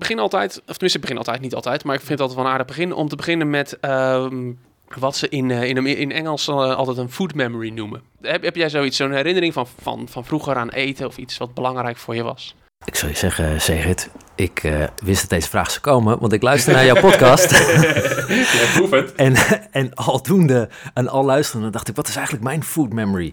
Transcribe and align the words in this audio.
begin 0.00 0.18
altijd, 0.18 0.58
of 0.58 0.72
tenminste, 0.72 0.98
begin 0.98 1.16
altijd, 1.16 1.40
niet 1.40 1.54
altijd, 1.54 1.84
maar 1.84 1.94
ik 1.94 2.00
vind 2.00 2.12
het 2.12 2.20
altijd 2.20 2.38
wel 2.38 2.46
een 2.46 2.52
aardig 2.52 2.76
begin 2.76 2.92
om 2.92 3.08
te 3.08 3.16
beginnen 3.16 3.50
met 3.50 3.80
ehm, 3.80 4.52
wat 4.98 5.16
ze 5.16 5.28
in, 5.28 5.50
eh, 5.50 5.62
in, 5.62 5.86
in 5.86 6.12
Engels 6.12 6.48
eh, 6.48 6.76
altijd 6.76 6.96
een 6.96 7.10
food 7.10 7.34
memory 7.34 7.70
noemen. 7.70 8.02
Heb, 8.20 8.42
heb 8.42 8.56
jij 8.56 8.68
zoiets, 8.68 8.96
zo'n 8.96 9.12
herinnering 9.12 9.52
van, 9.52 9.66
van, 9.82 10.08
van 10.08 10.24
vroeger 10.24 10.56
aan 10.56 10.68
eten 10.68 11.06
of 11.06 11.16
iets 11.16 11.38
wat 11.38 11.54
belangrijk 11.54 11.96
voor 11.96 12.14
je 12.14 12.22
was? 12.22 12.54
Ik 12.84 12.94
zou 12.96 13.10
je 13.10 13.16
zeggen, 13.16 13.60
Segert, 13.60 14.08
ik 14.34 14.62
eh, 14.62 14.84
wist 15.04 15.20
dat 15.20 15.30
deze 15.30 15.48
vraag 15.48 15.70
zou 15.70 15.80
komen, 15.80 16.18
want 16.18 16.32
ik 16.32 16.42
luister 16.42 16.72
naar 16.72 16.84
jouw 16.84 17.00
podcast. 17.10 17.50
ja, 17.50 18.88
het. 18.90 19.14
En, 19.14 19.34
en 19.70 19.94
aldoende 19.94 20.68
en 20.94 21.08
al 21.08 21.24
luisterende 21.24 21.70
dacht 21.70 21.88
ik, 21.88 21.96
wat 21.96 22.08
is 22.08 22.16
eigenlijk 22.16 22.44
mijn 22.44 22.64
food 22.64 22.92
memory? 22.92 23.32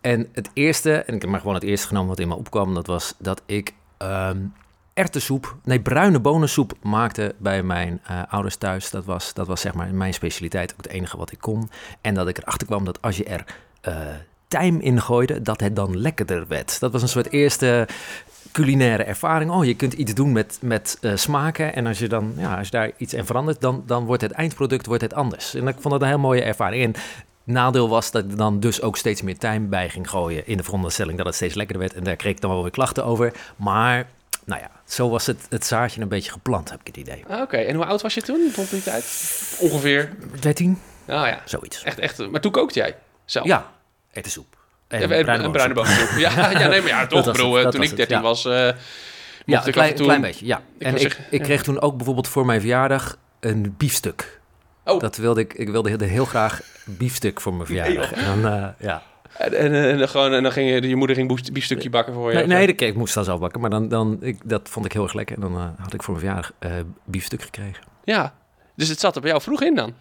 En 0.00 0.28
het 0.32 0.50
eerste, 0.54 0.92
en 0.92 1.14
ik 1.14 1.20
heb 1.20 1.30
maar 1.30 1.40
gewoon 1.40 1.54
het 1.54 1.64
eerste 1.64 1.86
genomen 1.86 2.08
wat 2.08 2.18
in 2.18 2.28
me 2.28 2.34
opkwam, 2.34 2.74
dat 2.74 2.86
was 2.86 3.14
dat 3.18 3.42
ik 3.46 3.74
um, 3.98 4.52
erwtensoep, 4.94 5.56
nee, 5.64 5.80
bruine 5.80 6.20
bonensoep 6.20 6.72
maakte 6.82 7.34
bij 7.38 7.62
mijn 7.62 8.00
uh, 8.10 8.22
ouders 8.28 8.56
thuis. 8.56 8.90
Dat 8.90 9.04
was, 9.04 9.34
dat 9.34 9.46
was 9.46 9.60
zeg 9.60 9.74
maar 9.74 9.94
mijn 9.94 10.14
specialiteit, 10.14 10.72
ook 10.72 10.82
het 10.82 10.92
enige 10.92 11.16
wat 11.16 11.32
ik 11.32 11.38
kon. 11.38 11.70
En 12.00 12.14
dat 12.14 12.28
ik 12.28 12.38
erachter 12.38 12.66
kwam 12.66 12.84
dat 12.84 13.02
als 13.02 13.16
je 13.16 13.24
er 13.24 13.44
uh, 13.88 13.94
tijm 14.48 14.80
in 14.80 15.00
gooide, 15.00 15.42
dat 15.42 15.60
het 15.60 15.76
dan 15.76 15.98
lekkerder 15.98 16.46
werd. 16.46 16.80
Dat 16.80 16.92
was 16.92 17.02
een 17.02 17.08
soort 17.08 17.30
eerste 17.30 17.88
culinaire 18.52 19.02
ervaring. 19.02 19.50
Oh, 19.50 19.64
je 19.64 19.74
kunt 19.74 19.92
iets 19.92 20.14
doen 20.14 20.32
met, 20.32 20.58
met 20.60 20.98
uh, 21.00 21.16
smaken. 21.16 21.74
En 21.74 21.86
als 21.86 21.98
je 21.98 22.08
dan, 22.08 22.32
ja, 22.36 22.58
als 22.58 22.70
daar 22.70 22.90
iets 22.96 23.14
in 23.14 23.26
verandert, 23.26 23.60
dan, 23.60 23.82
dan 23.86 24.04
wordt 24.04 24.22
het 24.22 24.32
eindproduct 24.32 24.86
wordt 24.86 25.02
het 25.02 25.14
anders. 25.14 25.54
En 25.54 25.68
ik 25.68 25.76
vond 25.78 25.94
dat 25.94 26.02
een 26.02 26.08
heel 26.08 26.18
mooie 26.18 26.42
ervaring. 26.42 26.84
En 26.84 27.02
nadeel 27.44 27.88
was 27.88 28.10
dat 28.10 28.24
ik 28.24 28.36
dan 28.36 28.60
dus 28.60 28.82
ook 28.82 28.96
steeds 28.96 29.22
meer 29.22 29.38
tijm 29.38 29.68
bij 29.68 29.88
ging 29.88 30.10
gooien 30.10 30.46
in 30.46 30.56
de 30.56 30.62
veronderstelling 30.62 31.16
dat 31.16 31.26
het 31.26 31.34
steeds 31.34 31.54
lekkerder 31.54 31.82
werd. 31.82 31.98
En 31.98 32.04
daar 32.04 32.16
kreeg 32.16 32.32
ik 32.32 32.40
dan 32.40 32.50
wel 32.50 32.62
weer 32.62 32.70
klachten 32.70 33.04
over. 33.04 33.32
Maar 33.56 34.06
nou 34.44 34.60
ja, 34.60 34.70
zo 34.84 35.10
was 35.10 35.26
het, 35.26 35.46
het 35.48 35.66
zaadje 35.66 36.00
een 36.00 36.08
beetje 36.08 36.30
geplant, 36.30 36.70
heb 36.70 36.80
ik 36.80 36.86
het 36.86 36.96
idee. 36.96 37.24
Ah, 37.28 37.40
Oké, 37.40 37.56
en 37.56 37.74
hoe 37.74 37.84
oud 37.84 38.02
was 38.02 38.14
je 38.14 38.22
toen 38.22 38.52
rond 38.54 38.70
die 38.70 38.82
tijd? 38.82 39.04
Ongeveer? 39.58 40.12
13. 40.40 40.80
Ah 41.06 41.26
ja. 41.26 41.40
Zoiets. 41.44 41.82
Echt, 41.82 41.98
echt. 41.98 42.30
Maar 42.30 42.40
toen 42.40 42.52
kookte 42.52 42.78
jij 42.78 42.96
zelf? 43.24 43.46
Ja, 43.46 43.70
soep. 44.12 44.56
En, 44.88 45.00
en 45.00 45.24
bruine, 45.24 45.50
bruine 45.50 45.74
bovensoep. 45.74 46.18
ja, 46.18 46.50
ja, 46.60 46.68
nee, 46.68 46.80
maar 46.80 46.90
ja, 46.90 47.06
toch, 47.06 47.32
bro. 47.32 47.68
Toen 47.68 47.82
ik 47.82 47.96
13 47.96 48.20
was, 48.20 48.44
uh, 48.44 48.52
ja, 49.44 49.66
een 49.66 49.72
klein, 49.72 49.94
klein 49.94 50.20
beetje, 50.20 50.46
ja. 50.46 50.62
Ik 50.78 50.86
en 50.86 50.94
ik, 50.94 51.00
zeggen, 51.00 51.24
ik 51.30 51.42
kreeg 51.42 51.62
toen 51.62 51.80
ook 51.80 51.96
bijvoorbeeld 51.96 52.28
voor 52.28 52.46
mijn 52.46 52.60
verjaardag 52.60 53.16
een 53.40 53.74
biefstuk. 53.76 54.40
Oh. 54.84 55.00
Dat 55.00 55.16
wilde 55.16 55.40
ik, 55.40 55.54
ik 55.54 55.68
wilde 55.68 56.04
heel 56.04 56.24
graag 56.24 56.60
biefstuk 56.84 57.40
voor 57.40 57.54
mijn 57.54 57.66
verjaardag. 57.66 58.12
en 58.12 58.24
dan, 58.24 58.52
uh, 58.52 58.68
ja. 58.78 59.02
En, 59.42 59.72
en, 59.72 60.00
en, 60.00 60.08
gewoon, 60.08 60.32
en 60.32 60.42
dan 60.42 60.52
ging 60.52 60.70
je, 60.70 60.88
je 60.88 60.96
moeder 60.96 61.16
ging 61.16 61.52
biefstukje 61.52 61.90
bakken 61.90 62.14
voor 62.14 62.32
je? 62.32 62.36
Nee, 62.36 62.46
nee 62.46 62.66
de, 62.66 62.86
ik 62.86 62.94
moest 62.94 63.14
dan 63.14 63.24
zelf 63.24 63.40
bakken. 63.40 63.60
Maar 63.60 63.70
dan, 63.70 63.88
dan, 63.88 64.18
ik, 64.20 64.38
dat 64.44 64.68
vond 64.68 64.86
ik 64.86 64.92
heel 64.92 65.02
erg 65.02 65.12
lekker. 65.12 65.34
En 65.34 65.40
dan 65.40 65.56
uh, 65.56 65.64
had 65.78 65.94
ik 65.94 66.02
voor 66.02 66.14
mijn 66.14 66.26
verjaardag 66.26 66.52
uh, 66.60 66.84
biefstuk 67.04 67.42
gekregen. 67.42 67.82
Ja, 68.04 68.34
dus 68.74 68.88
het 68.88 69.00
zat 69.00 69.14
er 69.14 69.20
bij 69.20 69.30
jou 69.30 69.42
vroeg 69.42 69.62
in 69.62 69.74
dan? 69.74 69.94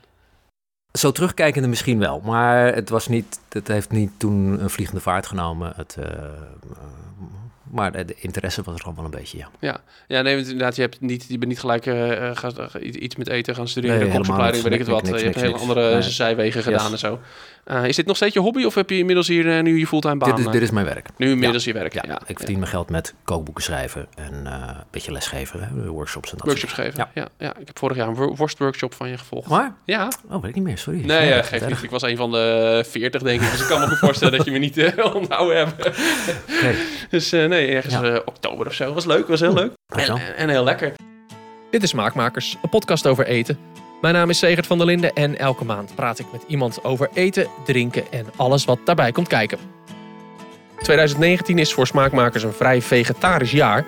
Zo 0.91 1.11
terugkijkende 1.11 1.67
misschien 1.67 1.99
wel. 1.99 2.19
Maar 2.19 2.73
het, 2.73 2.89
was 2.89 3.07
niet, 3.07 3.39
het 3.49 3.67
heeft 3.67 3.91
niet 3.91 4.11
toen 4.17 4.63
een 4.63 4.69
vliegende 4.69 5.01
vaart 5.01 5.27
genomen. 5.27 5.73
Het, 5.75 5.95
uh, 5.99 6.05
maar 7.71 7.91
de, 7.91 8.15
interesse 8.15 8.61
was 8.63 8.73
er 8.73 8.79
gewoon 8.79 8.95
wel 8.95 9.05
een 9.05 9.11
beetje, 9.11 9.37
ja. 9.37 9.49
Ja, 9.59 9.81
ja 10.07 10.21
nee, 10.21 10.37
inderdaad, 10.37 10.75
je, 10.75 10.81
hebt 10.81 11.01
niet, 11.01 11.25
je 11.27 11.37
bent 11.37 11.51
niet 11.51 11.59
gelijk 11.59 11.85
uh, 11.85 12.29
gaan, 12.33 12.53
iets 12.81 13.15
met 13.15 13.27
eten 13.27 13.55
gaan 13.55 13.67
studeren, 13.67 13.97
nee, 13.97 14.05
weet 14.51 14.65
ik 14.65 14.79
het 14.79 14.87
wat. 14.87 15.03
Niks, 15.03 15.19
je 15.19 15.25
hebt 15.25 15.41
hele 15.41 15.57
andere 15.57 15.91
nee. 15.91 16.01
zijwegen 16.01 16.63
gedaan 16.63 16.91
yes. 16.91 16.91
en 16.91 16.97
zo. 16.97 17.19
Uh, 17.65 17.85
is 17.85 17.95
dit 17.95 18.05
nog 18.05 18.15
steeds 18.15 18.33
je 18.33 18.39
hobby 18.39 18.63
of 18.63 18.75
heb 18.75 18.89
je 18.89 18.97
inmiddels 18.97 19.27
hier 19.27 19.45
uh, 19.45 19.63
nu 19.63 19.79
je 19.79 19.87
fulltime 19.87 20.17
baan? 20.17 20.35
Dit 20.35 20.45
is, 20.45 20.51
dit 20.51 20.61
is 20.61 20.71
mijn 20.71 20.85
werk. 20.85 21.07
Nu 21.17 21.29
inmiddels 21.29 21.63
ja. 21.63 21.73
je 21.73 21.79
werk, 21.79 21.93
ja. 21.93 22.03
ja. 22.07 22.21
Ik 22.25 22.37
verdien 22.37 22.59
mijn 22.59 22.71
geld 22.71 22.89
met 22.89 23.13
kookboeken 23.23 23.63
schrijven 23.63 24.07
en 24.15 24.45
een 24.45 24.75
beetje 24.91 25.11
lesgeven, 25.11 25.63
hè, 25.63 25.89
workshops 25.89 26.31
en 26.31 26.37
dat 26.37 26.45
Workshops 26.45 26.73
geven, 26.73 26.93
ja. 26.97 27.09
ja. 27.13 27.27
Ja, 27.37 27.55
Ik 27.59 27.67
heb 27.67 27.79
vorig 27.79 27.97
jaar 27.97 28.07
een 28.07 28.35
worstworkshop 28.35 28.93
van 28.93 29.09
je 29.09 29.17
gevolgd. 29.17 29.49
Maar? 29.49 29.75
Ja. 29.85 30.11
Oh, 30.29 30.41
weet 30.41 30.49
ik 30.49 30.55
niet 30.55 30.63
meer, 30.63 30.77
sorry. 30.77 31.05
Nee, 31.05 31.27
ja, 31.27 31.41
geef 31.41 31.67
niet. 31.67 31.83
Ik 31.83 31.89
was 31.89 32.01
een 32.01 32.17
van 32.17 32.31
de 32.31 32.83
veertig, 32.87 33.21
denk 33.21 33.41
ik. 33.41 33.51
Dus 33.51 33.61
ik 33.61 33.67
kan 33.67 33.79
me 33.79 33.87
goed 33.87 33.97
voorstellen 33.97 34.37
dat 34.37 34.45
je 34.45 34.51
me 34.51 34.57
niet 34.57 34.93
onthouden 35.13 35.57
hebt. 35.57 35.97
Nee. 36.61 36.75
Dus 37.09 37.31
nee, 37.31 37.67
ergens 37.67 38.21
oktober 38.25 38.67
of 38.67 38.73
zo. 38.73 38.93
Was 38.93 39.05
leuk, 39.05 39.27
was 39.27 39.39
heel 39.39 39.53
leuk. 39.53 39.71
En, 39.95 40.35
en 40.35 40.49
heel 40.49 40.63
lekker. 40.63 40.93
Dit 41.71 41.83
is 41.83 41.89
Smaakmakers, 41.89 42.57
een 42.61 42.69
podcast 42.69 43.07
over 43.07 43.25
eten. 43.25 43.57
Mijn 44.01 44.13
naam 44.13 44.29
is 44.29 44.37
Segert 44.37 44.67
van 44.67 44.77
der 44.77 44.87
Linden 44.87 45.13
en 45.13 45.37
elke 45.37 45.65
maand 45.65 45.95
praat 45.95 46.19
ik 46.19 46.25
met 46.31 46.43
iemand 46.47 46.83
over 46.83 47.09
eten, 47.13 47.47
drinken 47.65 48.11
en 48.11 48.25
alles 48.35 48.65
wat 48.65 48.79
daarbij 48.85 49.11
komt 49.11 49.27
kijken. 49.27 49.57
2019 50.81 51.57
is 51.57 51.73
voor 51.73 51.87
Smaakmakers 51.87 52.43
een 52.43 52.53
vrij 52.53 52.81
vegetarisch 52.81 53.51
jaar. 53.51 53.85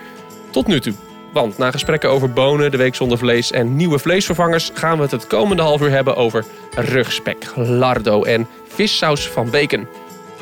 Tot 0.50 0.68
nu 0.68 0.80
toe. 0.80 0.94
Want 1.34 1.58
na 1.58 1.72
gesprekken 1.72 2.10
over 2.10 2.34
bonen, 2.34 2.72
de 2.72 2.78
week 2.78 2.96
zonder 2.96 3.18
vlees 3.18 3.52
en 3.52 3.76
nieuwe 3.76 4.00
vleesvervangers 4.00 4.72
gaan 4.74 4.96
we 4.98 5.02
het 5.02 5.12
het 5.12 5.28
komende 5.28 5.62
half 5.62 5.82
uur 5.82 5.90
hebben 5.90 6.16
over 6.16 6.46
rugspek, 6.76 7.52
lardo 7.56 8.24
en 8.24 8.48
vissaus 8.68 9.28
van 9.28 9.50
bacon. 9.50 9.88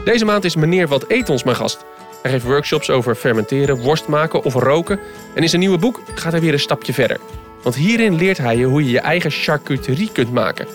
Deze 0.04 0.26
maand 0.26 0.44
is 0.44 0.56
meneer 0.56 0.88
Wat 0.88 1.06
Eet 1.08 1.30
ons 1.30 1.44
mijn 1.44 1.56
gast. 1.56 1.86
Hij 2.22 2.32
geeft 2.32 2.46
workshops 2.46 2.90
over 2.90 3.16
fermenteren, 3.16 3.82
worst 3.82 4.08
maken 4.08 4.44
of 4.44 4.54
roken. 4.54 5.00
En 5.36 5.42
in 5.42 5.50
zijn 5.50 5.62
nieuwe 5.62 5.78
boek 5.78 6.02
gaat 6.16 6.32
hij 6.32 6.42
weer 6.42 6.54
een 6.54 6.60
stapje 6.60 6.94
verder. 6.94 7.20
Want 7.64 7.76
hierin 7.76 8.16
leert 8.16 8.38
hij 8.38 8.58
je 8.58 8.66
hoe 8.66 8.84
je 8.84 8.92
je 8.92 9.00
eigen 9.00 9.32
charcuterie 9.32 10.12
kunt 10.12 10.32
maken. 10.32 10.68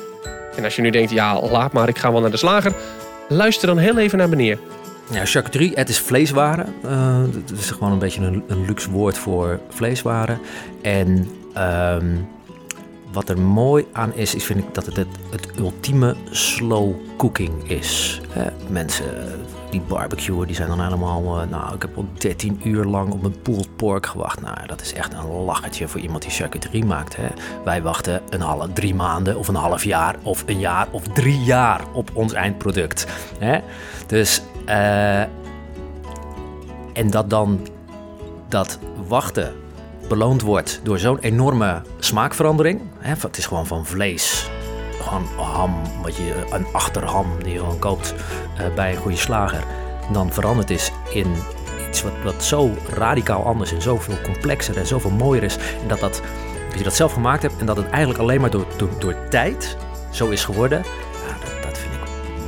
En 0.56 0.64
als 0.64 0.76
je 0.76 0.82
nu 0.82 0.90
denkt, 0.90 1.10
ja, 1.10 1.40
laat 1.40 1.72
maar, 1.72 1.88
ik 1.88 1.98
ga 1.98 2.12
wel 2.12 2.20
naar 2.20 2.30
de 2.30 2.36
slager. 2.36 2.72
Luister 3.28 3.66
dan 3.68 3.78
heel 3.78 3.98
even 3.98 4.18
naar 4.18 4.28
meneer. 4.28 4.58
Ja, 5.10 5.24
charcuterie, 5.24 5.72
het 5.74 5.88
is 5.88 5.98
vleeswaren. 5.98 6.74
Uh, 6.84 7.18
dat 7.46 7.58
is 7.58 7.70
gewoon 7.70 7.92
een 7.92 7.98
beetje 7.98 8.20
een, 8.20 8.44
een 8.46 8.64
luxe 8.66 8.90
woord 8.90 9.18
voor 9.18 9.60
vleeswaren. 9.68 10.40
En 10.82 11.30
uh, 11.56 11.96
wat 13.12 13.28
er 13.28 13.38
mooi 13.38 13.86
aan 13.92 14.14
is, 14.14 14.34
is 14.34 14.44
vind 14.44 14.58
ik 14.58 14.74
dat 14.74 14.86
het 14.86 14.96
het, 15.30 15.58
ultieme 15.58 16.16
slow 16.30 16.94
cooking 17.16 17.68
is. 17.68 18.20
Mensen 18.68 19.04
die 19.70 19.80
barbecue, 19.80 20.46
die 20.46 20.54
zijn 20.54 20.68
dan 20.68 20.80
helemaal... 20.80 21.42
Uh, 21.42 21.50
nou, 21.50 21.74
ik 21.74 21.82
heb 21.82 21.96
al 21.96 22.06
13 22.18 22.60
uur 22.64 22.84
lang 22.84 23.12
op 23.12 23.24
een 23.24 23.40
pulled 23.42 23.76
pork 23.76 24.06
gewacht. 24.06 24.40
Nou, 24.40 24.66
dat 24.66 24.80
is 24.80 24.92
echt 24.92 25.12
een 25.12 25.26
lachertje 25.26 25.88
voor 25.88 26.00
iemand 26.00 26.22
die 26.22 26.30
charcuterie 26.30 26.84
maakt. 26.84 27.16
Hè. 27.16 27.26
Wij 27.64 27.82
wachten 27.82 28.22
een 28.30 28.40
half, 28.40 28.66
drie 28.72 28.94
maanden 28.94 29.38
of 29.38 29.48
een 29.48 29.54
half 29.54 29.84
jaar 29.84 30.16
of 30.22 30.42
een 30.46 30.58
jaar 30.58 30.88
of 30.90 31.02
drie 31.02 31.40
jaar 31.40 31.80
op 31.92 32.10
ons 32.12 32.32
eindproduct. 32.32 33.06
Dus, 34.06 34.42
uh, 34.66 35.20
en 36.92 37.10
dat 37.10 37.30
dan 37.30 37.66
dat 38.48 38.78
wachten 39.08 39.54
beloond 40.08 40.42
wordt 40.42 40.80
door 40.82 40.98
zo'n 40.98 41.18
enorme 41.18 41.82
smaakverandering. 41.98 42.80
Hè. 42.98 43.14
Het 43.18 43.38
is 43.38 43.46
gewoon 43.46 43.66
van 43.66 43.86
vlees 43.86 44.50
gewoon 45.06 45.46
ham, 45.46 45.82
wat 46.02 46.16
je, 46.16 46.34
een 46.50 46.66
achterham 46.72 47.26
die 47.42 47.52
je 47.52 47.58
gewoon 47.58 47.78
koopt 47.78 48.14
uh, 48.60 48.74
bij 48.74 48.90
een 48.90 48.96
goede 48.96 49.16
slager, 49.16 49.64
dan 50.12 50.32
veranderd 50.32 50.70
is 50.70 50.90
in 51.10 51.34
iets 51.88 52.02
wat, 52.02 52.12
wat 52.24 52.44
zo 52.44 52.70
radicaal 52.94 53.44
anders 53.44 53.72
en 53.72 53.82
zoveel 53.82 54.20
complexer 54.22 54.76
en 54.76 54.86
zoveel 54.86 55.10
mooier 55.10 55.42
is. 55.42 55.56
En 55.56 55.88
dat, 55.88 56.00
dat, 56.00 56.22
dat 56.68 56.78
je 56.78 56.84
dat 56.84 56.94
zelf 56.94 57.12
gemaakt 57.12 57.42
hebt 57.42 57.58
en 57.58 57.66
dat 57.66 57.76
het 57.76 57.88
eigenlijk 57.88 58.20
alleen 58.20 58.40
maar 58.40 58.50
door, 58.50 58.66
door, 58.76 58.90
door 58.98 59.16
tijd 59.28 59.76
zo 60.10 60.28
is 60.28 60.44
geworden, 60.44 60.78
ja, 61.26 61.44
dat, 61.44 61.62
dat 61.62 61.78
vind 61.78 61.94
ik 61.94 62.00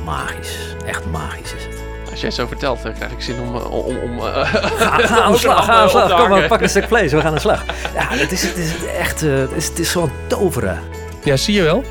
magisch. 0.05 0.75
Echt 0.85 1.05
magisch 1.05 1.53
is 1.53 1.63
het. 1.63 1.78
Als 2.19 2.35
jij 2.35 2.45
zo 2.45 2.47
vertelt, 2.47 2.83
dan 2.83 2.93
krijg 2.93 3.11
ik 3.11 3.21
zin 3.21 3.39
om... 3.39 3.55
om, 3.55 3.97
om 3.97 4.17
uh, 4.17 4.23
ga, 4.23 4.97
ga 4.97 5.21
aan 5.21 5.31
de 5.31 5.37
slag, 5.37 5.65
ga 5.65 5.73
aan 5.73 5.83
de 5.83 5.89
slag. 5.89 6.19
Kom 6.19 6.29
maar, 6.29 6.47
pak 6.47 6.61
een 6.61 6.69
stuk 6.69 6.87
vlees, 6.87 7.11
we 7.11 7.17
gaan 7.17 7.27
aan 7.27 7.33
de 7.33 7.39
slag. 7.39 7.65
Ja, 7.93 8.07
het 8.09 8.31
is, 8.31 8.43
het 8.43 8.57
is 8.57 8.85
echt... 8.85 9.23
Uh, 9.23 9.39
het, 9.39 9.51
is, 9.51 9.67
het 9.67 9.79
is 9.79 9.91
gewoon 9.91 10.11
toveren. 10.27 10.79
Ja, 11.23 11.37
zie 11.37 11.53
je 11.53 11.61
wel? 11.61 11.83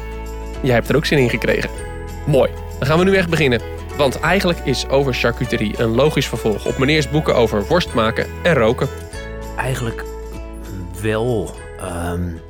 Jij 0.60 0.74
hebt 0.74 0.88
er 0.88 0.96
ook 0.96 1.06
zin 1.06 1.18
in 1.18 1.30
gekregen. 1.30 1.70
Mooi, 2.26 2.50
dan 2.78 2.88
gaan 2.88 2.98
we 2.98 3.04
nu 3.04 3.16
echt 3.16 3.28
beginnen. 3.28 3.60
Want 3.96 4.20
eigenlijk 4.20 4.58
is 4.64 4.88
over 4.88 5.14
charcuterie 5.14 5.80
een 5.80 5.94
logisch 5.94 6.28
vervolg 6.28 6.66
op 6.66 6.78
meneers 6.78 7.10
boeken 7.10 7.34
over 7.34 7.66
worst 7.66 7.94
maken 7.94 8.26
en 8.42 8.54
roken. 8.54 8.88
Eigenlijk 9.56 10.04
wel. 11.02 11.54
Um, 12.12 12.40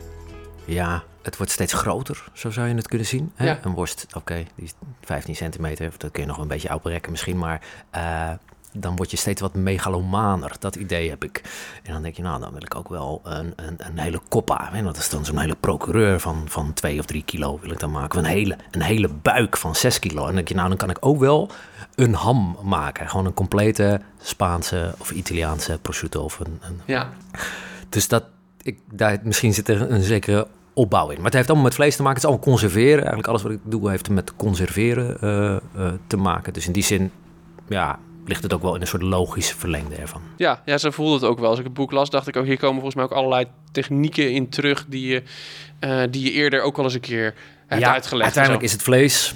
ja, 0.64 1.02
het 1.22 1.36
wordt 1.36 1.52
steeds 1.52 1.72
groter, 1.72 2.24
zo 2.32 2.50
zou 2.50 2.68
je 2.68 2.74
het 2.74 2.88
kunnen 2.88 3.06
zien. 3.06 3.32
Hè? 3.34 3.46
Ja. 3.46 3.58
Een 3.62 3.74
worst, 3.74 4.04
oké, 4.08 4.18
okay, 4.18 4.46
die 4.54 4.64
is 4.64 4.72
15 5.00 5.36
centimeter, 5.36 5.92
dat 5.96 6.10
kun 6.10 6.22
je 6.22 6.28
nog 6.28 6.38
een 6.38 6.48
beetje 6.48 6.68
uitrekken 6.68 7.10
misschien, 7.10 7.38
maar 7.38 7.60
uh, 7.96 8.30
dan 8.72 8.96
word 8.96 9.10
je 9.10 9.16
steeds 9.16 9.40
wat 9.40 9.54
megalomaner. 9.54 10.52
Dat 10.58 10.76
idee 10.76 11.08
heb 11.08 11.24
ik. 11.24 11.42
En 11.82 11.92
dan 11.92 12.02
denk 12.02 12.16
je, 12.16 12.22
nou, 12.22 12.40
dan 12.40 12.52
wil 12.52 12.62
ik 12.62 12.74
ook 12.74 12.88
wel 12.88 13.20
een, 13.24 13.52
een, 13.56 13.74
een 13.78 13.98
hele 13.98 14.20
koppa. 14.28 14.72
En 14.72 14.84
dat 14.84 14.96
is 14.96 15.08
dan 15.08 15.24
zo'n 15.24 15.38
hele 15.38 15.56
procureur 15.60 16.20
van, 16.20 16.44
van 16.48 16.72
twee 16.72 16.98
of 16.98 17.06
drie 17.06 17.22
kilo 17.24 17.58
wil 17.62 17.70
ik 17.70 17.80
dan 17.80 17.90
maken. 17.90 18.18
Een 18.18 18.24
hele, 18.24 18.56
een 18.70 18.82
hele 18.82 19.08
buik 19.08 19.56
van 19.56 19.74
zes 19.74 19.98
kilo. 19.98 20.20
En 20.20 20.26
dan 20.26 20.34
denk 20.34 20.48
je, 20.48 20.54
nou, 20.54 20.68
dan 20.68 20.76
kan 20.76 20.90
ik 20.90 20.96
ook 21.00 21.18
wel 21.18 21.50
een 21.94 22.14
ham 22.14 22.58
maken. 22.62 23.08
Gewoon 23.08 23.26
een 23.26 23.34
complete 23.34 24.00
Spaanse 24.20 24.94
of 24.98 25.10
Italiaanse 25.10 25.78
prosciutto. 25.82 26.22
Of 26.22 26.38
een, 26.38 26.60
een... 26.62 26.80
Ja. 26.84 27.08
Dus 27.88 28.08
dat, 28.08 28.24
ik, 28.62 28.80
daar, 28.92 29.18
misschien 29.22 29.54
zit 29.54 29.68
er 29.68 29.90
een 29.90 30.02
zekere 30.02 30.46
opbouw 30.78 31.08
in. 31.08 31.16
Maar 31.16 31.24
het 31.24 31.34
heeft 31.34 31.46
allemaal 31.46 31.66
met 31.66 31.74
vlees 31.74 31.96
te 31.96 32.02
maken. 32.02 32.20
Het 32.20 32.24
is 32.24 32.30
allemaal 32.30 32.52
conserveren. 32.52 32.98
Eigenlijk 32.98 33.28
alles 33.28 33.42
wat 33.42 33.52
ik 33.52 33.60
doe 33.64 33.90
heeft 33.90 34.10
met 34.10 34.36
conserveren 34.36 35.16
uh, 35.20 35.56
uh, 35.76 35.92
te 36.06 36.16
maken. 36.16 36.52
Dus 36.52 36.66
in 36.66 36.72
die 36.72 36.82
zin, 36.82 37.10
ja, 37.68 37.98
ligt 38.24 38.42
het 38.42 38.52
ook 38.52 38.62
wel 38.62 38.74
in 38.74 38.80
een 38.80 38.86
soort 38.86 39.02
logisch 39.02 39.52
verlengde 39.52 39.94
ervan. 39.94 40.22
Ja, 40.36 40.62
ja, 40.64 40.78
ze 40.78 40.92
voelde 40.92 41.14
het 41.14 41.24
ook 41.24 41.38
wel. 41.38 41.50
Als 41.50 41.58
ik 41.58 41.64
het 41.64 41.74
boek 41.74 41.92
las, 41.92 42.10
dacht 42.10 42.28
ik 42.28 42.36
ook, 42.36 42.44
hier 42.44 42.58
komen 42.58 42.74
volgens 42.74 42.94
mij 42.94 43.04
ook 43.04 43.12
allerlei 43.12 43.46
technieken 43.72 44.32
in 44.32 44.48
terug 44.48 44.86
die 44.88 45.06
je, 45.06 45.22
uh, 45.80 46.02
die 46.10 46.24
je 46.24 46.30
eerder 46.30 46.62
ook 46.62 46.76
wel 46.76 46.84
eens 46.84 46.94
een 46.94 47.00
keer 47.00 47.34
hebt 47.66 47.82
ja, 47.82 47.92
uitgelegd. 47.92 48.24
Uiteindelijk 48.24 48.64
is 48.64 48.72
het 48.72 48.82
vlees. 48.82 49.34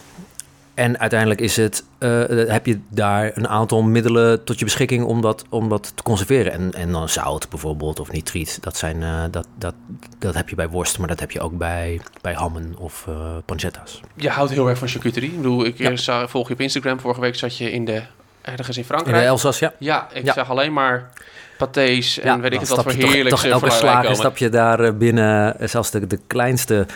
En 0.75 0.99
uiteindelijk 0.99 1.41
is 1.41 1.57
het, 1.57 1.85
uh, 1.99 2.25
heb 2.49 2.67
je 2.67 2.81
daar 2.89 3.31
een 3.35 3.49
aantal 3.49 3.83
middelen 3.83 4.45
tot 4.45 4.59
je 4.59 4.65
beschikking 4.65 5.05
om 5.05 5.21
dat, 5.21 5.45
om 5.49 5.69
dat 5.69 5.93
te 5.95 6.03
conserveren. 6.03 6.53
En, 6.53 6.73
en 6.73 6.93
dan 6.93 7.09
zout 7.09 7.49
bijvoorbeeld 7.49 8.01
of 8.01 8.13
nitriet. 8.13 8.59
Dat, 8.61 8.77
zijn, 8.77 9.01
uh, 9.01 9.25
dat, 9.31 9.47
dat, 9.59 9.75
dat 10.19 10.35
heb 10.35 10.49
je 10.49 10.55
bij 10.55 10.69
worst, 10.69 10.99
maar 10.99 11.09
dat 11.09 11.21
heb 11.21 11.31
je 11.31 11.41
ook 11.41 11.59
bij, 11.59 12.01
bij 12.21 12.33
hammen 12.33 12.75
of 12.79 13.07
uh, 13.09 13.15
pancetta's. 13.45 14.01
Je 14.15 14.29
houdt 14.29 14.51
heel 14.51 14.69
erg 14.69 14.79
van 14.79 14.89
charcuterie. 14.89 15.31
Ik 15.31 15.37
bedoel, 15.37 15.65
ik 15.65 15.79
ja. 15.79 16.29
volg 16.29 16.49
je 16.49 16.55
op 16.55 16.61
Instagram. 16.61 17.01
Vorige 17.01 17.21
week 17.21 17.35
zat 17.35 17.57
je 17.57 17.73
in 17.73 17.85
de, 17.85 18.03
ergens 18.43 18.77
in 18.77 18.85
Frankrijk. 18.85 19.17
In 19.17 19.23
de 19.23 19.29
Elzas, 19.29 19.59
ja. 19.59 19.73
Ja, 19.79 20.09
ik 20.13 20.31
zag 20.31 20.51
alleen 20.51 20.73
maar 20.73 21.11
patés 21.57 22.19
en 22.19 22.41
weet 22.41 22.53
ik 22.53 22.61
het 22.61 22.69
wat 22.69 22.83
voor 22.83 22.93
heerlijk. 22.93 23.29
Toch, 23.29 23.45
elke 23.45 23.71
slager 23.71 24.15
stap 24.15 24.37
je 24.37 24.49
daar 24.49 24.81
eh, 24.81 24.93
binnen, 24.93 25.61
eh, 25.61 25.69
zelfs 25.69 25.91
de, 25.91 26.07
de 26.07 26.19
kleinste 26.27 26.87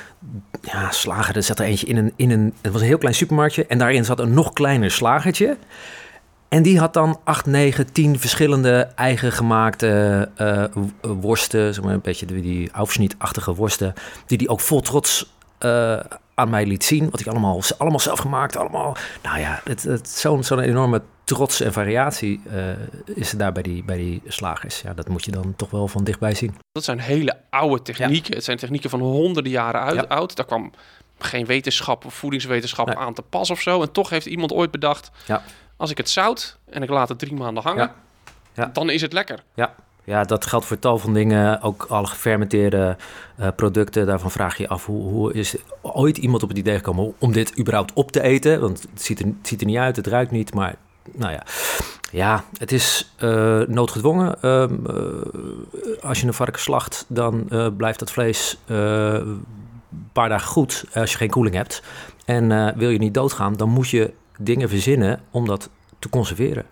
ja, 0.63 0.91
slager, 0.91 1.37
er 1.37 1.43
zat 1.43 1.59
er 1.59 1.65
eentje 1.65 1.87
in 1.87 1.97
een, 1.97 2.13
in 2.17 2.31
een, 2.31 2.55
het 2.63 2.73
was 2.73 2.81
een 2.81 2.87
heel 2.87 2.99
klein 2.99 3.15
supermarktje 3.15 3.67
en 3.67 3.79
daarin 3.79 4.05
zat 4.05 4.19
een 4.19 4.35
nog 4.35 4.53
kleiner 4.53 4.91
slagertje. 4.91 5.57
En 6.49 6.63
die 6.63 6.79
had 6.79 6.95
dan 6.95 7.21
8, 7.25 7.47
9, 7.47 7.93
10 7.93 8.19
verschillende 8.19 8.89
eigen 8.95 9.33
gemaakte 9.33 10.29
uh, 10.41 10.65
worsten, 11.01 11.75
zeg 11.75 11.85
maar 11.85 11.95
een 11.95 12.01
beetje 12.01 12.27
die, 12.27 12.43
die 12.43 12.73
aufschnietachtige 12.73 13.55
worsten, 13.55 13.95
die 14.27 14.39
die 14.39 14.49
ook 14.49 14.61
vol 14.61 14.81
trots 14.81 15.35
uh, 15.61 16.01
aan 16.35 16.51
mij 16.51 16.67
liet 16.67 16.85
zien. 16.85 17.11
Wat 17.11 17.21
ik 17.21 17.27
allemaal, 17.27 17.61
allemaal 17.79 18.01
zelf 18.01 18.19
gemaakt, 18.19 18.57
allemaal. 18.57 18.97
Nou 19.23 19.39
ja, 19.39 19.61
het, 19.65 19.83
het, 19.83 20.09
zo'n 20.09 20.45
zo'n 20.45 20.61
enorme 20.61 21.03
trots 21.27 21.61
en 21.61 21.73
variatie 21.73 22.41
uh, 22.53 23.17
is 23.17 23.33
er 23.33 23.39
daar 23.39 23.53
bij 23.53 23.63
die, 23.63 23.85
bij 23.85 23.97
die 23.97 24.23
slagers. 24.27 24.81
Ja, 24.81 24.95
dat 24.95 25.09
moet 25.09 25.25
je 25.25 25.31
dan 25.31 25.55
toch 25.57 25.71
wel 25.71 25.89
van 25.89 26.05
dichtbij 26.05 26.35
zien. 26.35 26.55
Dat 26.73 26.85
zijn 26.85 26.99
hele 26.99 27.37
oude 27.51 27.83
technieken. 27.83 28.35
Het 28.35 28.45
zijn 28.45 28.57
technieken 28.57 28.91
van 28.91 29.01
honderden 29.01 29.53
jaren 29.53 29.81
uit, 29.81 30.09
oud. 30.09 30.37
Daar 30.37 30.47
kwam 30.47 30.73
geen 31.19 31.47
wetenschap 31.47 32.05
of 32.05 32.15
voedingswetenschap 32.15 32.95
aan 32.95 33.15
te 33.15 33.23
pas 33.23 33.51
of 33.51 33.61
zo. 33.61 33.83
En 33.83 33.93
toch 33.93 34.11
heeft 34.11 34.27
iemand 34.27 34.53
ooit 34.53 34.71
bedacht... 34.71 35.11
Ja. 35.27 35.43
als 35.77 35.91
ik 35.91 35.97
het 35.97 36.11
zout 36.11 36.59
en 36.71 36.83
ik 36.83 36.89
laat 36.89 37.09
het 37.09 37.19
drie 37.19 37.35
maanden 37.35 37.63
hangen... 37.63 37.93
dan 38.73 38.91
is 38.91 39.01
het 39.01 39.13
lekker. 39.13 39.43
Ja, 39.55 39.75
ja, 40.05 40.25
dat 40.25 40.47
geldt 40.47 40.67
voor 40.67 40.79
tal 40.79 40.99
van 40.99 41.15
dingen. 41.15 41.63
Ook 41.63 41.87
alle 41.89 42.07
gefermenteerde 42.07 42.97
uh, 43.41 43.49
producten. 43.57 44.07
Daarvan 44.07 44.31
vraag 44.31 44.57
je 44.57 44.63
je 44.63 44.69
af, 44.69 44.87
hoe, 44.87 45.03
hoe 45.03 45.33
is 45.33 45.57
ooit 45.83 46.19
iemand 46.19 46.43
op 46.43 46.49
het 46.49 46.59
idee 46.59 46.77
gekomen 46.77 47.15
om 47.19 47.33
dit 47.33 47.59
überhaupt 47.59 47.93
op 47.93 48.13
te 48.13 48.23
eten? 48.23 48.61
Want 48.61 48.83
het 48.83 49.03
ziet 49.03 49.21
er, 49.21 49.27
het 49.27 49.49
ziet 49.49 49.61
er 49.61 49.67
niet 49.67 49.77
uit, 49.77 49.97
het 49.97 50.07
ruikt 50.07 50.31
niet, 50.31 50.55
maar 50.55 50.77
nou 51.13 51.33
ja. 51.33 51.43
Ja, 52.11 52.45
het 52.59 52.73
is 52.73 53.15
uh, 53.19 53.61
noodgedwongen. 53.61 54.37
Uh, 54.43 54.65
als 56.03 56.21
je 56.21 56.27
een 56.27 56.35
varken 56.35 56.61
slacht, 56.61 57.05
dan 57.09 57.49
blijft 57.77 57.99
dat 57.99 58.11
vlees 58.11 58.59
een 58.67 59.45
paar 60.13 60.29
dagen 60.29 60.49
goed 60.49 60.85
als 60.95 61.13
je 61.13 61.17
geen 61.17 61.31
koeling 61.31 61.55
hebt. 61.57 61.83
En 62.25 62.77
wil 62.77 62.91
je 62.91 62.99
niet 62.99 63.15
doodgaan, 63.15 63.53
dan 63.53 63.69
moet 63.69 63.89
je 63.89 64.13
dingen 64.39 64.69
verzinnen 64.69 65.21
om 65.31 65.47
dat 65.47 65.71
te 65.99 66.09
conserveren. 66.09 66.65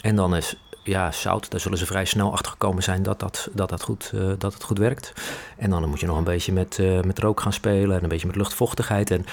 En 0.00 0.16
dan 0.16 0.36
is 0.36 0.56
ja, 0.84 1.12
zout, 1.12 1.50
daar 1.50 1.60
zullen 1.60 1.78
ze 1.78 1.86
vrij 1.86 2.04
snel 2.04 2.32
achter 2.32 2.52
gekomen 2.52 2.82
zijn 2.82 3.02
dat, 3.02 3.20
dat, 3.20 3.48
dat, 3.52 3.68
dat, 3.68 3.82
goed, 3.82 4.12
dat 4.38 4.54
het 4.54 4.62
goed 4.62 4.78
werkt. 4.78 5.12
En 5.56 5.70
dan 5.70 5.88
moet 5.88 6.00
je 6.00 6.06
nog 6.06 6.16
een 6.16 6.24
beetje 6.24 6.52
met, 6.52 6.78
met 7.04 7.18
rook 7.18 7.40
gaan 7.40 7.52
spelen 7.52 7.96
en 7.96 8.02
een 8.02 8.08
beetje 8.08 8.26
met 8.26 8.36
luchtvochtigheid. 8.36 9.10
En 9.10 9.24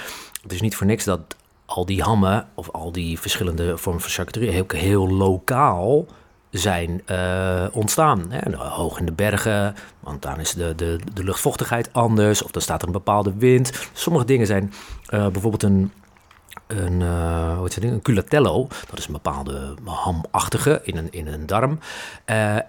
het 0.42 0.54
is 0.54 0.62
niet 0.62 0.76
voor 0.76 0.88
niks 0.88 1.04
dat 1.04 1.36
al 1.70 1.86
die 1.86 2.02
hammen 2.02 2.48
of 2.54 2.72
al 2.72 2.92
die 2.92 3.20
verschillende 3.20 3.78
vormen 3.78 4.02
van 4.02 4.12
charcuterie 4.12 4.50
heel, 4.50 4.66
heel 4.68 5.10
lokaal 5.10 6.06
zijn 6.50 7.02
uh, 7.12 7.66
ontstaan. 7.72 8.32
Hè? 8.32 8.50
Nou, 8.50 8.64
hoog 8.64 9.00
in 9.00 9.06
de 9.06 9.12
bergen, 9.12 9.76
want 10.00 10.22
dan 10.22 10.40
is 10.40 10.54
de, 10.54 10.76
de, 10.76 11.00
de 11.14 11.24
luchtvochtigheid 11.24 11.94
anders 11.94 12.44
of 12.44 12.52
dan 12.52 12.62
staat 12.62 12.82
er 12.82 12.88
een 12.88 12.94
bepaalde 12.94 13.34
wind. 13.38 13.90
Sommige 13.94 14.26
dingen 14.26 14.48
zijn 14.48 14.74
bijvoorbeeld 15.10 15.64
een 15.64 15.92
een, 16.68 17.00
uh, 17.00 17.58
hoe 17.58 17.64
heet 17.64 17.84
een 17.84 18.02
culatello. 18.02 18.68
Dat 18.90 19.00
is 19.00 19.06
een 19.06 19.14
bepaalde 19.14 19.74
hamachtige 19.86 20.80
in 20.84 20.98
een, 20.98 21.12
in 21.12 21.28
een 21.28 21.46
darm. 21.46 21.80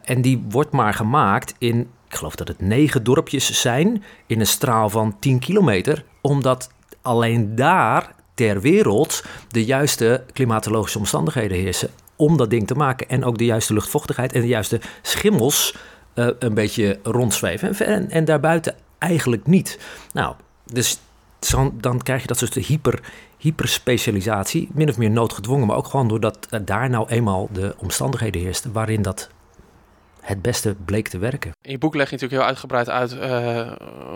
En 0.05 0.23
die 0.23 0.44
wordt 0.49 0.70
maar 0.70 0.94
gemaakt 0.94 1.55
in, 1.58 1.81
ik 2.08 2.14
geloof 2.17 2.35
dat 2.35 2.49
het 2.49 2.61
negen 2.61 3.05
dorpjes 3.05 3.61
zijn, 3.61 4.02
in 4.26 4.41
een 4.41 4.47
straal 4.47 4.88
van 4.91 5.17
10 5.19 5.38
kilometer. 5.38 6.05
Omdat 6.20 6.70
alleen 7.02 7.55
daar 7.55 8.14
ter 8.40 8.60
wereld 8.60 9.25
de 9.48 9.64
juiste 9.64 10.25
klimatologische 10.32 10.98
omstandigheden 10.98 11.56
heersen 11.56 11.90
om 12.16 12.37
dat 12.37 12.50
ding 12.50 12.66
te 12.66 12.75
maken. 12.75 13.08
En 13.08 13.25
ook 13.25 13.38
de 13.38 13.44
juiste 13.44 13.72
luchtvochtigheid 13.75 14.32
en 14.32 14.40
de 14.40 14.46
juiste 14.46 14.81
schimmels 15.02 15.76
uh, 16.14 16.28
een 16.38 16.54
beetje 16.54 16.98
rondzweven. 17.02 17.87
En, 17.87 18.10
en, 18.10 18.25
daarbuiten 18.25 18.75
eigenlijk 18.98 19.46
niet. 19.46 19.78
Nou, 20.12 20.34
dus 20.64 21.00
dan 21.72 22.02
krijg 22.02 22.20
je 22.20 22.26
dat 22.26 22.38
soort 22.38 22.54
hyper, 22.54 23.00
hyperspecialisatie, 23.38 24.69
min 24.72 24.88
of 24.88 24.98
meer 24.98 25.10
noodgedwongen, 25.10 25.66
maar 25.66 25.76
ook 25.76 25.87
gewoon 25.87 26.08
doordat 26.08 26.48
daar 26.64 26.90
nou 26.90 27.08
eenmaal 27.08 27.48
de 27.52 27.75
omstandigheden 27.78 28.40
heersten 28.40 28.72
waarin 28.72 29.02
dat 29.02 29.31
het 30.20 30.43
beste 30.43 30.76
bleek 30.84 31.08
te 31.08 31.19
werken. 31.19 31.52
In 31.62 31.70
je 31.70 31.78
boek 31.78 31.94
leg 31.94 32.11
je 32.11 32.12
natuurlijk 32.12 32.40
heel 32.40 32.50
uitgebreid 32.50 32.88
uit 32.88 33.12
uh, 33.12 33.72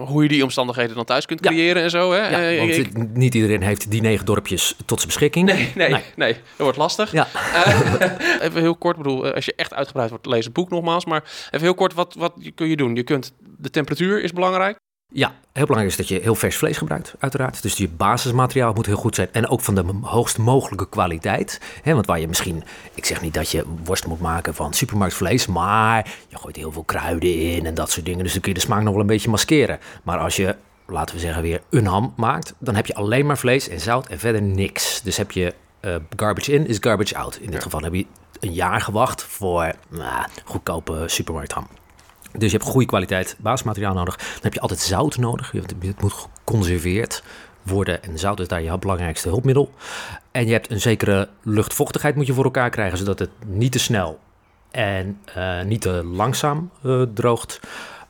hoe 0.06 0.22
je 0.22 0.28
die 0.28 0.42
omstandigheden 0.42 0.96
dan 0.96 1.04
thuis 1.04 1.26
kunt 1.26 1.40
creëren 1.40 1.82
en 1.82 1.90
zo. 1.90 2.12
Hè? 2.12 2.28
Ja, 2.28 2.52
uh, 2.52 2.58
want 2.58 2.70
ik, 2.70 3.16
niet 3.16 3.34
iedereen 3.34 3.62
heeft 3.62 3.90
die 3.90 4.00
negen 4.00 4.26
dorpjes 4.26 4.76
tot 4.86 4.98
zijn 4.98 5.10
beschikking. 5.10 5.46
Nee, 5.46 5.72
nee, 5.74 6.02
nee. 6.16 6.32
dat 6.32 6.42
wordt 6.56 6.78
lastig. 6.78 7.12
Ja. 7.12 7.28
Uh, 7.34 8.00
even 8.46 8.60
heel 8.60 8.76
kort, 8.76 8.96
bedoel, 8.96 9.32
als 9.32 9.44
je 9.44 9.54
echt 9.56 9.74
uitgebreid 9.74 10.10
wordt, 10.10 10.26
lees 10.26 10.44
het 10.44 10.54
boek 10.54 10.70
nogmaals. 10.70 11.04
Maar 11.04 11.22
even 11.46 11.60
heel 11.60 11.74
kort, 11.74 11.94
wat, 11.94 12.14
wat 12.14 12.34
kun 12.54 12.68
je 12.68 12.76
doen? 12.76 12.94
Je 12.94 13.02
kunt, 13.02 13.32
de 13.58 13.70
temperatuur 13.70 14.22
is 14.22 14.32
belangrijk. 14.32 14.78
Ja, 15.16 15.32
heel 15.52 15.66
belangrijk 15.66 15.90
is 15.90 15.96
dat 15.96 16.08
je 16.08 16.20
heel 16.22 16.34
vers 16.34 16.56
vlees 16.56 16.76
gebruikt, 16.76 17.14
uiteraard. 17.18 17.62
Dus 17.62 17.76
je 17.76 17.88
basismateriaal 17.88 18.72
moet 18.72 18.86
heel 18.86 18.96
goed 18.96 19.14
zijn. 19.14 19.28
En 19.32 19.48
ook 19.48 19.60
van 19.60 19.74
de 19.74 19.84
hoogst 20.02 20.38
mogelijke 20.38 20.88
kwaliteit. 20.88 21.60
want 21.84 22.06
waar 22.06 22.20
je 22.20 22.28
misschien, 22.28 22.64
ik 22.94 23.04
zeg 23.04 23.20
niet 23.20 23.34
dat 23.34 23.50
je 23.50 23.64
worst 23.84 24.06
moet 24.06 24.20
maken 24.20 24.54
van 24.54 24.72
supermarktvlees, 24.72 25.46
maar 25.46 26.14
je 26.28 26.38
gooit 26.38 26.56
heel 26.56 26.72
veel 26.72 26.82
kruiden 26.82 27.40
in 27.40 27.66
en 27.66 27.74
dat 27.74 27.90
soort 27.90 28.06
dingen. 28.06 28.22
Dus 28.22 28.32
dan 28.32 28.40
kun 28.40 28.52
je 28.52 28.58
de 28.58 28.64
smaak 28.64 28.82
nog 28.82 28.92
wel 28.92 29.00
een 29.00 29.06
beetje 29.06 29.30
maskeren. 29.30 29.78
Maar 30.02 30.18
als 30.18 30.36
je, 30.36 30.56
laten 30.86 31.14
we 31.14 31.20
zeggen, 31.20 31.42
weer 31.42 31.62
een 31.70 31.86
ham 31.86 32.12
maakt, 32.16 32.54
dan 32.58 32.74
heb 32.74 32.86
je 32.86 32.94
alleen 32.94 33.26
maar 33.26 33.38
vlees 33.38 33.68
en 33.68 33.80
zout 33.80 34.06
en 34.06 34.18
verder 34.18 34.42
niks. 34.42 35.02
Dus 35.02 35.16
heb 35.16 35.30
je 35.30 35.54
uh, 35.80 35.96
garbage 36.16 36.52
in 36.52 36.66
is 36.66 36.76
garbage 36.80 37.16
out. 37.16 37.38
In 37.40 37.50
dit 37.50 37.62
geval 37.62 37.80
heb 37.80 37.94
je 37.94 38.06
een 38.40 38.52
jaar 38.52 38.80
gewacht 38.80 39.22
voor 39.22 39.72
uh, 39.90 40.24
goedkope 40.44 41.04
supermarktham. 41.06 41.66
Dus 42.38 42.50
je 42.50 42.56
hebt 42.56 42.70
goede 42.70 42.86
kwaliteit 42.86 43.36
basismateriaal 43.38 43.94
nodig. 43.94 44.16
Dan 44.16 44.42
heb 44.42 44.54
je 44.54 44.60
altijd 44.60 44.80
zout 44.80 45.16
nodig. 45.16 45.52
Het 45.52 46.00
moet 46.00 46.12
geconserveerd 46.12 47.22
worden. 47.62 48.02
En 48.02 48.18
zout 48.18 48.40
is 48.40 48.48
daar 48.48 48.62
je 48.62 48.78
belangrijkste 48.78 49.28
hulpmiddel. 49.28 49.72
En 50.30 50.46
je 50.46 50.52
hebt 50.52 50.70
een 50.70 50.80
zekere 50.80 51.28
luchtvochtigheid 51.42 52.14
moet 52.14 52.26
je 52.26 52.34
voor 52.34 52.44
elkaar 52.44 52.70
krijgen, 52.70 52.98
zodat 52.98 53.18
het 53.18 53.30
niet 53.46 53.72
te 53.72 53.78
snel 53.78 54.18
en 54.70 55.20
uh, 55.36 55.62
niet 55.62 55.80
te 55.80 56.04
langzaam 56.04 56.70
uh, 56.82 57.02
droogt. 57.14 57.60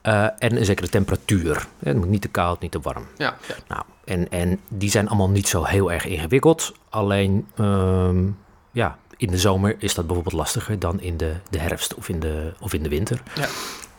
Uh, 0.03 0.25
en 0.25 0.57
een 0.57 0.65
zekere 0.65 0.89
temperatuur. 0.89 1.67
Het 1.79 1.97
moet 1.97 2.09
niet 2.09 2.23
te 2.23 2.29
koud, 2.29 2.61
niet 2.61 2.71
te 2.71 2.81
warm. 2.81 3.07
Ja, 3.17 3.37
ja. 3.49 3.55
Nou, 3.69 3.83
en, 4.05 4.31
en 4.31 4.61
die 4.69 4.91
zijn 4.91 5.09
allemaal 5.09 5.31
niet 5.31 5.49
zo 5.49 5.65
heel 5.65 5.93
erg 5.93 6.07
ingewikkeld. 6.07 6.73
Alleen, 6.89 7.47
um, 7.59 8.39
ja, 8.73 8.99
in 9.17 9.31
de 9.31 9.39
zomer 9.39 9.77
is 9.79 9.95
dat 9.95 10.07
bijvoorbeeld 10.07 10.37
lastiger 10.37 10.79
dan 10.79 11.01
in 11.01 11.17
de, 11.17 11.35
de 11.51 11.59
herfst 11.59 11.95
of 11.95 12.09
in 12.09 12.21
de, 12.21 12.53
of 12.61 12.73
in 12.73 12.83
de 12.83 12.89
winter. 12.89 13.23
Ja. 13.35 13.47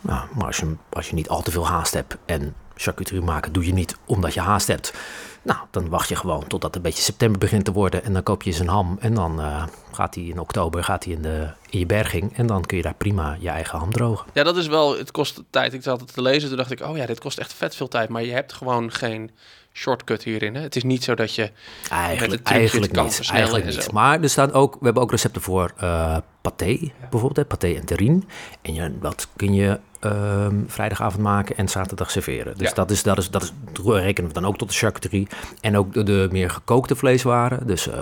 Nou, 0.06 0.28
maar 0.34 0.46
als 0.46 0.58
je, 0.58 0.76
als 0.90 1.10
je 1.10 1.16
niet 1.16 1.30
al 1.30 1.42
te 1.42 1.52
veel 1.52 1.68
haast 1.68 1.94
hebt 1.94 2.18
en 2.26 2.56
charcuterie 2.76 3.22
maken 3.22 3.54
doe 3.54 3.66
je 3.66 3.74
niet 3.74 3.98
omdat 4.06 4.34
je 4.34 4.40
haast 4.40 4.68
hebt. 4.68 4.94
Nou, 5.42 5.60
dan 5.72 5.90
wacht 5.90 6.10
je 6.10 6.16
gewoon 6.16 6.48
totdat 6.48 6.64
het 6.64 6.76
een 6.76 6.82
beetje 6.82 7.04
september 7.04 7.40
begint 7.40 7.66
te 7.66 7.72
worden 7.72 8.04
en 8.04 8.14
dan 8.14 8.24
koop 8.24 8.44
je 8.44 8.50
eens 8.50 8.60
een 8.60 8.68
ham 8.68 8.98
en 9.00 9.14
dan 9.14 9.40
uh, 9.40 9.64
gaat 9.92 10.16
hij 10.16 10.24
in 10.24 10.40
oktober 10.40 10.84
gaat 10.84 11.04
hij 11.04 11.14
in, 11.14 11.22
de, 11.22 11.50
in 11.70 11.80
je 11.80 11.86
berging 11.86 12.38
en 12.38 12.48
dan 12.48 12.66
kun 12.66 12.78
je 12.78 12.84
daar 12.84 12.96
prima 12.96 13.38
je 13.40 13.50
eigen 13.50 13.80
ham 13.80 13.92
drogen. 13.92 14.28
Ja, 14.34 14.44
dat 14.44 14.58
is 14.58 14.68
wel, 14.68 14.98
het 14.98 15.12
kost 15.12 15.44
tijd. 15.50 15.74
Ik 15.74 15.84
zat 15.84 16.00
het 16.00 16.14
te 16.14 16.22
lezen, 16.22 16.48
toen 16.48 16.58
dacht 16.58 16.72
ik, 16.72 16.82
oh 16.82 16.98
ja, 16.98 17.06
dit 17.06 17.20
kost 17.20 17.38
echt 17.38 17.54
vet 17.54 17.76
veel 17.76 17.88
tijd, 17.88 18.10
maar 18.10 18.24
je 18.24 18.32
hebt 18.32 18.54
gewoon 18.54 18.92
geen 18.92 19.32
shortcut 19.74 20.24
hierin. 20.24 20.56
Hè? 20.56 20.62
Het 20.62 20.76
is 20.76 20.84
niet 20.84 21.04
zo 21.04 21.16
dat 21.16 21.36
je 21.36 21.52
eigenlijk, 21.90 22.48
eigenlijk 22.48 23.02
niet, 23.02 23.30
eigenlijk 23.32 23.66
niet. 23.66 23.92
Maar 23.92 24.22
er 24.22 24.30
staan 24.30 24.52
ook, 24.52 24.74
we 24.74 24.86
hebben 24.86 25.04
ook 25.04 25.12
recepten 25.12 25.42
voor 25.42 25.74
uh, 25.84 26.18
paté, 26.42 26.92
bijvoorbeeld, 27.00 27.36
hè, 27.36 27.46
paté 27.46 27.74
en 27.74 27.86
terrine. 27.86 28.22
En 28.62 28.74
je, 28.74 29.00
dat 29.00 29.28
kun 29.36 29.54
je 29.54 29.80
um, 30.06 30.66
vrijdagavond 30.68 31.24
maken 31.24 31.58
en 31.58 31.68
zaterdag 31.68 32.12
serveren. 32.12 32.58
Dus 32.58 32.74
dat, 32.74 32.92
is, 32.92 33.04
dat, 33.04 33.18
is, 33.18 33.30
dat 33.30 33.44
is, 33.44 33.52
rekenen 33.84 34.28
we 34.30 34.34
dan 34.34 34.46
ook 34.46 34.58
tot 34.58 34.70
de 34.70 34.76
charcuterie. 34.76 35.28
En 35.62 35.78
ook 35.78 35.94
de, 35.94 36.04
de 36.04 36.28
meer 36.32 36.50
gekookte 36.50 36.96
vleeswaren, 36.96 37.68
dus 37.68 37.88
uh, 37.88 37.94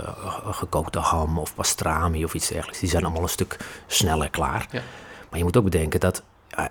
gekookte 0.52 1.00
ham 1.00 1.40
of 1.40 1.56
pastrami 1.56 2.24
of 2.24 2.34
iets 2.34 2.48
dergelijks, 2.48 2.80
die 2.80 2.90
zijn 2.90 3.04
allemaal 3.04 3.24
een 3.24 3.30
stuk 3.30 3.58
sneller 3.88 4.30
klaar. 4.30 4.68
Ja. 4.72 4.82
Maar 5.30 5.40
je 5.40 5.44
moet 5.44 5.58
ook 5.58 5.64
bedenken 5.64 6.00
dat, 6.00 6.24
uh, 6.60 6.66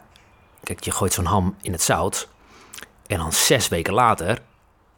kijk, 0.63 0.85
je 0.85 0.91
gooit 0.91 1.13
zo'n 1.13 1.25
ham 1.25 1.57
in 1.61 1.73
het 1.73 1.83
zout 1.83 2.29
en 3.07 3.19
dan 3.19 3.33
zes 3.33 3.69
weken 3.69 3.93
later 3.93 4.39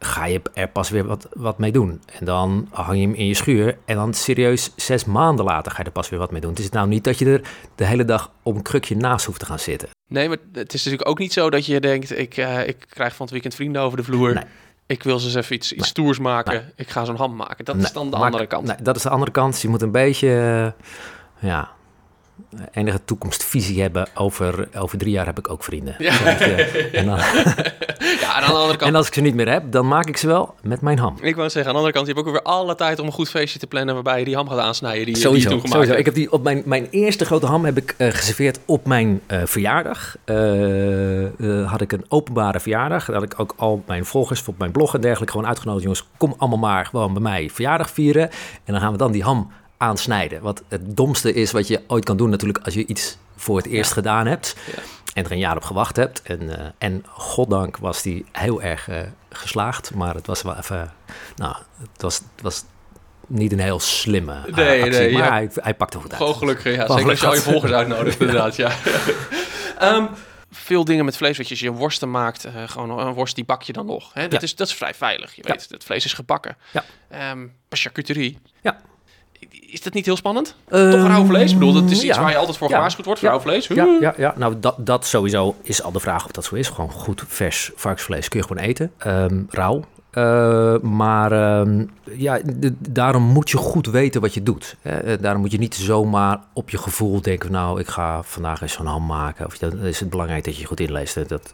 ga 0.04 0.25
je 0.25 0.40
er 0.54 0.68
pas 0.68 0.90
weer 0.90 1.04
wat, 1.04 1.28
wat 1.32 1.58
mee 1.58 1.73
doen. 1.73 2.02
En 2.18 2.25
dan 2.25 2.68
hang 2.70 2.99
je 2.99 3.06
hem 3.06 3.14
in 3.14 3.26
je 3.26 3.34
schuur. 3.34 3.78
En 3.84 3.96
dan 3.96 4.14
serieus 4.14 4.73
zes 4.76 5.04
maanden 5.04 5.44
later 5.44 5.73
ga 5.73 5.78
je 5.78 5.84
er 5.84 5.92
pas 5.92 6.08
weer 6.08 6.18
wat 6.18 6.30
mee 6.30 6.40
doen. 6.40 6.50
Het 6.50 6.58
is 6.58 6.70
nou 6.70 6.88
niet 6.88 7.04
dat 7.04 7.18
je 7.18 7.25
er 7.25 7.40
de 7.75 7.84
hele 7.84 8.04
dag 8.04 8.30
op 8.42 8.54
een 8.54 8.62
krukje 8.62 8.96
naast 8.96 9.26
hoeft 9.26 9.38
te 9.38 9.46
gaan 9.46 9.58
zitten. 9.58 9.88
Nee, 10.08 10.28
maar 10.28 10.37
het 10.52 10.75
is 10.75 10.84
natuurlijk 10.84 11.11
ook 11.11 11.18
niet 11.18 11.32
zo 11.32 11.50
dat 11.50 11.66
je 11.66 11.80
denkt... 11.80 12.18
ik, 12.18 12.37
uh, 12.37 12.68
ik 12.68 12.84
krijg 12.88 13.14
van 13.14 13.23
het 13.25 13.30
weekend 13.30 13.54
vrienden 13.54 13.82
over 13.82 13.96
de 13.96 14.04
vloer. 14.04 14.34
Nee. 14.34 14.44
Ik 14.87 15.02
wil 15.02 15.18
ze 15.18 15.26
eens 15.26 15.34
even 15.34 15.56
iets, 15.56 15.73
iets 15.73 15.88
stoers 15.88 16.18
maken. 16.18 16.73
Ik 16.76 16.88
ga 16.88 17.04
zo'n 17.04 17.16
ham 17.16 17.37
maken. 17.37 17.64
Dat 17.64 17.76
is 17.76 17.92
dan 17.92 18.11
de 18.11 18.16
andere 18.16 18.46
kant. 18.46 18.66
Nee, 18.66 18.76
dat 18.82 18.96
is 18.96 19.02
de 19.02 19.08
andere 19.08 19.30
kant. 19.30 19.61
Je 19.61 19.68
moet 19.68 19.82
een 19.82 19.90
beetje... 19.90 20.28
Uh, 20.28 21.49
ja, 21.50 21.70
enige 22.73 23.04
toekomstvisie 23.04 23.80
hebben 23.80 24.08
over, 24.14 24.68
over 24.75 24.99
drie 24.99 25.12
jaar 25.12 25.26
heb 25.26 25.38
ik 25.38 25.50
ook 25.50 25.64
vrienden. 25.64 25.94
Ja. 25.99 26.38
en, 26.92 27.06
dan, 27.06 27.18
aan 28.42 28.50
de 28.50 28.58
andere 28.58 28.78
kant... 28.78 28.90
en 28.90 28.96
als 28.96 29.06
ik 29.06 29.14
ze 29.14 29.20
niet 29.20 29.34
meer 29.34 29.48
heb, 29.48 29.72
dan 29.72 29.88
maak 29.88 30.06
ik 30.06 30.16
ze 30.16 30.26
wel 30.26 30.54
met 30.62 30.80
mijn 30.80 30.98
ham. 30.98 31.16
Ik 31.20 31.36
wou 31.36 31.50
zeggen, 31.50 31.72
aan 31.72 31.78
de 31.78 31.84
andere 31.84 31.92
kant, 31.92 32.06
je 32.06 32.12
hebt 32.12 32.26
ook 32.26 32.32
weer 32.32 32.42
alle 32.42 32.74
tijd 32.74 32.98
om 32.98 33.06
een 33.06 33.12
goed 33.12 33.28
feestje 33.28 33.58
te 33.58 33.66
plannen 33.66 33.94
waarbij 33.94 34.18
je 34.18 34.24
die 34.24 34.34
ham 34.34 34.48
gaat 34.48 34.58
aansnijden 34.58 35.06
die, 35.06 35.16
sowieso, 35.16 35.48
die 35.48 35.62
je 35.62 35.68
sowieso. 35.68 35.92
Ik 35.92 36.04
heb 36.04 36.14
die 36.14 36.32
op 36.32 36.42
mijn, 36.42 36.62
mijn 36.64 36.86
eerste 36.90 37.24
grote 37.24 37.46
ham 37.46 37.64
heb 37.64 37.76
ik 37.76 37.94
uh, 37.98 38.08
geserveerd 38.08 38.58
op 38.64 38.86
mijn 38.86 39.20
uh, 39.28 39.40
verjaardag. 39.44 40.16
Uh, 40.26 41.70
had 41.70 41.80
ik 41.80 41.92
een 41.92 42.04
openbare 42.08 42.60
verjaardag. 42.60 43.04
Daar 43.04 43.14
had 43.14 43.24
ik 43.24 43.40
ook 43.40 43.54
al 43.56 43.82
mijn 43.86 44.04
volgers 44.04 44.48
op 44.48 44.58
mijn 44.58 44.72
blog 44.72 44.94
en 44.94 45.00
dergelijke 45.00 45.32
gewoon 45.32 45.48
uitgenodigd. 45.48 45.82
Jongens, 45.82 46.06
kom 46.16 46.34
allemaal 46.38 46.58
maar 46.58 46.86
gewoon 46.86 47.12
bij 47.12 47.22
mij 47.22 47.50
verjaardag 47.52 47.90
vieren. 47.90 48.30
En 48.64 48.72
dan 48.72 48.80
gaan 48.80 48.92
we 48.92 48.98
dan 48.98 49.12
die 49.12 49.22
ham 49.22 49.50
aansnijden. 49.76 50.42
Wat 50.42 50.62
het 50.68 50.96
domste 50.96 51.32
is 51.32 51.52
wat 51.52 51.68
je 51.68 51.80
ooit 51.86 52.04
kan 52.04 52.16
doen 52.16 52.30
natuurlijk 52.30 52.64
als 52.64 52.74
je 52.74 52.86
iets 52.86 53.18
voor 53.36 53.56
het 53.56 53.66
eerst 53.66 53.92
gedaan 53.92 54.26
hebt. 54.26 54.56
Ja. 54.76 54.82
En 55.14 55.25
er 55.25 55.33
een 55.33 55.38
jaar 55.38 55.56
op 55.56 55.64
gewacht 55.64 55.97
hebt. 55.97 56.23
En, 56.23 56.42
uh, 56.42 56.54
en 56.78 57.04
goddank 57.09 57.76
was 57.76 58.02
die 58.02 58.26
heel 58.33 58.62
erg 58.62 58.88
uh, 58.88 59.00
geslaagd. 59.30 59.94
Maar 59.94 60.14
het 60.14 60.26
was 60.26 60.42
wel 60.42 60.56
even... 60.56 60.92
Nou, 61.37 61.56
het 61.92 62.02
was, 62.02 62.16
het 62.16 62.42
was 62.42 62.64
niet 63.26 63.52
een 63.52 63.59
heel 63.59 63.80
slimme 63.80 64.42
uh, 64.47 64.54
nee, 64.54 64.83
actie, 64.83 65.00
nee, 65.00 65.12
maar 65.12 65.23
ja. 65.23 65.30
hij, 65.30 65.50
hij 65.54 65.75
pakte 65.75 65.99
goed 65.99 66.11
uit. 66.11 66.16
Gewoon 66.16 66.35
gelukkig, 66.35 66.75
ja. 66.75 66.87
Zeker 66.87 67.11
als 67.11 67.21
je 67.21 67.26
al 67.26 67.35
je 67.35 67.40
volgers 67.40 67.73
uitnodigt, 67.73 68.21
inderdaad, 68.25 68.56
ja. 68.56 68.73
um, 69.83 70.09
veel 70.50 70.85
dingen 70.85 71.04
met 71.04 71.16
vlees, 71.16 71.37
wat 71.37 71.49
je, 71.49 71.64
je 71.64 71.73
worsten 71.73 72.11
maakt, 72.11 72.47
uh, 72.47 72.52
gewoon 72.68 72.99
een 72.99 73.12
worst 73.12 73.35
die 73.35 73.44
bak 73.44 73.62
je 73.62 73.73
dan 73.73 73.87
nog. 73.87 74.11
Hè? 74.14 74.28
Dat, 74.28 74.42
is, 74.42 74.56
dat 74.56 74.66
is 74.66 74.75
vrij 74.75 74.94
veilig. 74.94 75.35
Je 75.35 75.42
weet, 75.42 75.66
het 75.71 75.85
vlees 75.85 76.04
is 76.04 76.12
gebakken. 76.12 76.56
Ja. 76.71 76.85
Um, 77.30 77.52
charcuterie. 77.68 78.38
Ja 78.62 78.80
is 79.74 79.82
dat 79.82 79.92
niet 79.92 80.06
heel 80.06 80.16
spannend? 80.16 80.56
Toch 80.68 81.06
rauw 81.06 81.24
vlees? 81.24 81.52
Ik 81.52 81.58
bedoel, 81.58 81.72
dat 81.72 81.90
is 81.90 82.02
iets 82.02 82.18
waar 82.18 82.30
je 82.30 82.36
altijd 82.36 82.56
voor 82.56 82.68
gewaarschuwd 82.68 83.06
wordt, 83.06 83.20
rauw 83.20 83.40
vlees. 83.40 83.66
Ja, 83.66 83.96
ja, 84.00 84.14
ja, 84.16 84.34
nou 84.36 84.54
dat, 84.60 84.74
dat 84.78 85.06
sowieso 85.06 85.56
is 85.62 85.82
al 85.82 85.92
de 85.92 86.00
vraag 86.00 86.24
of 86.24 86.30
dat 86.30 86.44
zo 86.44 86.54
is. 86.54 86.68
Gewoon 86.68 86.90
goed 86.90 87.24
vers 87.26 87.70
varkensvlees 87.74 88.28
kun 88.28 88.40
je 88.40 88.46
gewoon 88.46 88.62
eten. 88.62 88.92
Um, 89.06 89.46
rauw, 89.50 89.84
uh, 90.16 90.78
maar 90.80 91.33
uh, 91.33 91.83
ja, 92.12 92.40
daarom 92.88 93.23
moet 93.23 93.50
je 93.50 93.56
goed 93.56 93.87
weten 93.87 94.21
wat 94.21 94.35
je 94.35 94.42
doet. 94.42 94.76
Hè? 94.83 94.99
Eh, 94.99 95.18
daarom 95.21 95.40
moet 95.40 95.50
je 95.50 95.59
niet 95.59 95.75
zomaar 95.75 96.40
op 96.52 96.71
je 96.71 96.78
gevoel 96.78 97.21
denken... 97.21 97.52
nou, 97.52 97.80
ik 97.80 97.88
ga 97.88 98.23
vandaag 98.23 98.61
eens 98.62 98.73
zo'n 98.73 98.87
ham 98.87 99.06
maken. 99.06 99.47
Of, 99.47 99.59
dan 99.59 99.78
is 99.78 100.00
het 100.00 100.11
belangrijk 100.11 100.44
dat 100.44 100.56
je 100.56 100.66
goed 100.66 100.80
inleest. 100.80 101.14
Dat, 101.14 101.28
dat, 101.28 101.52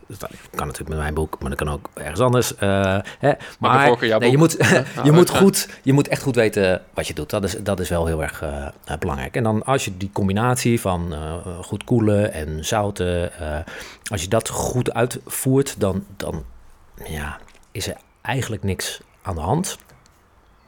kan 0.54 0.66
natuurlijk 0.66 0.88
met 0.88 0.98
mijn 0.98 1.14
boek, 1.14 1.36
maar 1.40 1.48
dat 1.50 1.58
kan 1.58 1.68
ook 1.68 1.88
ergens 1.94 2.20
anders. 2.20 2.52
Uh, 2.52 2.98
hè? 3.18 3.32
Maar, 3.58 3.96
nee, 4.00 4.30
je, 4.30 4.36
moet, 4.36 4.56
je, 5.04 5.12
moet 5.12 5.30
goed, 5.30 5.68
je 5.82 5.92
moet 5.92 6.08
echt 6.08 6.22
goed 6.22 6.34
weten 6.34 6.82
wat 6.94 7.06
je 7.06 7.14
doet. 7.14 7.30
Dat 7.30 7.44
is, 7.44 7.56
dat 7.62 7.80
is 7.80 7.88
wel 7.88 8.06
heel 8.06 8.22
erg 8.22 8.44
belangrijk. 8.98 9.36
En 9.36 9.42
dan 9.42 9.64
als 9.64 9.84
je 9.84 9.96
die 9.96 10.10
combinatie 10.12 10.80
van 10.80 11.14
goed 11.62 11.84
koelen 11.84 12.32
en 12.32 12.64
zouten... 12.64 13.30
als 14.10 14.22
je 14.22 14.28
dat 14.28 14.48
goed 14.48 14.92
uitvoert, 14.92 15.80
dan, 15.80 16.04
dan 16.16 16.44
ja, 17.04 17.38
is 17.72 17.88
er 17.88 17.96
eigenlijk 18.22 18.62
niks 18.62 19.00
aan 19.22 19.34
de 19.34 19.40
hand. 19.40 19.78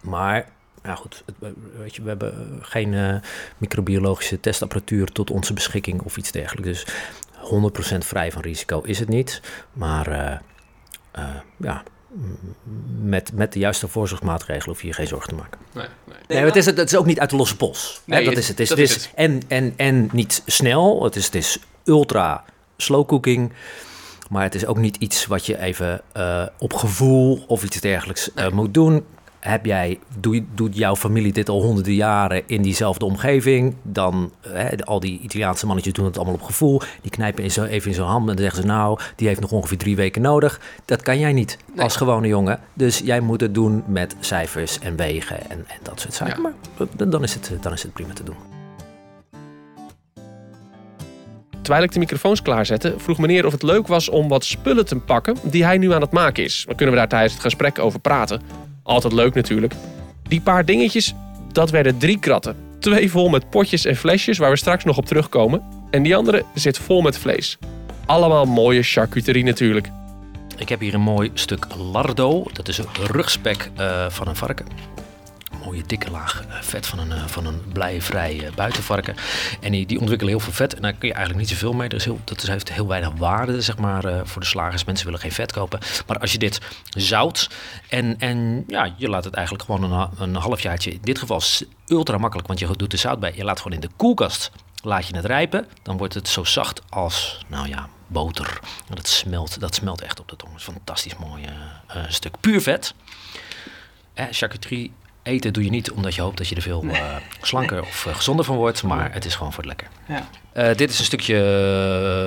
Maar, 0.00 0.48
ja 0.82 0.94
goed, 0.94 1.22
het, 1.26 1.54
weet 1.78 1.94
je, 1.94 2.02
we 2.02 2.08
hebben 2.08 2.58
geen 2.62 2.92
uh, 2.92 3.14
microbiologische 3.58 4.40
testapparatuur 4.40 5.12
tot 5.12 5.30
onze 5.30 5.52
beschikking 5.52 6.02
of 6.02 6.16
iets 6.16 6.32
dergelijks. 6.32 6.84
Dus 6.84 6.94
100% 7.94 7.98
vrij 7.98 8.32
van 8.32 8.42
risico 8.42 8.80
is 8.80 8.98
het 8.98 9.08
niet. 9.08 9.40
Maar 9.72 10.08
uh, 10.08 10.38
uh, 11.18 11.34
ja, 11.56 11.82
met, 13.02 13.32
met 13.32 13.52
de 13.52 13.58
juiste 13.58 13.88
voorzorgsmaatregelen 13.88 14.68
hoef 14.68 14.80
je 14.80 14.86
je 14.86 14.94
geen 14.94 15.06
zorgen 15.06 15.28
te 15.28 15.34
maken. 15.34 15.58
Nee, 15.72 15.86
nee. 16.04 16.16
nee 16.28 16.44
het, 16.44 16.56
is, 16.56 16.66
het 16.66 16.78
is 16.78 16.96
ook 16.96 17.06
niet 17.06 17.20
uit 17.20 17.30
de 17.30 17.36
losse 17.36 17.56
pols. 17.56 18.00
Nee, 18.04 18.24
dat 18.24 18.36
is 18.36 18.48
het. 18.48 18.58
Het 18.58 18.70
is, 18.70 18.90
het 18.90 18.96
is, 18.96 19.10
En, 19.14 19.42
en, 19.48 19.72
en 19.76 20.08
niet 20.12 20.42
snel. 20.46 21.04
Het 21.04 21.16
is, 21.16 21.24
het 21.24 21.34
is 21.34 21.58
ultra 21.84 22.44
slow 22.76 23.06
cooking. 23.06 23.52
Maar 24.30 24.42
het 24.42 24.54
is 24.54 24.66
ook 24.66 24.78
niet 24.78 24.96
iets 24.96 25.26
wat 25.26 25.46
je 25.46 25.58
even 25.58 26.00
uh, 26.16 26.46
op 26.58 26.72
gevoel 26.72 27.44
of 27.46 27.64
iets 27.64 27.80
dergelijks 27.80 28.30
uh, 28.34 28.48
moet 28.48 28.74
doen. 28.74 29.04
Heb 29.40 29.66
jij, 29.66 29.98
doe, 30.18 30.44
doet 30.54 30.76
jouw 30.76 30.96
familie 30.96 31.32
dit 31.32 31.48
al 31.48 31.62
honderden 31.62 31.94
jaren 31.94 32.42
in 32.46 32.62
diezelfde 32.62 33.04
omgeving? 33.04 33.74
Dan, 33.82 34.32
hè, 34.48 34.84
al 34.84 35.00
die 35.00 35.20
Italiaanse 35.20 35.66
mannetjes 35.66 35.94
doen 35.94 36.04
het 36.04 36.16
allemaal 36.16 36.34
op 36.34 36.42
gevoel. 36.42 36.80
Die 37.00 37.10
knijpen 37.10 37.44
in 37.44 37.50
zo, 37.50 37.64
even 37.64 37.88
in 37.88 37.96
zo'n 37.96 38.06
hand 38.06 38.20
en 38.20 38.26
dan 38.26 38.44
zeggen 38.44 38.62
ze... 38.62 38.68
nou, 38.68 38.98
die 39.16 39.28
heeft 39.28 39.40
nog 39.40 39.52
ongeveer 39.52 39.78
drie 39.78 39.96
weken 39.96 40.22
nodig. 40.22 40.60
Dat 40.84 41.02
kan 41.02 41.18
jij 41.18 41.32
niet 41.32 41.58
nee. 41.74 41.84
als 41.84 41.96
gewone 41.96 42.28
jongen. 42.28 42.60
Dus 42.74 42.98
jij 42.98 43.20
moet 43.20 43.40
het 43.40 43.54
doen 43.54 43.82
met 43.86 44.16
cijfers 44.20 44.78
en 44.78 44.96
wegen 44.96 45.50
en, 45.50 45.58
en 45.58 45.78
dat 45.82 46.00
soort 46.00 46.14
zaken. 46.14 46.42
Ja. 46.42 46.52
Maar 46.96 47.08
dan 47.08 47.22
is, 47.22 47.34
het, 47.34 47.52
dan 47.60 47.72
is 47.72 47.82
het 47.82 47.92
prima 47.92 48.12
te 48.12 48.24
doen. 48.24 48.51
Terwijl 51.62 51.84
ik 51.84 51.92
de 51.92 51.98
microfoons 51.98 52.42
klaarzette, 52.42 52.94
vroeg 52.96 53.18
meneer 53.18 53.46
of 53.46 53.52
het 53.52 53.62
leuk 53.62 53.86
was 53.86 54.08
om 54.08 54.28
wat 54.28 54.44
spullen 54.44 54.86
te 54.86 54.96
pakken 54.96 55.36
die 55.42 55.64
hij 55.64 55.78
nu 55.78 55.92
aan 55.92 56.00
het 56.00 56.12
maken 56.12 56.44
is. 56.44 56.64
Dan 56.66 56.76
kunnen 56.76 56.94
we 56.94 57.00
daar 57.00 57.08
tijdens 57.08 57.32
het 57.32 57.42
gesprek 57.42 57.78
over 57.78 58.00
praten. 58.00 58.42
Altijd 58.82 59.12
leuk 59.12 59.34
natuurlijk. 59.34 59.74
Die 60.22 60.40
paar 60.40 60.64
dingetjes, 60.64 61.14
dat 61.52 61.70
werden 61.70 61.98
drie 61.98 62.18
kratten. 62.18 62.56
Twee 62.78 63.10
vol 63.10 63.28
met 63.28 63.50
potjes 63.50 63.84
en 63.84 63.96
flesjes 63.96 64.38
waar 64.38 64.50
we 64.50 64.56
straks 64.56 64.84
nog 64.84 64.96
op 64.96 65.06
terugkomen. 65.06 65.62
En 65.90 66.02
die 66.02 66.16
andere 66.16 66.44
zit 66.54 66.78
vol 66.78 67.00
met 67.00 67.18
vlees. 67.18 67.58
Allemaal 68.06 68.44
mooie 68.44 68.82
charcuterie 68.82 69.44
natuurlijk. 69.44 69.90
Ik 70.56 70.68
heb 70.68 70.80
hier 70.80 70.94
een 70.94 71.00
mooi 71.00 71.30
stuk 71.34 71.66
lardo. 71.92 72.44
Dat 72.52 72.68
is 72.68 72.78
een 72.78 72.86
rugspek 73.06 73.70
uh, 73.78 74.08
van 74.08 74.28
een 74.28 74.36
varken 74.36 74.91
mooie 75.64 75.82
dikke 75.86 76.10
laag 76.10 76.44
eh, 76.48 76.60
vet 76.60 76.86
van 76.86 76.98
een, 76.98 77.12
eh, 77.12 77.26
van 77.26 77.46
een 77.46 77.62
blijvrij 77.72 78.46
eh, 78.46 78.54
buitenvarken. 78.54 79.16
En 79.60 79.72
die, 79.72 79.86
die 79.86 80.00
ontwikkelen 80.00 80.32
heel 80.32 80.42
veel 80.42 80.52
vet. 80.52 80.74
En 80.74 80.82
daar 80.82 80.92
kun 80.92 81.08
je 81.08 81.14
eigenlijk 81.14 81.46
niet 81.46 81.58
zoveel 81.58 81.72
mee. 81.72 81.88
Dat, 81.88 81.98
is 81.98 82.04
heel, 82.04 82.20
dat 82.24 82.42
heeft 82.42 82.72
heel 82.72 82.86
weinig 82.86 83.12
waarde 83.16 83.60
zeg 83.60 83.78
maar, 83.78 84.26
voor 84.26 84.40
de 84.40 84.46
slagers. 84.46 84.84
Mensen 84.84 85.04
willen 85.04 85.20
geen 85.20 85.32
vet 85.32 85.52
kopen. 85.52 85.80
Maar 86.06 86.18
als 86.18 86.32
je 86.32 86.38
dit 86.38 86.60
zout 86.88 87.50
en, 87.88 88.18
en 88.18 88.64
ja, 88.66 88.94
je 88.96 89.08
laat 89.08 89.24
het 89.24 89.34
eigenlijk 89.34 89.64
gewoon 89.64 89.92
een, 89.92 90.08
een 90.18 90.34
halfjaartje. 90.34 90.90
In 90.90 90.98
dit 91.02 91.18
geval 91.18 91.40
ultra 91.86 92.18
makkelijk, 92.18 92.48
want 92.48 92.58
je 92.58 92.76
doet 92.76 92.90
de 92.90 92.96
zout 92.96 93.20
bij. 93.20 93.32
Je 93.36 93.44
laat 93.44 93.60
gewoon 93.60 93.72
in 93.72 93.80
de 93.80 93.94
koelkast 93.96 94.50
laat 94.82 95.06
je 95.06 95.16
het 95.16 95.24
rijpen. 95.24 95.66
Dan 95.82 95.96
wordt 95.96 96.14
het 96.14 96.28
zo 96.28 96.44
zacht 96.44 96.82
als, 96.88 97.44
nou 97.48 97.68
ja, 97.68 97.88
boter. 98.06 98.60
Dat 98.88 99.08
smelt, 99.08 99.60
dat 99.60 99.74
smelt 99.74 100.00
echt 100.00 100.20
op 100.20 100.28
de 100.28 100.36
tong. 100.36 100.60
Fantastisch 100.60 101.16
mooi 101.16 101.44
stuk 102.08 102.40
puur 102.40 102.60
vet. 102.60 102.94
Eh, 104.14 104.26
charcuterie 104.30 104.92
eten 105.22 105.52
doe 105.52 105.64
je 105.64 105.70
niet 105.70 105.90
omdat 105.90 106.14
je 106.14 106.20
hoopt 106.20 106.36
dat 106.36 106.48
je 106.48 106.54
er 106.54 106.62
veel 106.62 106.84
uh, 106.84 107.16
slanker 107.40 107.80
of 107.80 108.04
uh, 108.06 108.14
gezonder 108.14 108.44
van 108.44 108.56
wordt, 108.56 108.82
maar 108.82 109.12
het 109.12 109.24
is 109.24 109.34
gewoon 109.34 109.52
voor 109.52 109.64
het 109.64 109.78
lekker. 109.78 109.88
Ja. 110.06 110.28
Uh, 110.56 110.74
dit 110.74 110.90
is 110.90 110.98
een 110.98 111.04
stukje 111.04 111.34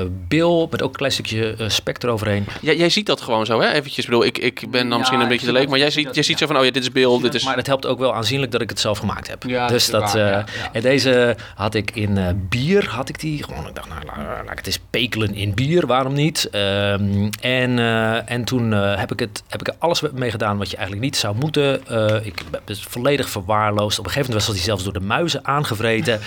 uh, 0.02 0.10
bil 0.28 0.68
met 0.72 0.82
ook 0.82 0.90
een 0.90 0.96
klein 0.96 1.12
stukje 1.12 1.56
uh, 1.60 1.70
spek 1.70 2.04
eroverheen. 2.04 2.46
Ja, 2.62 2.74
jij 2.74 2.90
ziet 2.90 3.06
dat 3.06 3.22
gewoon 3.22 3.46
zo, 3.46 3.62
hè? 3.62 3.72
Eventjes, 3.72 4.06
bedoel, 4.06 4.26
ik, 4.26 4.38
ik 4.38 4.60
ben 4.60 4.82
dan 4.82 4.90
ja, 4.90 4.98
misschien 4.98 5.20
een 5.20 5.28
beetje 5.28 5.46
te 5.46 5.52
leek, 5.52 5.70
maar 5.70 5.80
jij 5.80 5.90
ziet, 5.90 6.16
jij 6.16 6.24
ziet 6.24 6.38
zo 6.38 6.48
van, 6.48 6.58
oh 6.58 6.64
ja, 6.66 6.72
dit 6.72 6.84
is 6.84 6.92
bil, 6.92 7.20
dit 7.20 7.34
is... 7.34 7.44
Maar 7.44 7.58
het 7.58 7.68
helpt 7.68 7.86
ook 7.86 8.00
wel 8.00 8.16
aanzienlijk 8.16 8.52
dat 8.52 8.62
ik 8.62 8.70
het 8.70 8.80
zelf 8.80 8.98
gemaakt 8.98 9.28
heb. 9.28 9.44
Ja, 9.44 9.68
dus 9.68 9.90
dat, 9.90 10.14
waar, 10.14 10.70
En 10.72 10.82
deze 10.82 11.38
had 11.56 11.76
ik 11.76 11.92
in 11.92 12.48
bier, 12.50 12.90
had 12.90 13.10
ik 13.10 13.20
die 13.20 13.44
gewoon, 13.44 13.68
ik 13.68 13.76
dacht, 13.76 13.90
nou, 13.90 14.06
laat 14.06 14.52
ik 14.52 14.58
het 14.58 14.68
eens 14.68 14.80
pekelen 14.90 15.34
in 15.34 15.54
bier, 15.54 15.88
waarom 15.88 16.14
niet? 16.14 16.50
Ehm, 16.52 17.30
en, 17.42 17.80
en 18.28 18.44
toen 18.44 18.72
heb, 18.72 19.12
ik 19.12 19.20
het, 19.20 19.44
heb 19.48 19.60
ik 19.60 19.68
er 19.68 19.76
alles 19.80 20.02
mee 20.14 20.32
gedaan 20.32 20.58
wat 20.58 20.70
je 20.70 20.76
eigenlijk 20.78 21.06
niet 21.06 21.18
zou 21.18 21.36
moeten. 21.36 21.82
ik 22.24 22.42
ben 22.52 22.62
dus 22.66 22.84
volledig 22.84 23.30
verwaarloosd. 23.30 24.00
Op 24.00 24.06
een 24.06 24.12
gegeven 24.12 24.30
moment 24.30 24.48
was 24.48 24.56
hij 24.56 24.66
zelfs 24.66 24.84
door 24.84 24.94
de 24.94 25.00
muizen 25.00 25.46
aangevreten. 25.46 26.20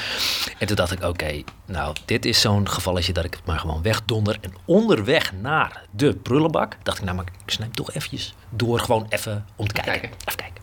en 0.58 0.66
toen 0.66 0.76
dacht 0.76 0.92
ik, 0.92 1.04
oké, 1.04 1.42
nou, 1.66 1.87
dit 2.04 2.24
is 2.24 2.40
zo'n 2.40 2.68
gevalletje 2.68 3.12
dat 3.12 3.24
ik 3.24 3.34
het 3.34 3.46
maar 3.46 3.58
gewoon 3.58 3.82
wegdonder. 3.82 4.38
En 4.40 4.54
onderweg 4.64 5.32
naar 5.32 5.82
de 5.90 6.14
prullenbak 6.14 6.76
dacht 6.82 6.98
ik, 6.98 7.04
nou, 7.04 7.16
maar 7.16 7.26
ik 7.44 7.50
snij 7.50 7.68
toch 7.72 7.92
eventjes 7.92 8.34
door, 8.48 8.80
gewoon 8.80 9.06
even 9.08 9.46
om 9.56 9.66
te 9.66 9.72
kijken. 9.74 9.92
kijken. 9.92 10.10
Even 10.24 10.38
kijken. 10.38 10.62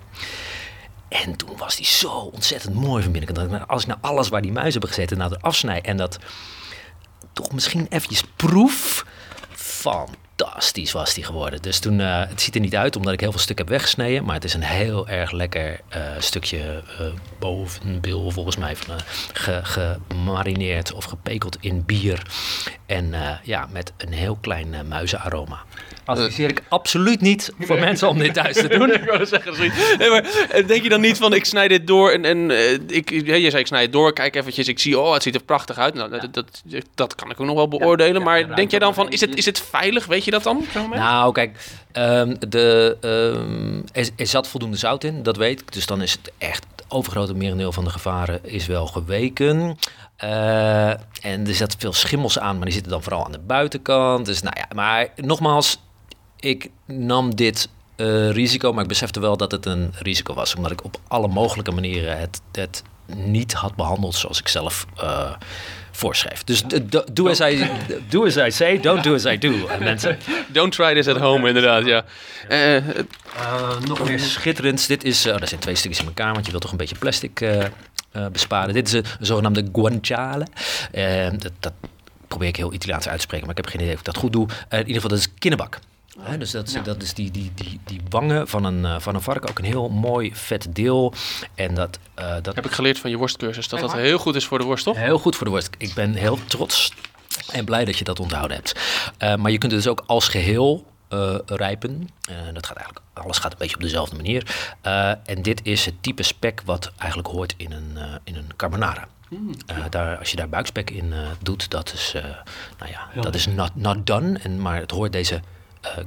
En 1.08 1.36
toen 1.36 1.58
was 1.58 1.76
die 1.76 1.86
zo 1.86 2.10
ontzettend 2.10 2.76
mooi 2.76 3.04
van 3.04 3.12
binnenkant. 3.12 3.50
Nou, 3.50 3.64
als 3.68 3.82
ik 3.82 3.88
nou 3.88 4.00
alles 4.02 4.30
waar 4.30 4.42
die 4.42 4.52
muizen 4.52 4.72
hebben 4.72 4.90
gezeten, 4.90 5.18
nou 5.18 5.34
er 5.34 5.40
afsnij 5.40 5.82
en 5.82 5.98
dat 5.98 6.20
toch 7.34 7.52
misschien 7.52 7.88
eventjes 7.90 8.24
proef 8.36 9.06
van 9.52 10.10
fantastisch 10.36 10.92
was 10.92 11.14
die 11.14 11.24
geworden. 11.24 11.62
Dus 11.62 11.80
toen, 11.80 12.00
uh, 12.00 12.24
het 12.28 12.42
ziet 12.42 12.56
er 12.56 12.62
niet 12.62 12.76
uit 12.76 12.96
omdat 12.96 13.14
ik 13.14 13.20
heel 13.20 13.32
veel 13.32 13.40
stuk 13.40 13.58
heb 13.58 13.70
weggesneden. 13.70 14.24
Maar 14.24 14.36
het 14.36 14.44
is 14.44 14.54
een 14.54 14.64
heel 14.64 15.08
erg 15.08 15.32
lekker 15.32 15.80
uh, 15.96 16.02
stukje 16.20 16.58
uh, 17.02 17.08
bovenbil 17.40 18.32
volgens 18.32 18.58
mij. 18.58 18.76
Van, 18.76 18.96
gemarineerd 19.64 20.94
of 20.94 21.06
gepekeld 21.06 21.58
in 21.60 21.86
bier. 21.86 22.22
En 22.86 23.14
ja, 23.44 23.68
met 23.72 23.94
een 23.98 24.14
heel 24.14 24.38
klein 24.42 24.76
muizenaroma. 24.88 25.64
Adviseer 26.06 26.50
ik 26.50 26.64
absoluut 26.70 27.22
niet 27.22 27.52
voor 27.60 27.80
mensen 27.80 28.10
om 28.10 28.18
dit 28.18 28.34
thuis 28.34 28.56
te 28.56 28.68
doen. 28.68 28.94
ik 29.02 29.04
wou 29.04 29.26
zeggen, 29.26 29.58
nee, 29.98 30.10
maar 30.10 30.24
denk 30.68 30.84
je 30.84 30.90
dan 30.90 31.02
niet 31.02 31.18
van 31.18 31.34
ik 31.34 31.46
snij 31.46 31.68
dit 31.68 31.88
door 31.88 32.12
en, 32.12 32.26
en 32.26 32.52
ik, 32.88 33.10
je 33.10 33.50
zei 33.50 33.58
ik 33.58 33.68
snij 33.68 33.82
het 33.82 33.92
door, 33.92 34.14
kijk 34.14 34.36
eventjes, 34.36 34.68
ik 34.68 34.80
zie, 34.80 35.00
oh 35.00 35.14
het 35.14 35.24
ziet 35.24 35.36
er 35.36 35.44
prachtig 35.44 35.78
uit. 35.78 35.94
Nou, 35.94 36.10
dat, 36.10 36.34
dat, 36.34 36.64
dat, 36.96 37.16
kan 37.16 37.30
ik 37.30 37.40
ook 37.40 37.46
nog 37.46 37.56
wel 37.56 37.68
beoordelen. 37.68 38.22
maar 38.22 38.56
denk 38.56 38.72
jij 38.72 38.80
dan 38.80 38.94
van, 38.94 39.10
is 39.10 39.22
het, 39.22 39.36
is 39.36 39.46
het 39.46 39.60
veilig? 39.60 40.06
Weet 40.06 40.25
je 40.25 40.25
dat 40.32 40.44
dan? 40.44 40.64
Nou, 40.92 41.32
kijk, 41.32 41.80
um, 41.94 42.36
de, 42.50 42.98
um, 43.02 43.84
er, 44.16 44.28
zat 44.28 44.48
voldoende 44.48 44.78
zout 44.78 45.04
in, 45.04 45.24
dat 45.24 45.38
weet 45.38 45.62
ik. 45.62 45.74
Dus 45.74 45.86
dan 45.86 46.02
is 46.02 46.12
het 46.12 46.32
echt 46.38 46.66
het 46.76 46.86
overgrote 46.88 47.34
merendeel 47.34 47.72
van 47.72 47.84
de 47.84 47.90
gevaren 47.90 48.40
is 48.44 48.66
wel 48.66 48.88
geweken. 48.88 49.78
Uh, 50.24 50.90
en 50.90 51.48
er 51.48 51.56
zat 51.56 51.76
veel 51.80 51.94
schimmels 51.94 52.40
aan, 52.40 52.56
maar 52.56 52.66
die 52.66 52.74
zitten 52.74 52.92
dan 52.92 53.04
vooral 53.04 53.26
aan 53.26 53.32
de 53.32 53.40
buitenkant. 53.40 54.26
Dus 54.26 54.42
nou 54.42 54.56
ja, 54.58 54.66
maar 54.76 55.08
nogmaals, 55.16 55.80
ik 56.40 56.70
nam 56.86 57.36
dit 57.36 57.70
uh, 57.98 58.32
risico, 58.32 58.74
maar 58.74 58.84
ik 58.84 58.90
besefte 58.90 59.20
wel 59.20 59.38
dat 59.38 59.52
het 59.52 59.66
een 59.66 59.94
risico 60.00 60.34
was. 60.34 60.56
Omdat 60.56 60.72
ik 60.72 60.84
op 60.84 61.00
alle 61.08 61.28
mogelijke 61.28 61.72
manieren 61.72 62.20
het, 62.20 62.42
het 62.52 62.84
niet 63.06 63.54
had 63.54 63.76
behandeld 63.76 64.16
zoals 64.16 64.40
ik 64.40 64.48
zelf 64.48 64.86
uh, 65.04 65.32
voorschreef. 65.96 66.44
Dus 66.44 66.64
doe 67.12 67.30
as, 67.30 67.40
I, 67.40 67.70
do 68.10 68.26
as 68.26 68.36
I 68.38 68.52
say, 68.52 68.80
don't 68.80 69.04
do 69.04 69.14
as 69.14 69.26
I 69.26 69.38
do, 69.38 69.54
mensen. 69.80 70.18
Don't 70.48 70.74
try 70.74 70.94
this 70.94 71.08
at 71.08 71.18
home, 71.18 71.48
inderdaad, 71.48 71.86
ja. 71.86 72.06
Uh, 72.50 72.78
nog 73.88 74.08
meer 74.08 74.20
schitterends. 74.20 74.88
Dit 74.88 75.04
is, 75.04 75.26
oh, 75.26 75.42
er 75.42 75.48
zijn 75.48 75.60
twee 75.60 75.76
stukjes 75.76 76.02
in 76.02 76.08
elkaar, 76.08 76.34
want 76.34 76.46
je 76.46 76.52
wilt 76.52 76.64
toch 76.64 76.72
een 76.72 76.78
beetje 76.78 76.98
plastic 76.98 77.46
besparen. 78.32 78.74
Dit 78.74 78.88
is 78.88 78.94
een, 78.94 79.06
zogenaamde 79.20 79.66
guanciale. 79.74 80.48
dat, 81.38 81.52
dat 81.60 81.74
probeer 82.28 82.48
ik 82.48 82.56
heel 82.56 82.74
Italiaans 82.74 83.08
uit 83.08 83.16
te 83.16 83.22
spreken, 83.22 83.48
maar 83.48 83.58
ik 83.58 83.64
heb 83.64 83.74
geen 83.74 83.82
idee 83.82 83.94
of 83.94 84.00
ik 84.00 84.06
dat 84.06 84.18
goed 84.18 84.32
doe. 84.32 84.48
in 84.70 84.78
ieder 84.78 84.94
geval, 84.94 85.10
dat 85.10 85.20
is 85.20 85.30
kinnebak 85.40 85.80
dus 86.38 86.52
dat, 86.52 86.80
dat 86.84 87.02
is 87.02 87.14
die, 87.14 87.32
die, 87.32 87.52
die, 87.56 87.80
die 87.86 88.02
wangen 88.10 88.48
van 88.48 88.64
een, 88.64 88.80
uh, 88.80 89.00
van 89.00 89.16
een 89.16 89.22
varken 89.22 89.50
ook 89.50 89.60
een 89.60 89.66
heel 89.66 89.90
mooi 89.90 90.36
vet 90.36 90.68
deel. 90.70 91.14
En 91.56 91.74
dat, 91.74 92.00
uh, 92.20 92.36
dat 92.42 92.56
heb 92.56 92.66
ik 92.66 92.72
geleerd 92.72 93.00
van 93.00 93.10
je 93.10 93.18
worstcursus, 93.18 93.68
dat 93.68 93.80
dat 93.80 93.94
heel 93.94 94.18
goed 94.18 94.36
is 94.36 94.46
voor 94.46 94.60
de 94.60 94.66
worst, 94.66 94.84
toch? 94.84 94.98
Heel 94.98 95.20
goed 95.20 95.36
voor 95.36 95.46
de 95.46 95.52
worst. 95.52 95.70
Ik 95.78 95.94
ben 95.94 96.14
heel 96.14 96.40
trots 96.46 96.94
en 97.52 97.66
blij 97.66 97.86
dat 97.86 97.98
je 97.98 98.04
dat 98.04 98.20
onthouden 98.20 98.58
hebt. 98.58 98.80
Uh, 99.20 99.36
maar 99.36 99.52
je 99.52 99.58
kunt 99.58 99.72
het 99.72 99.82
dus 99.82 99.92
ook 99.92 100.04
als 100.06 100.28
geheel 100.28 100.94
rijpen. 101.46 102.10
dat 102.54 102.66
gaat 102.66 102.78
eigenlijk, 102.78 103.06
alles 103.14 103.38
gaat 103.38 103.52
een 103.52 103.58
beetje 103.58 103.76
op 103.76 103.82
dezelfde 103.82 104.16
manier. 104.16 104.70
en 105.26 105.42
dit 105.42 105.60
is 105.64 105.86
het 105.86 106.04
type 106.04 106.24
spek 106.24 106.62
wat 106.66 106.92
eigenlijk 106.98 107.30
hoort 107.32 107.54
in 107.58 107.72
een, 107.72 107.98
in 108.24 108.36
een 108.36 108.50
carbonara. 108.56 109.08
Mm, 109.30 109.52
daar, 109.90 110.18
als 110.18 110.30
je 110.30 110.36
daar 110.36 110.50
buikspek 110.50 110.90
in 110.90 111.14
doet, 111.42 111.70
dat 111.70 111.94
is, 111.94 112.14
nou 112.80 112.92
ja, 112.92 113.22
dat 113.22 113.36
is 113.36 113.46
not, 113.46 113.72
not 113.74 114.08
done. 114.08 114.40
En, 114.40 114.62
maar 114.62 114.80
het 114.80 114.92
hoort 114.92 115.12
deze 115.12 115.42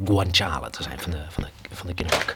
guanciale 0.05 0.71
te 0.71 0.83
zijn 0.83 0.99
van 0.99 1.11
de, 1.11 1.19
van 1.29 1.43
de, 1.43 1.75
van 1.75 1.87
de 1.87 1.95
kinderbak. 1.95 2.35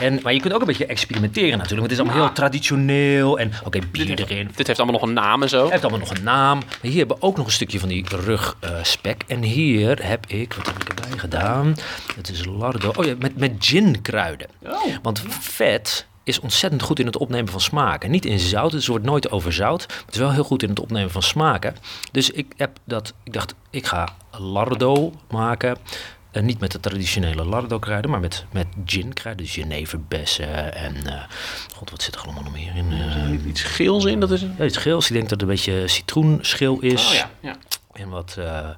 En, 0.00 0.20
maar 0.22 0.32
je 0.32 0.40
kunt 0.40 0.54
ook 0.54 0.60
een 0.60 0.66
beetje 0.66 0.86
experimenteren 0.86 1.58
natuurlijk. 1.58 1.80
Want 1.80 1.90
het 1.90 1.92
is 1.92 1.98
allemaal 1.98 2.24
heel 2.24 2.34
traditioneel. 2.34 3.38
En 3.38 3.52
oké, 3.64 3.78
bier 3.90 4.20
erin. 4.20 4.50
Dit 4.54 4.66
heeft 4.66 4.78
allemaal 4.78 5.00
nog 5.00 5.08
een 5.08 5.14
naam 5.14 5.42
en 5.42 5.48
zo. 5.48 5.62
Het 5.62 5.70
heeft 5.70 5.82
allemaal 5.82 6.00
nog 6.00 6.16
een 6.16 6.24
naam. 6.24 6.58
Maar 6.58 6.78
hier 6.80 6.98
hebben 6.98 7.16
we 7.16 7.22
ook 7.22 7.36
nog 7.36 7.46
een 7.46 7.52
stukje 7.52 7.78
van 7.78 7.88
die 7.88 8.06
rugspek. 8.08 9.22
En 9.26 9.42
hier 9.42 10.06
heb 10.06 10.26
ik, 10.26 10.52
wat 10.52 10.66
heb 10.66 10.80
ik 10.80 10.88
erbij 10.88 11.18
gedaan? 11.18 11.76
Het 12.16 12.28
is 12.28 12.44
lardo. 12.44 12.92
Oh 12.96 13.04
ja, 13.04 13.14
met, 13.18 13.36
met 13.36 13.52
ginkruiden. 13.58 14.46
Oh. 14.62 14.84
Want 15.02 15.22
vet 15.40 16.06
is 16.24 16.40
ontzettend 16.40 16.82
goed 16.82 16.98
in 16.98 17.06
het 17.06 17.16
opnemen 17.16 17.52
van 17.52 17.60
smaken. 17.60 18.10
Niet 18.10 18.24
in 18.24 18.38
zout, 18.38 18.70
dus 18.70 18.80
het 18.80 18.88
wordt 18.88 19.04
nooit 19.04 19.30
overzout. 19.30 19.86
Maar 19.88 20.02
het 20.06 20.14
is 20.14 20.20
wel 20.20 20.32
heel 20.32 20.44
goed 20.44 20.62
in 20.62 20.68
het 20.68 20.80
opnemen 20.80 21.10
van 21.10 21.22
smaken. 21.22 21.76
Dus 22.12 22.30
ik 22.30 22.52
heb 22.56 22.78
dat, 22.84 23.12
ik 23.24 23.32
dacht, 23.32 23.54
ik 23.70 23.86
ga 23.86 24.08
lardo 24.30 25.12
maken. 25.30 25.76
Uh, 26.32 26.42
niet 26.42 26.60
met 26.60 26.72
de 26.72 26.80
traditionele 26.80 27.44
lardo-kruiden, 27.44 28.10
maar 28.10 28.20
met, 28.20 28.44
met 28.52 28.66
gin-kruiden. 28.86 29.44
Dus 29.44 29.54
jeneverbessen 29.54 30.74
en... 30.74 30.94
Uh, 31.06 31.22
God, 31.74 31.90
wat 31.90 32.02
zit 32.02 32.14
er 32.14 32.20
allemaal 32.20 32.42
nog 32.42 32.52
meer 32.52 32.76
in? 32.76 32.92
Uh, 32.92 33.46
iets 33.46 33.62
geels 33.62 34.04
in, 34.04 34.20
dat 34.20 34.30
is... 34.30 34.44
Ja, 34.58 34.64
iets 34.64 34.76
geels. 34.76 35.06
Ik 35.06 35.12
denk 35.12 35.28
dat 35.28 35.40
het 35.40 35.42
een 35.42 35.54
beetje 35.54 35.88
citroenschil 35.88 36.78
is. 36.80 37.06
Oh 37.06 37.12
ja, 37.12 37.30
ja 37.40 37.56
en 37.92 38.08
wat 38.08 38.36
uh, 38.38 38.68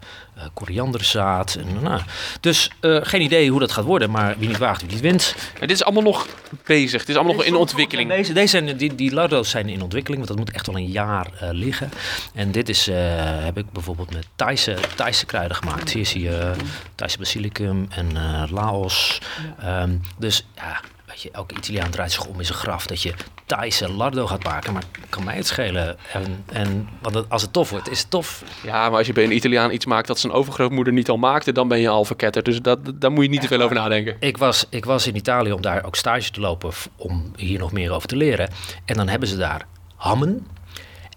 korianderzaad. 0.55 1.55
En, 1.55 1.83
nou, 1.83 2.01
dus 2.41 2.71
uh, 2.81 2.99
geen 3.03 3.21
idee 3.21 3.51
hoe 3.51 3.61
dat 3.61 3.73
gaat 3.73 3.85
worden, 3.85 4.11
maar 4.11 4.39
wie 4.39 4.49
niet 4.49 4.59
waagt, 4.59 4.81
wie 4.81 4.91
niet 4.91 5.01
wint. 5.01 5.35
dit 5.61 5.71
is 5.71 5.85
allemaal 5.85 6.03
nog 6.03 6.27
bezig, 6.65 7.01
het 7.01 7.09
is 7.09 7.15
allemaal 7.15 7.35
nog 7.35 7.45
in 7.45 7.55
ontwikkeling. 7.55 8.11
Deze, 8.11 8.33
deze 8.33 8.49
zijn, 8.49 8.77
die, 8.77 8.95
die 8.95 9.15
lardo's 9.15 9.51
zijn 9.51 9.69
in 9.69 9.83
ontwikkeling, 9.83 10.27
want 10.27 10.39
dat 10.39 10.47
moet 10.47 10.57
echt 10.57 10.67
wel 10.67 10.77
een 10.77 10.91
jaar 10.91 11.27
uh, 11.43 11.49
liggen. 11.53 11.91
En 12.35 12.53
dit 12.53 12.69
is, 12.69 12.87
heb 12.87 13.59
ik 13.59 13.73
bijvoorbeeld 13.73 14.13
met 14.13 14.27
Thaise, 14.37 14.77
Thaise 14.95 15.27
kruiden 15.27 15.57
gemaakt. 15.57 15.93
Hier 15.93 16.07
zie 16.07 16.23
je 16.23 16.53
Thaise 16.95 17.19
basilicum 17.19 17.87
en 17.91 18.13
Laos. 18.51 19.21
Ja. 19.61 19.83
Um, 19.83 20.01
dus 20.19 20.47
ja, 20.55 20.81
weet 21.15 21.23
je, 21.23 21.31
elke 21.33 21.55
Italiaan 21.55 21.91
draait 21.91 22.13
zich 22.13 22.27
om 22.27 22.39
in 22.39 22.45
zijn 22.45 22.59
graf 22.59 22.87
dat 22.87 23.03
je 23.03 23.15
Thaise 23.47 23.93
lardo 23.93 24.27
gaat 24.27 24.45
maken. 24.45 24.73
Maar 24.73 24.83
kan 25.09 25.25
mij 25.25 25.37
het 25.37 25.47
schelen. 25.47 25.97
En, 26.13 26.45
en 26.53 26.89
want 27.03 27.31
als 27.31 27.43
het 27.43 27.53
tof 27.53 27.71
wordt, 27.71 27.91
is 27.91 28.01
het 28.01 28.11
tof. 28.11 28.43
Ja, 28.63 28.89
maar 28.89 28.99
als 28.99 29.07
je 29.07 29.13
bij 29.13 29.25
een 29.25 29.35
Italiaan 29.37 29.71
iets 29.71 29.87
maakt 29.87 30.07
dat 30.07 30.19
zijn 30.19 30.33
overgrootmoeder 30.33 30.93
niet 30.93 31.09
al 31.09 31.17
maakte, 31.17 31.53
dan 31.53 31.69
ben 31.69 31.79
je 31.79 31.89
al 31.89 32.05
verketterd. 32.05 32.45
Dus 32.45 32.63
dat, 32.63 32.79
daar 32.95 33.13
moet 33.13 33.25
je 33.25 33.31
niet 33.31 33.41
te 33.41 33.47
veel 33.47 33.61
over 33.61 33.77
nadenken. 33.77 34.17
Ik 34.21 34.37
was, 34.37 34.67
ik 34.71 34.85
was 34.85 35.07
in 35.07 35.17
Italië 35.17 35.53
om 35.53 35.63
daar 35.63 35.85
ook 35.85 35.97
stage 35.97 36.31
te 36.31 36.41
lopen, 36.41 36.71
om 36.97 37.33
hier 37.37 37.59
nog 37.59 37.73
meer 37.73 37.93
over 37.93 38.09
te 38.09 38.17
leren. 38.17 38.51
En 38.85 38.97
dan 38.97 39.09
hebben 39.09 39.29
ze 39.29 39.37
daar 39.37 39.67
hammen 39.97 40.47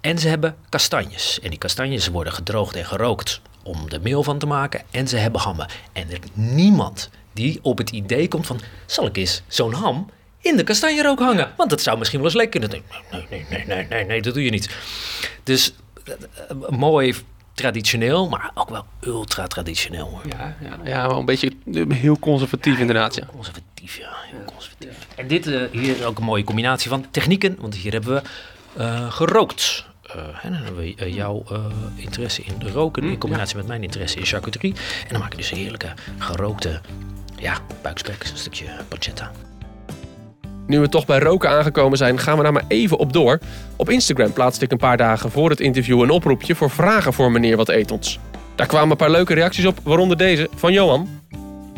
en 0.02 0.20
ze 0.20 0.28
hebben 0.28 0.56
kastanjes. 0.70 1.40
En 1.40 1.50
die 1.50 1.60
kastanjes 1.60 2.08
worden 2.08 2.34
gedroogd 2.34 2.76
en 2.76 2.86
gerookt 2.86 3.42
om 3.64 3.86
er 3.90 4.02
meel 4.02 4.24
van 4.24 4.38
te 4.38 4.46
maken. 4.46 4.82
En 4.92 5.08
ze 5.08 5.18
hebben 5.18 5.42
hammen. 5.42 5.68
En 5.94 6.12
er 6.12 6.20
niemand 6.34 7.10
die 7.38 7.60
op 7.62 7.78
het 7.78 7.90
idee 7.90 8.28
komt 8.28 8.46
van... 8.46 8.60
zal 8.86 9.06
ik 9.06 9.18
eens 9.18 9.42
zo'n 9.48 9.74
ham 9.74 10.10
in 10.42 10.58
de 10.58 10.64
kastanjerook 10.64 11.20
hangen? 11.20 11.54
Want 11.58 11.70
dat 11.70 11.82
zou 11.82 11.98
misschien 11.98 12.20
wel 12.20 12.28
eens 12.28 12.38
lekker 12.38 12.60
kunnen. 12.60 12.82
Nee, 13.12 13.26
nee, 13.30 13.46
nee, 13.50 13.66
nee, 13.66 13.88
nee, 13.90 14.06
nee, 14.06 14.22
dat 14.22 14.34
doe 14.34 14.44
je 14.44 14.50
niet. 14.50 14.70
Dus 15.44 15.74
eh, 16.04 16.14
eh, 16.50 16.70
mooi 16.70 17.16
traditioneel, 17.58 18.30
maar 18.30 18.52
ook 18.54 18.70
wel 18.70 18.86
ultra 19.02 19.48
traditioneel. 19.48 20.22
Ja, 20.30 20.56
ja, 20.62 20.80
ja, 20.84 21.08
wel 21.08 21.20
een 21.20 21.26
beetje 21.26 21.52
eh, 21.74 21.84
heel 21.90 22.20
conservatief 22.20 22.78
inderdaad. 22.80 23.16
Ja. 23.16 23.26
Conservatief, 23.26 23.98
ja. 23.98 24.10
Heel 24.32 24.44
conservatief. 24.46 25.08
En 25.16 25.28
dit 25.28 25.48
uh, 25.48 25.62
hier 25.72 26.06
ook 26.06 26.18
een 26.18 26.24
mooie 26.24 26.44
combinatie 26.44 26.90
van 26.90 27.06
technieken, 27.12 27.56
want 27.60 27.76
hier 27.76 27.92
hebben 27.92 28.14
we 28.14 28.22
uh, 28.82 29.12
gerookt. 29.12 29.86
Uh, 30.16 30.46
en 30.46 30.52
dan 30.52 30.62
hebben 30.62 30.84
we 30.84 31.12
jouw 31.12 31.44
interesse 31.96 32.44
in 32.44 32.70
roken 32.70 33.04
in 33.04 33.18
combinatie 33.18 33.56
met 33.56 33.68
mijn 33.68 33.84
interesse 33.84 34.18
in 34.18 34.26
charcuterie. 34.26 34.74
En 34.74 35.10
dan 35.10 35.20
maak 35.20 35.32
je 35.32 35.38
dus 35.38 35.50
heerlijke 35.50 35.94
gerookte 36.18 36.82
ja, 37.40 37.58
buikspek, 37.82 38.24
een 38.32 38.38
stukje 38.38 38.66
pancetta. 38.88 39.32
Nu 40.68 40.80
we 40.80 40.90
toch 40.90 41.06
bij 41.06 41.20
roken 41.20 41.50
aangekomen 41.50 41.98
zijn, 41.98 42.20
gaan 42.20 42.38
we 42.38 42.44
daar 42.44 42.54
maar 42.54 42.66
even 42.68 42.98
op 42.98 43.14
door. 43.14 43.40
Op 43.76 43.90
Instagram 43.90 44.34
plaatste 44.34 44.66
ik 44.66 44.72
een 44.72 44.78
paar 44.78 44.98
dagen 44.98 45.32
voor 45.32 45.50
het 45.50 45.60
interview 45.60 46.02
een 46.02 46.10
oproepje 46.10 46.56
voor 46.56 46.70
vragen 46.70 47.14
voor 47.14 47.32
meneer 47.32 47.58
Wat 47.58 47.70
Eet 47.70 47.92
Ons. 47.92 48.20
Daar 48.56 48.68
kwamen 48.68 48.92
een 48.92 48.98
paar 48.98 49.10
leuke 49.10 49.34
reacties 49.34 49.66
op, 49.66 49.80
waaronder 49.84 50.18
deze 50.18 50.50
van 50.56 50.74
Johan. 50.74 51.10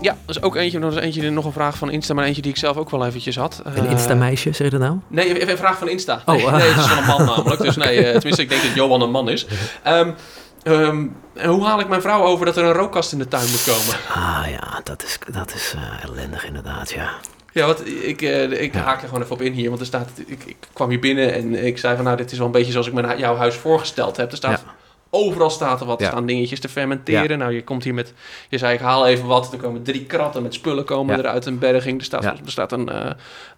Ja, 0.01 0.17
dat 0.25 0.35
is 0.35 0.41
ook 0.41 0.55
eentje, 0.55 0.79
nog 0.79 0.97
eentje, 0.97 1.29
nog 1.29 1.45
een 1.45 1.51
vraag 1.51 1.77
van 1.77 1.91
Insta, 1.91 2.13
maar 2.13 2.25
eentje 2.25 2.41
die 2.41 2.51
ik 2.51 2.57
zelf 2.57 2.77
ook 2.77 2.89
wel 2.89 3.05
eventjes 3.05 3.35
had. 3.35 3.61
Een 3.63 3.85
uh, 3.85 3.91
Insta-meisje, 3.91 4.53
zeg 4.53 4.71
je 4.71 4.77
dat 4.77 4.87
nou? 4.87 4.99
Nee, 5.07 5.39
even 5.39 5.51
een 5.51 5.57
vraag 5.57 5.77
van 5.77 5.89
Insta. 5.89 6.21
Oh. 6.25 6.35
Nee, 6.35 6.45
nee, 6.45 6.69
het 6.69 6.77
is 6.77 6.85
van 6.85 6.97
een 6.97 7.05
man 7.05 7.25
namelijk. 7.25 7.61
Dus 7.61 7.75
nee, 7.75 7.97
uh, 7.97 8.03
tenminste, 8.03 8.41
ik 8.41 8.49
denk 8.49 8.61
dat 8.61 8.73
Johan 8.73 9.01
een 9.01 9.11
man 9.11 9.29
is. 9.29 9.45
Um, 9.87 10.15
Um, 10.63 11.15
en 11.33 11.49
hoe 11.49 11.65
haal 11.65 11.79
ik 11.79 11.87
mijn 11.87 12.01
vrouw 12.01 12.23
over 12.23 12.45
dat 12.45 12.57
er 12.57 12.63
een 12.63 12.73
rookkast 12.73 13.11
in 13.11 13.17
de 13.17 13.27
tuin 13.27 13.49
moet 13.49 13.63
komen? 13.63 14.05
Ah 14.13 14.49
ja, 14.49 14.81
dat 14.83 15.03
is, 15.03 15.17
dat 15.31 15.53
is 15.53 15.73
uh, 15.75 16.03
ellendig 16.03 16.45
inderdaad, 16.45 16.91
ja. 16.91 17.09
Ja, 17.51 17.65
wat 17.65 17.85
ik, 17.85 18.21
uh, 18.21 18.61
ik 18.61 18.73
haak 18.73 19.01
er 19.01 19.07
gewoon 19.07 19.23
even 19.23 19.35
op 19.35 19.41
in 19.41 19.53
hier. 19.53 19.69
Want 19.69 19.79
er 19.79 19.85
staat, 19.85 20.09
ik, 20.25 20.43
ik, 20.45 20.57
kwam 20.73 20.89
hier 20.89 20.99
binnen 20.99 21.33
en 21.33 21.65
ik 21.65 21.77
zei 21.77 21.95
van 21.95 22.05
nou, 22.05 22.17
dit 22.17 22.31
is 22.31 22.37
wel 22.37 22.45
een 22.45 22.53
beetje 22.53 22.71
zoals 22.71 22.87
ik 22.87 22.93
me 22.93 23.17
jouw 23.17 23.35
huis 23.35 23.55
voorgesteld 23.55 24.17
heb. 24.17 24.31
Er 24.31 24.37
staat 24.37 24.63
Overal 25.11 25.49
staat 25.49 25.81
er 25.81 25.85
wat, 25.85 26.01
staan 26.01 26.25
dingetjes 26.25 26.59
te 26.59 26.69
fermenteren. 26.69 27.37
Nou, 27.37 27.53
je 27.53 27.63
komt 27.63 27.83
hier 27.83 27.93
met, 27.93 28.13
je 28.49 28.57
zei 28.57 28.73
ik 28.73 28.79
haal 28.79 29.07
even 29.07 29.25
wat. 29.25 29.53
Er 29.53 29.59
komen 29.59 29.83
drie 29.83 30.05
kratten 30.05 30.43
met 30.43 30.53
spullen 30.53 30.85
komen 30.85 31.19
eruit 31.19 31.45
een 31.45 31.59
berging. 31.59 31.99
Er 31.99 32.05
staat, 32.05 32.23
er 32.23 32.39
staat 32.45 32.71
een, 32.71 32.89
uh, 32.89 33.09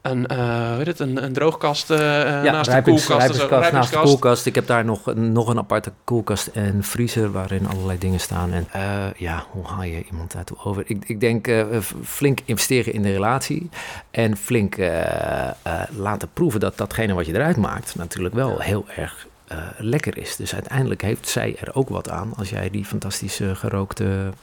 een, 0.02 0.28
uh, 0.32 0.78
weet 0.78 0.88
het, 0.88 1.00
een, 1.00 1.24
een 1.24 1.34
droogkast 1.34 1.92
uh, 1.92 1.98
naast 1.98 2.72
de 2.72 2.82
koelkast. 2.82 3.08
Rijpingskast, 3.10 3.72
naast 3.72 3.94
de 3.94 4.00
koelkast. 4.00 4.46
Ik 4.46 4.56
heb 4.56 4.68
daar 4.68 4.86
nog, 4.86 5.16
nog 5.16 5.48
een 5.48 5.58
aparte 5.58 5.92
koelkast 6.04 6.48
en 6.48 6.84
vriezer 6.84 7.32
waarin 7.32 7.68
allerlei 7.68 7.98
dingen 7.98 8.20
staan. 8.20 8.52
En 8.52 8.68
ja, 9.18 9.46
hoe 9.50 9.66
haal 9.66 9.84
je 9.84 10.04
iemand 10.12 10.32
daartoe 10.32 10.58
over? 10.64 10.84
Ik, 10.86 11.04
ik 11.06 11.20
denk 11.20 11.50
flink 12.04 12.40
investeren 12.46 12.94
in 12.94 13.02
de 13.02 13.12
relatie. 13.12 13.70
En 14.12 14.38
flink 14.38 14.76
laten 15.96 16.30
proeven 16.34 16.60
dat 16.60 16.78
datgene 16.78 17.14
wat 17.14 17.26
je 17.26 17.34
eruit 17.34 17.58
maakt 17.58 17.96
natuurlijk 17.96 18.36
wel 18.36 18.60
heel 18.60 18.86
erg 18.96 19.30
uh, 19.52 19.58
lekker 19.78 20.18
is. 20.18 20.36
Dus 20.36 20.54
uiteindelijk 20.54 21.02
heeft 21.02 21.28
zij 21.28 21.56
er 21.60 21.76
ook 21.76 21.90
wat 21.90 22.10
aan 22.10 22.34
als 22.36 22.50
jij 22.50 22.70
die 22.70 22.86
fantastische 22.86 23.56
gerookte 23.56 24.34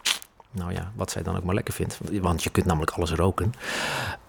nou 0.50 0.72
ja, 0.72 0.92
wat 0.94 1.10
zij 1.10 1.22
dan 1.22 1.36
ook 1.36 1.44
maar 1.44 1.54
lekker 1.54 1.74
vindt. 1.74 1.98
Want 2.12 2.42
je 2.42 2.50
kunt 2.50 2.66
namelijk 2.66 2.90
alles 2.90 3.12
roken. 3.12 3.54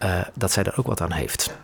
Uh, 0.04 0.22
dat 0.34 0.52
zij 0.52 0.64
daar 0.64 0.78
ook 0.78 0.88
wat 0.88 1.02
aan 1.02 1.12
heeft. 1.12 1.58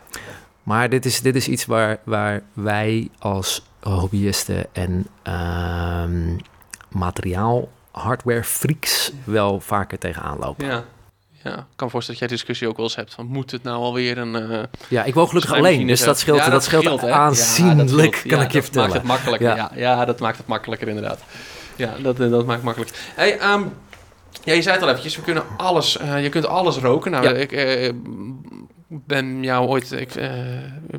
Maar 0.63 0.89
dit 0.89 1.05
is, 1.05 1.21
dit 1.21 1.35
is 1.35 1.47
iets 1.47 1.65
waar, 1.65 1.99
waar 2.03 2.41
wij 2.53 3.09
als 3.19 3.65
hobbyisten 3.79 4.73
en 4.73 5.07
uh, 5.27 6.03
materiaal 6.89 7.69
hardware 7.91 8.43
freaks 8.43 9.11
wel 9.23 9.59
vaker 9.59 9.97
tegenaan 9.97 10.37
lopen. 10.39 10.65
Ja. 10.65 10.83
Ja, 11.45 11.57
ik 11.57 11.65
kan 11.75 11.89
voorstellen 11.89 12.19
dat 12.19 12.29
jij 12.29 12.37
discussie 12.37 12.67
ook 12.67 12.75
wel 12.75 12.85
eens 12.85 12.95
hebt 12.95 13.13
van 13.13 13.25
moet 13.25 13.51
het 13.51 13.63
nou 13.63 13.77
alweer 13.77 14.17
een 14.17 14.51
uh, 14.51 14.59
Ja, 14.87 15.03
ik 15.03 15.13
woon 15.13 15.27
gelukkig 15.27 15.53
alleen, 15.53 15.87
dus 15.87 16.03
dat 16.03 16.19
scheelt, 16.19 16.45
dat, 16.45 16.63
scheelt, 16.63 17.03
aanzienlijk, 17.03 18.23
kan 18.27 18.41
ik 18.41 18.51
je 18.51 18.61
vertellen. 18.61 18.87
Maakt 18.87 18.99
het 18.99 19.07
makkelijker. 19.07 19.55
Ja. 19.55 19.71
ja. 19.75 20.05
dat 20.05 20.19
maakt 20.19 20.37
het 20.37 20.47
makkelijker 20.47 20.87
inderdaad. 20.87 21.19
Ja, 21.75 21.93
dat, 22.01 22.19
eh, 22.19 22.29
dat 22.29 22.45
maakt 22.45 22.63
makkelijk. 22.63 22.91
Hey, 23.15 23.51
um, 23.51 23.73
ja, 24.43 24.53
je 24.53 24.61
zei 24.61 24.75
het 24.75 24.83
al 24.83 24.89
eventjes, 24.89 25.15
we 25.15 25.21
kunnen 25.21 25.43
alles, 25.57 25.97
uh, 26.01 26.23
je 26.23 26.29
kunt 26.29 26.47
alles 26.47 26.77
roken. 26.77 27.11
Nou, 27.11 27.27
ik 27.27 27.51
uh, 27.51 27.91
ben 28.87 29.43
jou 29.43 29.67
ooit, 29.67 29.91
ik, 29.91 30.15
uh, 30.15 30.27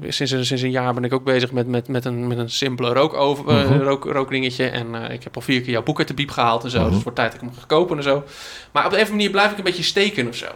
sinds, 0.09 0.33
sinds 0.33 0.63
een 0.63 0.71
jaar 0.71 0.95
ben 0.95 1.05
ik 1.05 1.13
ook 1.13 1.25
bezig 1.25 1.53
met, 1.53 1.67
met, 1.67 1.89
met, 1.89 2.05
een, 2.05 2.27
met 2.27 2.39
een 2.39 2.51
simpele 2.51 2.93
rookover, 2.93 3.45
uh 3.49 3.69
-huh. 3.69 3.83
rook, 3.83 4.05
rookdingetje. 4.05 4.69
En 4.69 4.95
ik 4.95 5.25
heb 5.25 5.37
al 5.37 5.43
vier 5.43 5.61
keer 5.61 5.71
jouw 5.71 5.83
boek 5.83 5.99
uit 5.99 6.09
de 6.09 6.15
biep 6.15 6.31
gehaald 6.31 6.65
en 6.65 6.71
zo. 6.71 6.77
Uh 6.77 6.83
-huh. 6.83 6.93
Dus 6.93 7.03
voor 7.03 7.13
tijd 7.13 7.33
dat 7.33 7.43
ik 7.43 7.49
hem 7.49 7.59
ga 7.59 7.67
kopen 7.67 7.97
en 7.97 8.03
zo. 8.03 8.25
Maar 8.73 8.85
op 8.85 8.91
de 8.91 8.97
een 8.97 9.03
of 9.03 9.11
andere 9.11 9.11
manier 9.11 9.31
blijf 9.31 9.51
ik 9.51 9.59
een 9.59 9.65
beetje 9.65 9.83
steken 9.83 10.29
of 10.29 10.37
zo. 10.37 10.47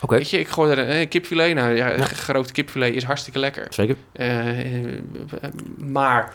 Okay. 0.00 0.18
Weet 0.18 0.30
je, 0.30 0.38
ik 0.38 0.48
gooi 0.48 0.70
er 0.70 1.00
een 1.00 1.08
kipfilet. 1.08 1.54
Nou 1.54 1.74
ja, 1.74 1.88
ja. 1.88 2.04
gerookte 2.26 2.52
kipfilet 2.52 2.94
is 2.94 3.04
hartstikke 3.04 3.38
lekker. 3.38 3.66
Zeker. 3.70 3.96
maar 5.76 6.34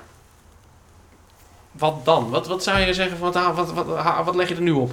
wat 1.71 2.05
dan? 2.05 2.29
Wat, 2.29 2.47
wat 2.47 2.63
zou 2.63 2.79
je 2.79 2.93
zeggen 2.93 3.17
van 3.17 3.31
wat, 3.31 3.55
wat, 3.55 3.73
wat, 3.73 4.25
wat 4.25 4.35
leg 4.35 4.49
je 4.49 4.55
er 4.55 4.61
nu 4.61 4.71
op? 4.71 4.91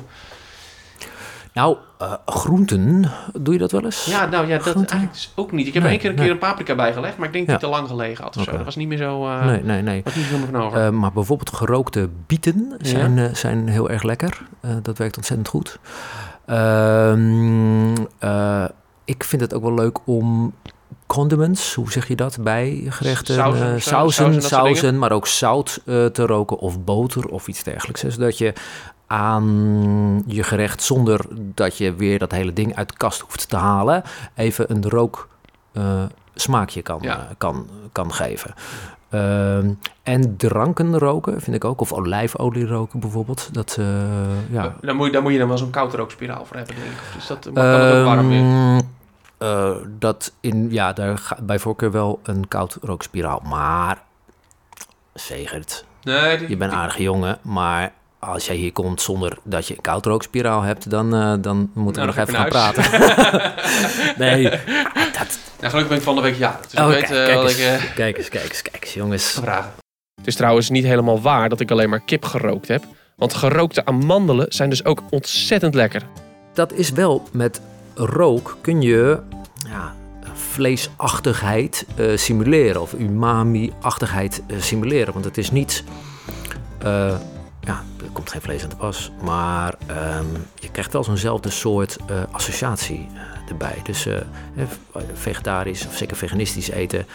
Nou, 1.53 1.77
uh, 2.03 2.13
groenten, 2.27 3.11
doe 3.41 3.53
je 3.53 3.61
dat 3.61 3.73
wel 3.73 3.85
eens? 3.85 4.05
Ja, 4.05 4.27
nou 4.27 4.47
ja, 4.47 4.57
dat 4.57 4.67
groenten? 4.67 4.97
eigenlijk 4.97 5.33
ook 5.35 5.53
niet. 5.53 5.67
Ik 5.67 5.75
heb 5.75 5.83
nee, 5.83 5.93
één 5.93 6.01
keer 6.01 6.11
een 6.11 6.17
nee. 6.17 6.25
keer 6.25 6.35
een 6.35 6.41
paprika 6.41 6.75
bijgelegd, 6.75 7.17
maar 7.17 7.27
ik 7.27 7.33
denk 7.33 7.47
ja. 7.47 7.53
dat 7.53 7.63
ik 7.63 7.69
te 7.69 7.75
lang 7.75 7.89
gelegen 7.89 8.25
had 8.25 8.37
of 8.37 8.43
okay. 8.43 8.53
zo. 8.53 8.57
Dat 8.57 8.67
was 8.67 8.77
niet 8.77 8.89
meer 8.89 8.99
zo... 8.99 9.27
Uh, 9.27 9.45
nee, 9.45 9.63
nee, 9.63 9.83
nee. 9.83 10.03
Was 10.03 10.15
niet 10.15 10.25
zo 10.25 10.37
van 10.51 10.63
over. 10.63 10.87
Uh, 10.87 10.91
maar 10.91 11.13
bijvoorbeeld 11.13 11.57
gerookte 11.57 12.09
bieten 12.27 12.75
zijn, 12.79 13.17
ja. 13.17 13.35
zijn 13.35 13.69
heel 13.69 13.91
erg 13.91 14.03
lekker. 14.03 14.43
dat 14.83 14.99
werkt 14.99 15.17
ontzettend 15.17 15.49
goed. 15.49 15.79
Ehm, 16.47 17.93
ik 19.05 19.25
vind 19.25 19.43
het 19.43 19.55
ook 19.55 19.63
wel 19.63 19.75
leuk 19.75 19.99
om 20.05 20.55
condiments, 21.07 21.75
hoe 21.75 21.93
zeg 21.93 22.09
je 22.09 22.17
dat, 22.17 22.39
bij 22.41 22.85
gerechten, 22.89 23.35
sausen, 23.35 23.75
uh, 23.75 23.81
sausen, 23.81 24.33
sausen, 24.33 24.43
sausen 24.43 24.99
maar 24.99 25.13
ook 25.13 25.27
zout 25.27 25.81
uh, 25.85 26.07
te 26.07 26.27
roken 26.27 26.59
of 26.59 26.85
boter 26.85 27.29
of 27.29 27.49
iets 27.49 27.63
dergelijks. 27.63 28.01
Zodat 28.01 28.39
je 28.39 28.53
aan 29.13 30.23
je 30.27 30.43
gerecht 30.43 30.83
zonder 30.83 31.21
dat 31.31 31.77
je 31.77 31.95
weer 31.95 32.19
dat 32.19 32.31
hele 32.31 32.53
ding 32.53 32.77
uit 32.77 32.89
de 32.89 32.97
kast 32.97 33.21
hoeft 33.21 33.49
te 33.49 33.57
halen, 33.57 34.03
even 34.35 34.71
een 34.71 34.89
rook 34.89 35.29
uh, 35.73 36.03
smaakje 36.35 36.83
kan, 36.83 36.99
ja. 37.03 37.29
kan, 37.39 37.69
kan 37.93 38.13
geven. 38.13 38.55
Uh, 39.11 39.57
en 40.03 40.37
dranken 40.37 40.99
roken 40.99 41.41
vind 41.41 41.57
ik 41.57 41.65
ook, 41.65 41.81
of 41.81 41.93
olijfolie 41.93 42.67
roken 42.67 43.01
bijvoorbeeld. 43.01 43.55
Dat, 43.55 43.77
uh, 43.81 43.87
ja. 44.51 44.75
dan, 44.81 44.97
moet 44.97 45.07
je, 45.07 45.13
dan 45.13 45.23
moet 45.23 45.33
je 45.33 45.39
dan 45.39 45.49
wel 45.49 45.59
zo'n 45.59 45.71
koude 45.71 45.97
rookspiraal 45.97 46.45
voor 46.45 46.57
hebben, 46.57 46.75
denk 46.75 46.87
ik. 46.87 47.01
Dus 47.15 47.27
dat 47.27 47.51
kan 47.55 47.65
het 47.65 47.95
ook 47.95 48.05
warm 48.05 48.29
weer. 48.29 48.81
Uh, 49.39 49.71
dat 49.99 50.33
in, 50.41 50.71
ja, 50.71 50.93
daar 50.93 51.19
ga, 51.19 51.39
bij 51.43 51.59
voorkeur 51.59 51.91
wel 51.91 52.21
een 52.23 52.49
koud 52.49 52.79
rookspiraal. 52.83 53.43
Maar, 53.45 54.03
Zegert, 55.15 55.85
nee, 56.03 56.39
die, 56.39 56.49
je 56.49 56.57
bent 56.57 56.73
een 56.73 56.79
aardige 56.79 57.03
jongen, 57.03 57.39
maar 57.43 57.93
als 58.29 58.47
jij 58.47 58.57
hier 58.57 58.73
komt 58.73 59.03
zonder 59.03 59.39
dat 59.43 59.67
je 59.67 59.75
een 59.75 59.81
koudrookspiraal 59.81 60.63
hebt, 60.63 60.91
dan, 60.91 61.15
uh, 61.15 61.35
dan 61.41 61.71
moeten 61.75 62.03
nou, 62.03 62.15
we 62.15 62.21
nog 62.21 62.29
even 62.29 62.35
gaan 62.35 62.49
praten. 62.49 62.85
nee, 64.25 64.43
dat... 65.13 65.39
Nou, 65.61 65.71
gelukkig 65.71 65.89
ben 65.89 65.97
ik 65.97 66.03
van 66.03 66.15
de 66.15 66.21
week 66.21 66.37
ja. 66.37 66.61
Dus 66.71 66.81
oh, 66.81 66.91
ik 66.91 66.97
kijk, 66.97 67.09
weet, 67.09 67.27
kijk, 67.27 67.39
uh, 67.39 67.45
eens, 67.45 67.85
uh... 67.85 67.95
kijk 67.95 68.19
eens, 68.19 68.29
kijk 68.29 68.49
eens, 68.49 68.63
kijk 68.63 68.85
eens, 68.85 68.95
jongens. 68.95 69.31
Vragen. 69.43 69.73
Het 70.15 70.27
is 70.27 70.35
trouwens 70.35 70.71
niet 70.71 70.85
helemaal 70.85 71.21
waar 71.21 71.49
dat 71.49 71.61
ik 71.61 71.71
alleen 71.71 71.91
maar 71.91 72.01
kip 72.01 72.25
gerookt 72.25 72.69
heb. 72.69 72.85
Want 73.17 73.35
gerookte 73.35 73.85
amandelen 73.85 74.47
zijn 74.49 74.71
dus 74.71 74.85
ook 74.85 75.03
ontzettend 75.11 75.75
lekker. 75.75 76.03
Dat 76.53 76.73
is 76.73 76.91
wel 76.91 77.29
met 77.33 77.61
rook 77.95 78.57
kun 78.61 78.83
je 78.83 79.21
ja, 79.69 79.95
vleesachtigheid 80.35 81.87
uh, 81.97 82.17
simuleren 82.17 82.81
of 82.81 82.93
umami-achtigheid 82.93 84.43
uh, 84.47 84.61
simuleren. 84.61 85.13
Want 85.13 85.25
het 85.25 85.39
is 85.39 85.51
niet 85.51 85.85
uh, 86.85 87.15
ja, 87.65 87.83
er 88.05 88.11
komt 88.13 88.31
geen 88.31 88.41
vlees 88.41 88.63
aan 88.63 88.69
te 88.69 88.77
pas. 88.77 89.13
Maar 89.23 89.75
um, 90.19 90.47
je 90.55 90.71
krijgt 90.71 90.93
wel 90.93 91.05
zo'nzelfde 91.05 91.51
soort 91.51 91.97
uh, 92.11 92.17
associatie 92.31 93.09
uh, 93.13 93.21
erbij. 93.49 93.81
Dus 93.83 94.07
uh, 94.07 94.17
vegetarisch 95.15 95.87
of 95.87 95.97
zeker 95.97 96.17
veganistisch 96.17 96.71
eten 96.71 97.07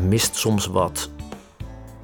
mist 0.00 0.36
soms 0.36 0.66
wat 0.66 1.10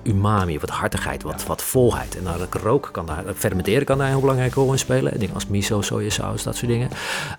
umami, 0.02 0.58
wat 0.58 0.70
hartigheid, 0.70 1.22
wat, 1.22 1.44
wat 1.46 1.62
volheid. 1.62 2.16
En 2.16 2.22
nou, 2.22 2.46
rook 2.62 2.88
kan 2.92 3.06
daar, 3.06 3.24
fermenteren 3.34 3.84
kan 3.84 3.96
daar 3.96 4.06
een 4.06 4.12
heel 4.12 4.20
belangrijke 4.20 4.60
rol 4.60 4.72
in 4.72 4.78
spelen. 4.78 5.18
Dingen 5.18 5.34
als 5.34 5.46
miso, 5.46 5.80
sojasaus, 5.80 6.42
dat 6.42 6.56
soort 6.56 6.70
dingen. 6.70 6.88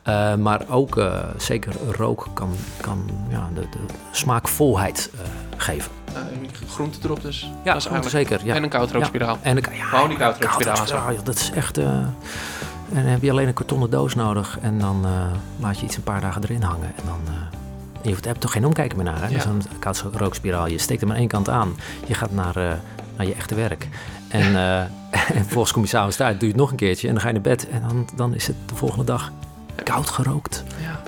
Uh, 0.08 0.36
maar 0.36 0.66
ook 0.70 0.98
uh, 0.98 1.20
zeker 1.38 1.74
rook 1.92 2.28
kan, 2.34 2.56
kan 2.82 3.10
ja, 3.30 3.50
de, 3.54 3.62
de 3.62 3.94
smaakvolheid 4.12 5.10
uh, 5.16 5.22
geven. 5.58 6.03
Uh, 6.13 6.69
groente 6.69 6.97
erop 7.04 7.21
dus. 7.21 7.52
Ja, 7.63 7.73
dat 7.73 8.06
is 8.06 8.12
zeker. 8.12 8.45
Ja. 8.45 8.56
En 8.56 8.63
een 8.63 8.69
koudrookspiraal. 8.69 9.38
Ja, 9.41 9.49
en 9.49 9.58
een, 9.58 9.76
ja, 9.76 9.86
Gewoon 9.86 10.10
die 10.10 10.17
koudrookspiraal. 10.17 10.86
Koud 10.86 11.26
dat 11.26 11.36
is 11.36 11.52
echt... 11.52 11.78
Uh, 11.78 11.86
en 11.86 13.02
dan 13.02 13.12
heb 13.12 13.21
je 13.21 13.32
alleen 13.32 13.47
een 13.47 13.54
kartonnen 13.54 13.89
doos 13.89 14.15
nodig. 14.15 14.58
En 14.62 14.80
dan 14.80 15.02
uh, 15.06 15.12
laat 15.60 15.80
je 15.80 15.86
iets 15.86 15.95
een 15.95 16.04
paar 16.04 16.21
dagen 16.21 16.43
erin 16.43 16.62
hangen. 16.62 16.91
En 16.95 17.04
dan... 17.06 17.19
Uh, 17.28 17.34
je 18.02 18.10
hoeft, 18.10 18.26
hebt 18.26 18.41
toch 18.41 18.52
geen 18.52 18.65
omkijken 18.65 18.97
meer 18.97 19.06
naar. 19.06 19.21
Hè? 19.21 19.28
Ja. 19.28 19.39
Zo'n 19.39 19.62
koudrookspiraal. 19.80 20.67
Je 20.67 20.78
steekt 20.78 21.02
hem 21.02 21.12
aan 21.12 21.17
één 21.17 21.28
kant 21.28 21.49
aan. 21.49 21.76
Je 22.06 22.13
gaat 22.13 22.32
naar, 22.32 22.54
naar 23.17 23.28
je 23.28 23.34
echte 23.34 23.56
werk. 23.56 23.88
En, 24.28 24.56
en 25.34 25.45
je 25.49 25.88
s'avonds 25.88 26.15
thuis, 26.15 26.34
doe 26.34 26.41
je 26.41 26.47
het 26.47 26.56
nog 26.56 26.71
een 26.71 26.78
keertje. 26.78 27.08
En 27.08 27.13
dan 27.13 27.21
ga 27.21 27.28
je 27.28 27.34
naar 27.34 27.43
bed. 27.43 27.69
En 27.69 27.82
dan, 27.88 28.08
dan 28.15 28.36
is 28.36 28.47
het 28.47 28.56
de 28.65 28.76
volgende 28.76 29.06
dag 29.06 29.32
koud 29.84 30.10
gerookt. 30.10 30.63
Ja. 30.82 31.03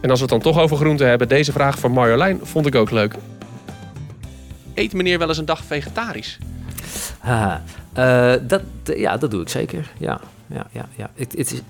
En 0.00 0.10
als 0.10 0.20
we 0.20 0.24
het 0.24 0.42
dan 0.42 0.52
toch 0.52 0.62
over 0.62 0.76
groenten 0.76 1.08
hebben, 1.08 1.28
deze 1.28 1.52
vraag 1.52 1.78
van 1.78 1.92
Marjolein 1.92 2.40
vond 2.42 2.66
ik 2.66 2.74
ook 2.74 2.90
leuk. 2.90 3.14
Eet 4.74 4.92
meneer 4.92 5.18
wel 5.18 5.28
eens 5.28 5.38
een 5.38 5.44
dag 5.44 5.64
vegetarisch? 5.64 6.38
Uh, 7.26 8.34
dat, 8.42 8.62
ja, 8.84 9.16
dat 9.16 9.30
doe 9.30 9.42
ik 9.42 9.48
zeker. 9.48 9.90
Ja, 9.98 10.20
ja, 10.46 10.66
ja. 10.70 10.88
ja. 10.96 11.10
Het, 11.14 11.32
het 11.36 11.52
is, 11.52 11.60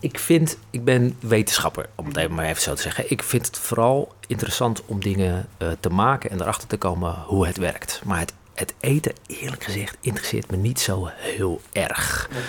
ik 0.00 0.18
vind, 0.18 0.58
ik 0.70 0.84
ben 0.84 1.16
wetenschapper, 1.20 1.88
om 1.94 2.06
het 2.06 2.16
even 2.16 2.34
maar 2.34 2.44
even 2.44 2.62
zo 2.62 2.74
te 2.74 2.82
zeggen. 2.82 3.10
Ik 3.10 3.22
vind 3.22 3.46
het 3.46 3.58
vooral 3.58 4.14
interessant 4.26 4.82
om 4.86 5.00
dingen 5.00 5.48
uh, 5.58 5.68
te 5.80 5.88
maken 5.88 6.30
en 6.30 6.40
erachter 6.40 6.68
te 6.68 6.76
komen 6.76 7.14
hoe 7.26 7.46
het 7.46 7.56
werkt. 7.56 8.00
Maar 8.04 8.18
het, 8.18 8.32
het 8.54 8.74
eten, 8.80 9.12
eerlijk 9.26 9.64
gezegd, 9.64 9.96
interesseert 10.00 10.50
me 10.50 10.56
niet 10.56 10.80
zo 10.80 11.10
heel 11.16 11.60
erg. 11.72 12.28
Nee. 12.32 12.42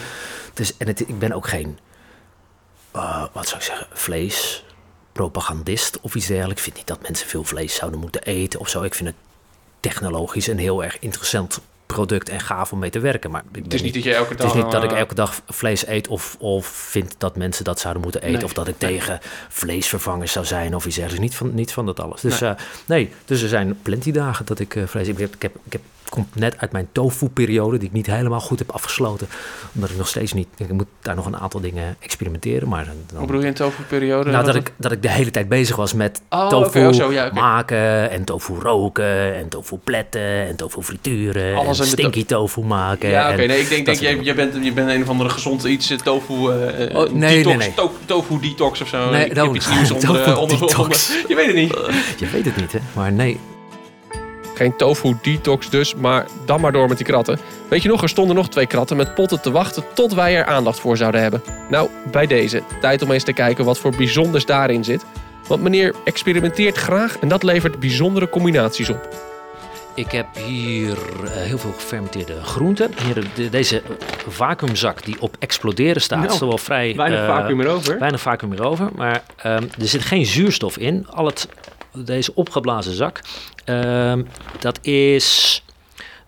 Dus, 0.53 0.77
en 0.77 0.87
het, 0.87 0.99
ik 0.99 1.19
ben 1.19 1.31
ook 1.31 1.47
geen, 1.47 1.79
uh, 2.95 3.25
wat 3.33 3.47
zou 3.47 3.57
ik 3.57 3.65
zeggen, 3.65 3.87
vlees 3.91 4.64
propagandist 5.15 5.99
of 6.01 6.15
iets 6.15 6.27
dergelijks. 6.27 6.57
Ik 6.57 6.63
vind 6.63 6.75
niet 6.75 6.87
dat 6.87 7.01
mensen 7.01 7.27
veel 7.27 7.43
vlees 7.43 7.75
zouden 7.75 7.99
moeten 7.99 8.23
eten 8.23 8.59
of 8.59 8.69
zo. 8.69 8.83
Ik 8.83 8.93
vind 8.93 9.09
het 9.09 9.17
technologisch 9.79 10.47
een 10.47 10.57
heel 10.57 10.83
erg 10.83 10.99
interessant 10.99 11.59
product 11.85 12.29
en 12.29 12.39
gaaf 12.39 12.71
om 12.71 12.79
mee 12.79 12.89
te 12.89 12.99
werken. 12.99 13.31
Maar 13.31 13.43
het 13.51 13.73
is 13.73 13.81
niet 13.81 13.93
dat 13.93 14.03
je 14.03 14.13
elke 14.13 14.35
dag... 14.35 14.47
Het 14.47 14.55
is 14.55 14.63
niet 14.63 14.71
dat 14.71 14.83
ik 14.83 14.91
elke 14.91 15.15
dag 15.15 15.41
vlees 15.47 15.87
eet 15.87 16.07
of, 16.07 16.35
of 16.39 16.65
vind 16.65 17.15
dat 17.17 17.35
mensen 17.35 17.63
dat 17.63 17.79
zouden 17.79 18.03
moeten 18.03 18.21
eten. 18.21 18.33
Nee. 18.33 18.43
Of 18.43 18.53
dat 18.53 18.67
ik 18.67 18.77
tegen 18.77 19.19
vleesvervangers 19.49 20.31
zou 20.31 20.45
zijn 20.45 20.75
of 20.75 20.85
iets 20.85 20.95
dergelijks. 20.95 21.27
Niet 21.27 21.35
van, 21.35 21.53
niet 21.53 21.71
van 21.71 21.85
dat 21.85 21.99
alles. 21.99 22.21
Dus 22.21 22.39
nee, 22.39 22.49
uh, 22.49 22.55
nee 22.85 23.13
dus 23.25 23.41
er 23.41 23.49
zijn 23.49 23.81
plenty 23.81 24.11
dagen 24.11 24.45
dat 24.45 24.59
ik 24.59 24.75
uh, 24.75 24.87
vlees... 24.87 25.07
Ik 25.07 25.17
heb, 25.17 25.33
ik 25.33 25.41
heb, 25.41 25.55
ik 25.63 25.71
heb 25.71 25.81
komt 26.09 26.35
net 26.35 26.57
uit 26.57 26.71
mijn 26.71 26.87
tofu-periode, 26.91 27.77
die 27.77 27.87
ik 27.87 27.93
niet 27.93 28.05
helemaal 28.05 28.39
goed 28.39 28.59
heb 28.59 28.71
afgesloten. 28.71 29.27
Omdat 29.73 29.89
ik 29.89 29.97
nog 29.97 30.07
steeds 30.07 30.33
niet... 30.33 30.47
Ik 30.57 30.71
moet 30.71 30.87
daar 31.01 31.15
nog 31.15 31.25
een 31.25 31.37
aantal 31.37 31.59
dingen 31.59 31.95
experimenteren, 31.99 32.67
maar... 32.67 32.85
Dan, 32.85 33.17
Hoe 33.17 33.25
bedoel 33.25 33.41
je 33.41 33.47
een 33.47 33.53
tofu-periode? 33.53 34.31
Nou, 34.31 34.45
dat 34.45 34.55
ik, 34.55 34.73
dat 34.77 34.91
ik 34.91 35.01
de 35.01 35.09
hele 35.09 35.31
tijd 35.31 35.49
bezig 35.49 35.75
was 35.75 35.93
met 35.93 36.21
oh, 36.29 36.47
tofu 36.47 36.67
okay, 36.67 36.85
oh, 36.85 36.93
zo, 36.93 37.11
ja, 37.11 37.25
okay. 37.25 37.41
maken 37.41 38.09
en 38.09 38.23
tofu 38.23 38.53
roken 38.59 39.35
en 39.35 39.49
tofu 39.49 39.77
pletten 39.83 40.47
en 40.47 40.55
tofu 40.55 40.81
frituren 40.81 41.55
Alles 41.55 41.79
en 41.79 41.85
stinky 41.85 42.25
to 42.25 42.37
tofu 42.37 42.61
maken. 42.61 43.09
Ja, 43.09 43.23
oké. 43.23 43.33
Okay, 43.33 43.45
nee, 43.45 43.59
ik 43.59 43.69
denk, 43.69 43.85
denk 43.85 43.99
je, 43.99 44.23
je, 44.23 44.33
bent, 44.33 44.65
je 44.65 44.71
bent 44.71 44.89
een 44.89 45.01
of 45.01 45.09
andere 45.09 45.29
gezond 45.29 45.63
iets, 45.63 45.95
tofu 46.03 46.33
uh, 46.33 46.95
oh, 46.97 47.11
nee, 47.11 47.37
detox, 47.37 47.57
nee, 47.57 47.67
nee. 47.67 47.73
To, 47.73 47.91
tofu 48.05 48.39
detox 48.39 48.81
of 48.81 48.87
zo. 48.87 49.09
Nee, 49.09 49.25
ik 49.25 49.35
heb 49.35 49.55
iets 49.55 49.69
nieuws 49.69 49.91
onder, 49.91 50.37
onder, 50.37 50.77
onder, 50.77 50.97
Je 51.27 51.35
weet 51.35 51.45
het 51.45 51.55
niet. 51.55 51.73
je 52.17 52.27
weet 52.27 52.45
het 52.45 52.55
niet, 52.55 52.71
hè. 52.71 52.79
Maar 52.93 53.11
nee, 53.11 53.39
geen 54.55 54.77
tofu 54.77 55.17
detox 55.21 55.69
dus, 55.69 55.95
maar 55.95 56.25
dan 56.45 56.61
maar 56.61 56.71
door 56.71 56.87
met 56.87 56.97
die 56.97 57.05
kratten. 57.05 57.39
Weet 57.67 57.81
je 57.81 57.89
nog, 57.89 58.01
er 58.01 58.09
stonden 58.09 58.35
nog 58.35 58.49
twee 58.49 58.67
kratten 58.67 58.97
met 58.97 59.13
potten 59.15 59.41
te 59.41 59.51
wachten 59.51 59.83
tot 59.93 60.13
wij 60.13 60.35
er 60.35 60.45
aandacht 60.45 60.79
voor 60.79 60.97
zouden 60.97 61.21
hebben. 61.21 61.43
Nou, 61.69 61.89
bij 62.11 62.27
deze. 62.27 62.63
Tijd 62.81 63.01
om 63.01 63.11
eens 63.11 63.23
te 63.23 63.33
kijken 63.33 63.65
wat 63.65 63.77
voor 63.77 63.95
bijzonders 63.95 64.45
daarin 64.45 64.83
zit. 64.83 65.05
Want 65.47 65.61
meneer 65.61 65.95
experimenteert 66.03 66.77
graag 66.77 67.19
en 67.19 67.27
dat 67.27 67.43
levert 67.43 67.79
bijzondere 67.79 68.29
combinaties 68.29 68.89
op. 68.89 69.09
Ik 69.95 70.11
heb 70.11 70.27
hier 70.45 70.97
heel 71.29 71.57
veel 71.57 71.71
gefermenteerde 71.71 72.43
groenten. 72.43 72.91
Hier, 73.05 73.49
deze 73.51 73.81
vacuümzak 74.27 75.05
die 75.05 75.21
op 75.21 75.35
exploderen 75.39 76.01
staat, 76.01 76.19
nou, 76.19 76.33
is 76.33 76.41
er 76.41 76.47
wel 76.47 76.57
vrij... 76.57 76.95
Weinig 76.95 77.25
vacuüm 77.25 77.57
meer 77.57 77.67
over. 77.67 77.99
Weinig 77.99 78.21
vacuüm 78.21 78.49
meer 78.49 78.63
over, 78.63 78.89
maar 78.95 79.23
ehm, 79.35 79.63
er 79.79 79.87
zit 79.87 80.01
geen 80.01 80.25
zuurstof 80.25 80.77
in. 80.77 81.07
Al 81.09 81.25
het, 81.25 81.47
deze 82.03 82.31
opgeblazen 82.35 82.93
zak, 82.93 83.21
ehm, 83.65 84.23
dat 84.59 84.79
is 84.85 85.63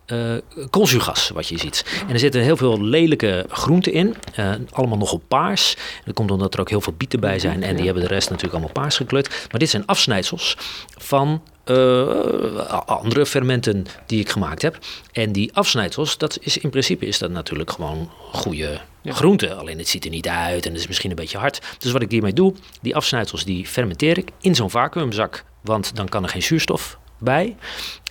uh, 0.08 0.38
koolzuurgas, 0.70 1.30
wat 1.30 1.48
je 1.48 1.58
ziet. 1.58 1.86
En 2.08 2.14
er 2.14 2.20
zitten 2.20 2.42
heel 2.42 2.58
veel 2.58 2.82
lelijke 2.82 3.46
groenten 3.50 3.94
in, 3.94 4.16
uh, 4.40 4.54
allemaal 4.72 4.98
nogal 4.98 5.22
paars. 5.28 5.76
dat 6.06 6.14
komt 6.14 6.32
omdat 6.32 6.54
er 6.54 6.60
ook 6.60 6.70
heel 6.70 6.82
veel 6.82 6.94
bieten 6.98 7.20
bij 7.20 7.40
zijn 7.40 7.64
en 7.64 7.76
die 7.76 7.86
hebben 7.86 8.04
de 8.04 8.10
rest 8.10 8.30
natuurlijk 8.30 8.54
allemaal 8.54 8.84
paars 8.84 8.98
gekleurd. 8.98 9.48
Maar 9.52 9.60
dit 9.60 9.70
zijn 9.70 9.86
afsnijdsels 9.86 10.58
van 10.98 11.42
uh, 11.70 12.82
andere 12.86 13.26
fermenten 13.26 13.86
die 14.06 14.20
ik 14.20 14.30
gemaakt 14.30 14.62
heb. 14.62 14.78
En 15.12 15.32
die 15.32 15.54
afsnijdsels, 15.54 16.18
dat 16.18 16.38
is 16.42 16.58
in 16.58 16.70
principe 16.70 17.06
is 17.06 17.18
dat 17.18 17.32
natuurlijk 17.32 17.72
gewoon 17.72 18.12
goede 18.32 18.80
ja. 19.02 19.14
groente. 19.14 19.54
Alleen 19.54 19.78
het 19.78 19.88
ziet 19.88 20.06
er 20.06 20.10
niet 20.10 20.28
uit 20.28 20.66
en 20.66 20.72
het 20.72 20.80
is 20.80 20.88
misschien 20.88 21.10
een 21.10 21.16
beetje 21.16 21.38
hard. 21.38 21.62
Dus 21.78 21.92
wat 21.92 22.02
ik 22.02 22.12
hiermee 22.12 22.34
doe, 22.34 22.54
die 22.82 22.96
afsnijdsels 22.96 23.46
die 23.46 23.66
fermenteer 23.66 24.18
ik 24.18 24.30
in 24.42 24.56
zo'n 24.56 24.70
vacuümzak. 24.70 25.44
Want 25.62 25.96
dan 25.96 26.10
kan 26.10 26.24
er 26.24 26.30
geen 26.30 26.44
zuurstof 26.44 26.98
bij. 27.18 27.56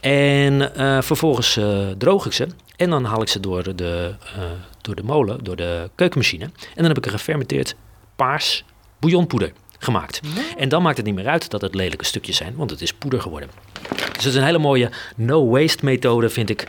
En 0.01 0.73
uh, 0.77 1.03
vervolgens 1.03 1.57
uh, 1.57 1.88
droog 1.99 2.27
ik 2.27 2.33
ze. 2.33 2.47
En 2.77 2.90
dan 2.90 3.05
haal 3.05 3.23
ik 3.23 3.29
ze 3.29 3.40
door 3.40 3.77
de, 3.77 4.14
uh, 4.37 4.45
door 4.81 4.95
de 4.95 5.03
molen, 5.03 5.45
door 5.45 5.57
de 5.57 5.90
keukenmachine. 5.95 6.45
En 6.45 6.53
dan 6.75 6.85
heb 6.85 6.97
ik 6.97 7.05
een 7.05 7.11
gefermenteerd 7.11 7.75
paars 8.16 8.64
bouillonpoeder 8.99 9.53
gemaakt. 9.87 10.20
En 10.57 10.68
dan 10.68 10.83
maakt 10.83 10.96
het 10.96 11.07
niet 11.07 11.14
meer 11.14 11.29
uit 11.29 11.51
dat 11.51 11.61
het 11.61 11.75
lelijke 11.75 12.05
stukjes 12.05 12.37
zijn, 12.37 12.57
want 12.57 12.70
het 12.70 12.81
is 12.81 12.92
poeder 12.92 13.20
geworden. 13.20 13.51
Dus 13.88 14.25
het 14.25 14.25
is 14.25 14.35
een 14.35 14.44
hele 14.44 14.59
mooie 14.59 14.90
no-waste 15.16 15.85
methode, 15.85 16.29
vind 16.29 16.51
ik. 16.51 16.66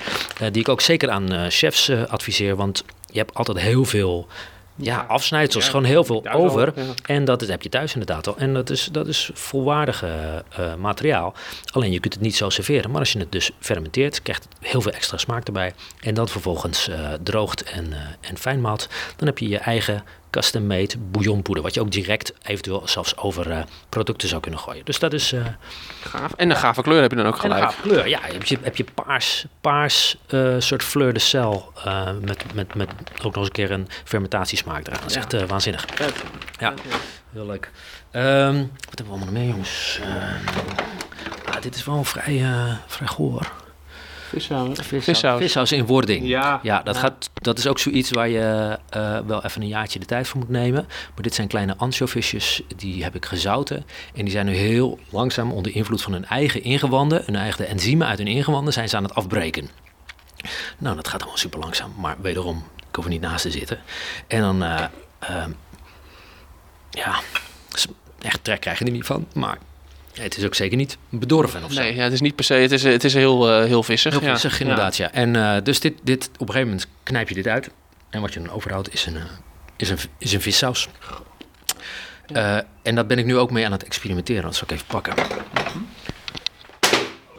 die 0.52 0.62
ik 0.62 0.70
ook 0.70 0.82
zeker 0.82 1.10
aan 1.10 1.52
chefs 1.52 1.90
adviseer. 1.90 2.56
Want 2.56 2.84
je 3.12 3.18
hebt 3.18 3.34
altijd 3.34 3.60
heel 3.60 3.86
veel 3.86 4.28
ja, 4.78 5.06
afsnijdsels, 5.08 5.64
ja, 5.64 5.70
gewoon 5.70 5.86
heel 5.86 6.04
veel 6.04 6.28
over. 6.32 6.74
En 7.06 7.26
dat, 7.26 7.42
heb 7.42 7.62
je 7.62 7.70
thuis 7.70 7.94
inderdaad 7.94 8.28
al. 8.28 8.38
En 8.38 8.54
dat 8.54 8.70
is, 8.70 8.90
dat 8.92 9.08
is 9.08 9.30
volwaardige 9.34 10.44
uh, 10.60 10.76
materiaal. 10.76 11.34
Alleen 11.72 11.92
je 11.92 12.00
kunt 12.00 12.14
het 12.14 12.22
niet 12.24 12.36
zo 12.36 12.50
serveren. 12.50 12.92
Maar 12.92 13.00
als 13.00 13.12
je 13.12 13.20
het 13.20 13.32
dus 13.32 13.52
fermenteert, 13.60 14.22
krijgt 14.22 14.44
het 14.44 14.70
heel 14.70 14.82
veel 14.82 14.92
extra 14.92 15.18
smaak 15.18 15.48
erbij. 15.48 15.74
En 16.00 16.14
dat 16.14 16.32
vervolgens 16.32 16.90
uh, 16.90 17.14
droogt 17.24 17.64
en, 17.64 17.94
en 18.22 18.38
fijnmaalt. 18.38 18.88
Dan 19.16 19.28
heb 19.28 19.38
je 19.38 19.48
je 19.48 19.58
eigen 19.58 20.04
custom-made 20.38 20.98
bouillonpoeder. 20.98 21.64
Wat 21.64 21.74
je 21.74 21.82
ook 21.82 21.92
direct 21.92 22.34
eventueel 22.42 22.82
zelfs 22.86 23.18
over 23.18 23.48
uh, 23.48 23.60
producten 23.90 24.28
zou 24.30 24.42
kunnen 24.42 24.60
gooien. 24.60 24.86
Dus 24.86 25.00
dat 25.00 25.14
is... 25.14 25.34
Uh, 25.34 25.46
Gaaf. 26.02 26.34
En 26.34 26.50
een 26.50 26.56
gave 26.56 26.82
kleur 26.82 27.02
heb 27.02 27.12
je 27.12 27.18
dan 27.18 27.26
ook 27.26 27.40
gelijk. 27.40 27.64
een 27.64 27.70
gave 27.70 27.82
kleur, 27.82 28.08
ja. 28.08 28.20
Heb 28.22 28.44
je, 28.44 28.58
heb 28.62 28.76
je 28.76 28.86
paars, 28.94 29.46
paars 29.62 30.18
uh, 30.30 30.56
soort 30.60 30.84
fleur 30.84 31.14
de 31.14 31.20
sel. 31.20 31.74
met, 32.22 32.54
met, 32.54 32.76
met 32.76 32.90
ook 33.24 33.24
nog 33.24 33.36
eens 33.36 33.46
een 33.46 33.52
keer 33.52 33.72
een 33.72 33.88
fermentatiesmaak 34.04 34.88
eraan. 34.88 35.00
Dat 35.00 35.10
is 35.10 35.16
ja. 35.16 35.22
echt 35.22 35.48
waanzinnig. 35.48 35.86
Ja, 36.60 36.74
heel 37.34 37.46
leuk. 37.46 37.72
Um, 38.12 38.72
wat 38.90 38.98
hebben 38.98 39.06
we 39.06 39.12
allemaal 39.12 39.32
meer, 39.32 39.48
jongens? 39.48 40.00
Ah, 41.46 41.62
dit 41.62 41.76
is 41.76 41.86
wel 41.86 42.04
vrij, 42.04 42.46
vrij 42.88 43.08
goor. 43.08 43.52
Vissaus. 44.28 44.80
Vissaus. 44.80 45.40
Vissaus 45.40 45.72
in 45.72 45.86
wording. 45.86 46.28
Ja. 46.28 46.60
ja, 46.64 46.82
dat, 46.84 46.98
Gaat, 46.98 47.30
dat 47.34 47.58
is 47.58 47.68
ook 47.68 47.80
zoiets 47.80 48.12
waar 48.12 48.30
je 48.30 48.78
uh, 48.96 49.20
wel 49.20 49.44
even 49.44 49.62
een 49.62 49.68
jaartje 49.68 50.00
de 50.00 50.06
tijd 50.06 50.28
voor 50.28 50.40
moet 50.40 50.50
nemen. 50.50 50.86
Maar 50.88 51.24
dit 51.24 51.34
zijn 51.34 51.48
kleine 51.48 51.78
ansjovisjes, 51.78 52.62
die 52.76 53.04
heb 53.04 53.16
ik 53.16 53.26
gezouten. 53.26 53.86
En 54.16 54.24
die 54.24 54.32
zijn 54.32 54.46
nu 54.46 54.54
heel 54.54 55.00
langzaam 55.10 55.52
onder 55.52 55.76
invloed 55.76 56.02
van 56.02 56.14
hun 56.14 56.26
eigen 56.26 56.64
ingewanden, 56.64 57.22
hun 57.26 57.36
eigen 57.36 57.68
enzymen 57.68 58.08
uit 58.08 58.18
hun 58.18 58.28
ingewanden, 58.28 58.74
zijn 58.74 58.90
ze 58.90 58.98
aan 58.98 59.04
het 59.04 59.16
afbreken. 59.16 59.70
Nou, 60.78 60.96
dat 60.96 61.08
gaat 61.08 61.20
allemaal 61.20 61.38
super 61.38 61.60
langzaam, 61.60 61.94
maar 61.98 62.16
wederom, 62.22 62.64
ik 62.90 62.96
hoef 62.96 63.04
er 63.06 63.12
niet 63.12 63.22
naast 63.22 63.42
te 63.42 63.52
zitten. 63.52 63.80
En 64.28 64.42
dan, 64.42 64.64
uh, 64.64 64.84
uh, 65.30 65.46
ja, 66.90 67.20
echt 68.22 68.44
trek 68.44 68.62
krijg 68.62 68.80
je 68.80 68.86
er 68.86 68.92
niet 68.92 69.06
van, 69.06 69.28
maar 69.34 69.58
het 70.24 70.38
is 70.38 70.46
ook 70.46 70.56
zeker 70.56 70.78
niet 70.78 70.98
bedorven 71.10 71.64
of 71.64 71.72
zo. 71.72 71.82
Nee, 71.82 71.96
ja, 71.96 72.04
het 72.04 72.14
is 72.14 72.22
niet 72.22 72.36
per 72.36 72.46
se. 72.46 72.54
Het 72.54 72.72
is, 72.72 72.84
het 72.84 73.04
is 73.04 73.14
heel, 73.14 73.62
uh, 73.62 73.66
heel 73.66 73.84
vissig. 73.84 74.20
Heel 74.20 74.30
vissig, 74.30 74.60
inderdaad, 74.60 74.98
ja. 74.98 75.12
En 75.12 75.34
uh, 75.34 75.56
dus 75.64 75.80
dit, 75.80 75.94
dit, 76.04 76.26
op 76.26 76.40
een 76.40 76.48
gegeven 76.48 76.68
moment 76.68 76.88
knijp 77.04 77.30
je 77.30 77.36
dit 77.36 77.48
uit. 77.48 77.70
En 78.10 78.22
wat 78.22 78.34
je 78.34 78.40
dan 78.40 78.50
overhoudt 78.50 78.94
is 78.94 79.06
een, 79.06 79.16
uh, 79.16 79.24
is 79.76 79.90
een, 79.90 79.98
is 80.18 80.34
een 80.34 80.42
vissaus. 80.42 80.88
Ja. 82.28 82.66
en 82.82 82.96
daar 82.96 83.06
ben 83.06 83.18
ik 83.18 83.26
nu 83.26 83.38
ook 83.38 83.52
mee 83.52 83.66
aan 83.66 83.72
het 83.72 83.84
experimenteren. 83.84 84.44
Dat 84.44 84.56
zal 84.56 84.68
ik 84.68 84.74
even 84.74 84.86
pakken. 84.88 85.14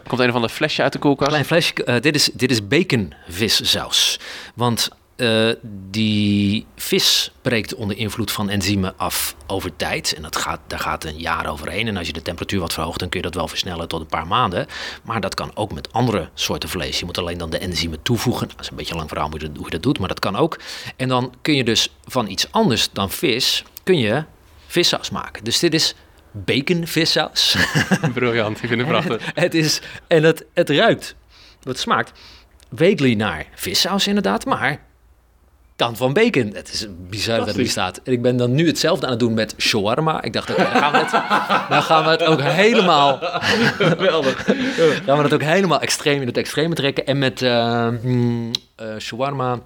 Komt 0.06 0.20
een 0.20 0.32
van 0.32 0.42
de 0.42 0.48
flesje 0.48 0.82
uit 0.82 0.92
de 0.92 0.98
koelkast? 0.98 1.30
Klein 1.30 1.44
flesje. 1.44 2.00
dit, 2.00 2.14
is, 2.14 2.30
dit 2.32 2.50
is 2.50 2.68
bacon 2.68 3.14
vissaus. 3.28 4.20
Want 4.54 4.88
uh, 5.18 5.52
die 5.90 6.66
vis 6.76 7.32
breekt 7.42 7.74
onder 7.74 7.96
invloed 7.96 8.32
van 8.32 8.50
enzymen 8.50 8.98
af 8.98 9.36
over 9.46 9.76
tijd. 9.76 10.14
En 10.14 10.22
dat 10.22 10.36
gaat, 10.36 10.60
daar 10.66 10.78
gaat 10.78 11.04
een 11.04 11.18
jaar 11.18 11.50
overheen. 11.50 11.88
En 11.88 11.96
als 11.96 12.06
je 12.06 12.12
de 12.12 12.22
temperatuur 12.22 12.60
wat 12.60 12.72
verhoogt, 12.72 12.98
dan 12.98 13.08
kun 13.08 13.20
je 13.20 13.26
dat 13.26 13.34
wel 13.34 13.48
versnellen 13.48 13.88
tot 13.88 14.00
een 14.00 14.06
paar 14.06 14.26
maanden. 14.26 14.66
Maar 15.02 15.20
dat 15.20 15.34
kan 15.34 15.50
ook 15.54 15.72
met 15.72 15.92
andere 15.92 16.28
soorten 16.34 16.68
vlees. 16.68 16.98
Je 16.98 17.04
moet 17.04 17.18
alleen 17.18 17.38
dan 17.38 17.50
de 17.50 17.58
enzymen 17.58 18.02
toevoegen. 18.02 18.48
Dat 18.48 18.60
is 18.60 18.70
een 18.70 18.76
beetje 18.76 18.94
lang 18.94 19.08
verhaal 19.08 19.30
hoe 19.30 19.40
je 19.64 19.70
dat 19.70 19.82
doet, 19.82 19.98
maar 19.98 20.08
dat 20.08 20.18
kan 20.18 20.36
ook. 20.36 20.58
En 20.96 21.08
dan 21.08 21.34
kun 21.42 21.54
je 21.54 21.64
dus 21.64 21.94
van 22.04 22.28
iets 22.28 22.52
anders 22.52 22.88
dan 22.92 23.10
vis, 23.10 23.64
kun 23.82 23.98
je 23.98 24.24
vissaus 24.66 25.10
maken. 25.10 25.44
Dus 25.44 25.58
dit 25.58 25.74
is 25.74 25.94
bacon 26.30 26.86
vissaus. 26.86 27.56
Briljant, 28.14 28.62
ik 28.62 28.68
vind 28.68 28.80
het 28.80 28.88
prachtig. 28.88 29.30
het 29.34 29.54
is, 29.54 29.80
en 30.06 30.22
het, 30.22 30.44
het 30.54 30.70
ruikt, 30.70 31.14
het 31.62 31.78
smaakt 31.78 32.12
weekly 32.68 33.14
naar 33.14 33.46
vissaus 33.54 34.06
inderdaad, 34.06 34.44
maar 34.44 34.86
dan 35.78 35.96
van 35.96 36.12
bacon. 36.12 36.50
Het 36.54 36.72
is 36.72 36.86
bizar 37.08 37.44
dat 37.44 37.56
er 37.56 37.68
staat. 37.68 38.00
En 38.04 38.12
ik 38.12 38.22
ben 38.22 38.36
dan 38.36 38.54
nu 38.54 38.66
hetzelfde 38.66 39.04
aan 39.04 39.10
het 39.10 39.20
doen 39.20 39.34
met 39.34 39.54
shawarma. 39.58 40.22
Ik 40.22 40.32
dacht, 40.32 40.46
dan 40.46 40.56
gaan 40.56 40.92
we 40.92 40.98
het, 40.98 41.10
dan 41.74 41.82
gaan 41.82 42.04
we 42.04 42.10
het 42.10 42.22
ook 42.24 42.42
helemaal... 42.42 43.18
Gaan 45.04 45.16
we 45.16 45.22
het 45.22 45.34
ook 45.34 45.42
helemaal 45.42 45.80
extreem 45.80 46.20
in 46.20 46.26
het 46.26 46.36
extreme 46.36 46.74
trekken. 46.74 47.06
En 47.06 47.18
met 47.18 47.42
uh, 47.42 47.88
shawarma 48.98 49.58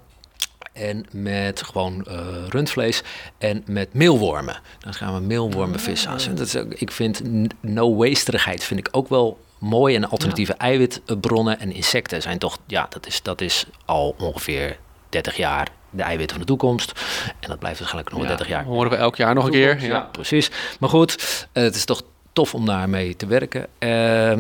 en 0.73 1.07
met 1.11 1.63
gewoon 1.63 2.07
uh, 2.09 2.15
rundvlees 2.49 3.03
en 3.39 3.63
met 3.67 3.95
meelwormen. 3.95 4.61
Dan 4.81 4.95
gaan 4.95 5.15
we 5.15 5.21
meelwormen 5.21 5.81
vis 5.81 6.07
aan. 6.07 6.19
Dat 6.35 6.47
is 6.47 6.57
ook, 6.57 6.73
ik 6.75 6.91
vind 6.91 7.23
no-wasterigheid 7.61 8.65
vind 8.65 8.81
ik 8.81 8.89
ook 8.91 9.09
wel 9.09 9.39
mooi. 9.59 9.95
En 9.95 10.09
alternatieve 10.09 10.55
eiwitbronnen 10.55 11.61
en 11.61 11.73
insecten 11.73 12.23
zijn 12.23 12.39
toch... 12.39 12.59
Ja, 12.67 12.87
dat 12.89 13.07
is, 13.07 13.23
dat 13.23 13.41
is 13.41 13.67
al 13.85 14.15
ongeveer 14.19 14.79
30 15.09 15.37
jaar 15.37 15.69
de 15.93 16.03
eiwitten 16.03 16.37
van 16.37 16.47
de 16.47 16.53
toekomst. 16.53 16.93
En 17.41 17.49
dat 17.49 17.59
blijft 17.59 17.79
waarschijnlijk 17.79 18.17
nog 18.17 18.27
30 18.27 18.49
jaar. 18.49 18.65
Horen 18.65 18.91
we 18.91 18.97
elk 18.97 19.17
jaar 19.17 19.35
nog 19.35 19.45
een 19.45 19.51
keer. 19.51 19.85
Ja, 19.85 20.01
precies. 20.01 20.51
Maar 20.79 20.89
goed, 20.89 21.47
het 21.53 21.75
is 21.75 21.85
toch 21.85 22.03
tof 22.33 22.55
om 22.55 22.67
daarmee 22.67 23.17
te 23.17 23.27
werken. 23.27 23.67
Uh, 23.79 24.31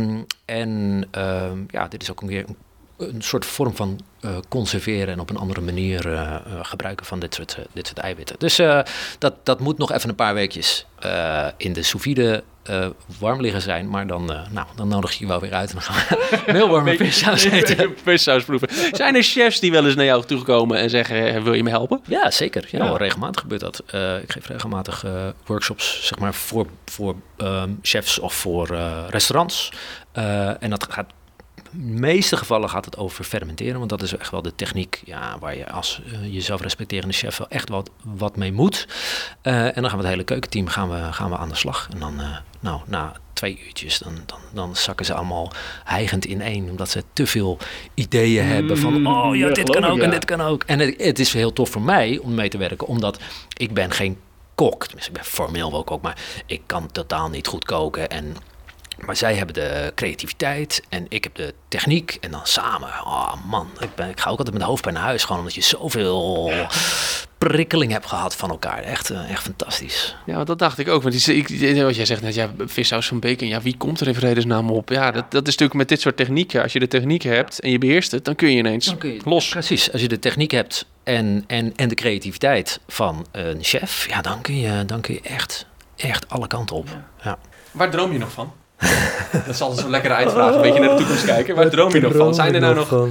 en 0.45 1.05
uh, 1.17 1.51
ja, 1.69 1.89
dit 1.89 2.03
is 2.03 2.11
ook 2.11 2.21
een 2.21 2.29
keer 2.29 2.45
een, 2.49 2.57
een 3.15 3.23
soort 3.23 3.45
vorm 3.45 3.77
van 3.77 4.01
uh, 4.21 4.31
conserveren 4.49 5.09
en 5.09 5.21
op 5.21 5.31
een 5.31 5.37
andere 5.37 5.61
manier 5.61 6.07
uh, 6.07 6.37
gebruiken 6.63 7.07
van 7.07 7.19
dit 7.19 7.35
soort, 7.35 7.59
dit 7.73 7.87
soort 7.87 7.99
eiwitten. 7.99 8.37
Dus 8.39 8.57
dat, 9.19 9.35
dat 9.43 9.61
moet 9.61 9.79
nog 9.79 9.93
even 9.93 10.09
een 10.09 10.15
paar 10.15 10.35
weekjes 10.35 10.87
in 11.57 11.73
de 11.73 11.83
sous 11.83 12.03
vide 12.03 12.43
uh, 12.71 12.87
warm 13.19 13.41
liggen 13.41 13.63
zijn. 13.63 13.89
Maar 13.89 14.07
dan, 14.07 14.33
uh, 14.33 14.41
nou, 14.51 14.67
dan 14.75 14.89
nodig 14.89 15.13
je 15.13 15.19
je 15.19 15.27
wel 15.27 15.41
weer 15.41 15.55
uit. 15.55 15.69
En 15.69 15.75
dan 15.75 15.83
gaan 15.83 16.19
we 16.29 16.53
heel 16.59 16.69
warme 16.69 16.97
vissaus 16.97 17.45
eten. 17.45 17.95
vissaus 18.03 18.45
proeven. 18.45 18.69
Zijn 18.93 19.15
er 19.15 19.23
chefs 19.23 19.61
die 19.61 19.71
wel 19.71 19.85
eens 19.87 19.95
naar 19.95 20.05
jou 20.05 20.25
toegekomen 20.25 20.79
en 20.79 20.91
zeggen... 20.91 21.43
wil 21.43 21.55
je 21.55 21.63
me 21.63 21.71
helpen? 21.71 22.01
Ja, 22.07 22.31
zeker. 22.31 22.69
Ja, 22.71 22.85
ja. 22.85 22.97
regelmatig 22.97 23.41
gebeurt 23.41 23.61
dat. 23.61 23.83
Uh, 23.95 24.23
ik 24.23 24.33
geef 24.33 24.47
regelmatig 24.47 25.05
workshops 25.47 26.07
zeg 26.07 26.19
maar, 26.19 26.35
voor, 26.35 26.67
voor 26.85 27.15
um, 27.37 27.79
chefs 27.83 28.19
of 28.19 28.35
voor 28.35 28.77
restaurants. 29.11 29.73
en 30.59 30.71
dat 30.71 30.87
gaat 30.91 31.07
meeste 31.73 32.37
gevallen 32.37 32.71
gaat 32.71 32.85
het 32.85 32.97
over 32.97 33.25
fermenteren, 33.25 33.79
want 33.79 33.91
dat 33.91 34.03
is 34.03 34.17
echt 34.17 34.31
wel 34.31 34.43
de 34.43 34.55
techniek 34.55 35.03
ja, 35.05 35.39
waar 35.39 35.57
je 35.57 35.71
als 35.71 36.01
uh, 36.07 36.33
jezelf 36.33 36.61
respecterende 36.61 37.15
chef 37.15 37.37
wel 37.37 37.49
echt 37.49 37.69
wat, 37.69 37.91
wat 38.03 38.37
mee 38.37 38.53
moet. 38.53 38.87
Uh, 39.43 39.65
en 39.65 39.75
dan 39.75 39.85
gaan 39.85 39.99
we 39.99 40.05
het 40.05 40.13
hele 40.13 40.25
keukenteam 40.25 40.67
gaan 40.67 40.91
we, 40.91 41.13
gaan 41.13 41.31
we 41.31 41.37
aan 41.37 41.49
de 41.49 41.55
slag. 41.55 41.89
En 41.93 41.99
dan, 41.99 42.21
uh, 42.21 42.37
nou, 42.61 42.81
na 42.87 43.13
twee 43.33 43.61
uurtjes, 43.67 43.99
dan, 43.99 44.15
dan, 44.27 44.39
dan 44.53 44.77
zakken 44.77 45.07
ze 45.07 45.15
allemaal 45.15 45.53
hijgend 45.85 46.25
ineen, 46.25 46.71
omdat 46.71 46.91
ze 46.91 47.05
te 47.13 47.27
veel 47.27 47.59
ideeën 47.95 48.45
hebben 48.45 48.79
van, 48.79 49.01
mm, 49.01 49.07
oh 49.07 49.37
ja, 49.37 49.49
dit 49.49 49.71
kan 49.71 49.85
ook 49.85 49.99
en 49.99 50.11
dit 50.11 50.25
kan 50.25 50.41
ook. 50.41 50.63
En 50.67 50.79
het, 50.79 51.03
het 51.03 51.19
is 51.19 51.33
heel 51.33 51.53
tof 51.53 51.71
voor 51.71 51.83
mij 51.83 52.19
om 52.19 52.35
mee 52.35 52.49
te 52.49 52.59
werken, 52.59 52.87
omdat 52.87 53.19
ik 53.57 53.75
ben 53.75 53.91
geen 53.91 54.19
kok. 54.55 54.85
Tenminste, 54.85 55.11
ik 55.11 55.17
ben 55.17 55.27
formeel 55.27 55.71
wel 55.71 55.85
kok, 55.85 56.03
maar 56.03 56.19
ik 56.47 56.63
kan 56.67 56.93
totaal 56.93 57.29
niet 57.29 57.47
goed 57.47 57.65
koken 57.65 58.09
en 58.09 58.37
Maar 59.07 59.17
zij 59.17 59.35
hebben 59.35 59.55
de 59.55 59.93
creativiteit 59.95 60.83
en 60.89 61.07
ik 61.09 61.25
heb 61.25 61.35
de 61.35 61.55
techniek. 61.69 62.19
En 62.21 62.31
dan 62.31 62.41
samen, 62.47 62.89
oh 62.89 63.35
man, 63.47 63.69
ik, 63.81 63.95
ben, 63.95 64.09
ik 64.09 64.21
ga 64.21 64.31
ook 64.31 64.39
altijd 64.39 64.57
met 64.57 64.67
hoofdpijn 64.67 64.95
naar 64.95 65.03
huis. 65.03 65.25
Gewoon 65.25 65.39
omdat 65.39 65.55
je 65.55 65.61
zoveel 65.61 66.53
prikkeling 67.39 67.93
hebt 67.93 68.07
gehad 68.07 68.37
van 68.37 68.51
elkaar. 68.51 68.83
Echt, 68.83 69.11
eh, 69.11 69.31
echt 69.31 69.43
fantastisch. 69.43 70.17
Ja, 70.27 70.45
dat 70.45 70.59
dacht 70.59 70.79
ik 70.79 70.89
ook. 70.89 71.03
Want 71.03 71.25
die, 71.25 71.37
ik, 71.37 71.49
wat 71.83 71.97
jij 71.97 72.05
zegt 72.05 72.23
net, 72.23 72.35
ja, 72.35 72.51
vissaus 72.59 73.07
van 73.07 73.21
bacon. 73.21 73.49
Ja, 73.49 73.61
wie 73.61 73.77
komt 73.77 74.01
er 74.01 74.09
in 74.09 74.15
vredesnaam 74.15 74.71
op? 74.71 74.89
Ja, 74.89 75.11
dat, 75.11 75.31
dat 75.31 75.43
is 75.43 75.53
natuurlijk 75.53 75.79
met 75.79 75.89
dit 75.89 76.01
soort 76.01 76.17
technieken. 76.17 76.63
Als 76.63 76.73
je 76.73 76.79
de 76.79 76.89
techniek 76.89 77.23
hebt 77.23 77.61
en 77.61 77.71
je 77.71 77.79
beheerst 77.79 78.11
het, 78.11 78.25
dan 78.25 78.35
kun 78.35 78.51
je 78.51 78.57
ineens 78.57 78.97
kun 78.99 79.13
je, 79.13 79.21
los. 79.25 79.49
Precies, 79.49 79.93
als 79.93 80.01
je 80.01 80.09
de 80.09 80.19
techniek 80.19 80.51
hebt 80.51 80.87
en, 81.05 81.45
en, 81.47 81.73
en 81.77 81.89
de 81.89 81.95
creativiteit 81.95 82.81
van 82.89 83.27
een 83.33 83.59
chef, 83.65 84.09
ja, 84.09 84.21
dan 84.21 84.41
kun 84.41 84.57
je, 84.57 84.85
dan 84.85 85.01
kun 85.01 85.15
je 85.15 85.21
echt, 85.21 85.67
echt 85.97 86.29
alle 86.29 86.47
kanten 86.47 86.77
op. 86.77 86.89
Ja. 87.23 87.39
Waar 87.71 87.91
droom 87.91 88.13
je 88.13 88.19
nog 88.19 88.33
van? 88.33 88.53
dat 89.47 89.55
is 89.55 89.61
altijd 89.61 89.81
zo'n 89.81 89.91
lekkere 89.91 90.15
eindvraag. 90.15 90.55
Een 90.55 90.61
beetje 90.61 90.81
naar 90.81 90.89
de 90.89 90.97
toekomst 90.97 91.25
kijken. 91.25 91.55
Waar 91.55 91.71
droom 91.71 91.95
je 91.95 92.01
nog 92.01 92.17
van? 92.17 92.35
Zijn 92.35 92.55
er 92.55 92.61
nou 92.61 92.75
nog 92.75 93.09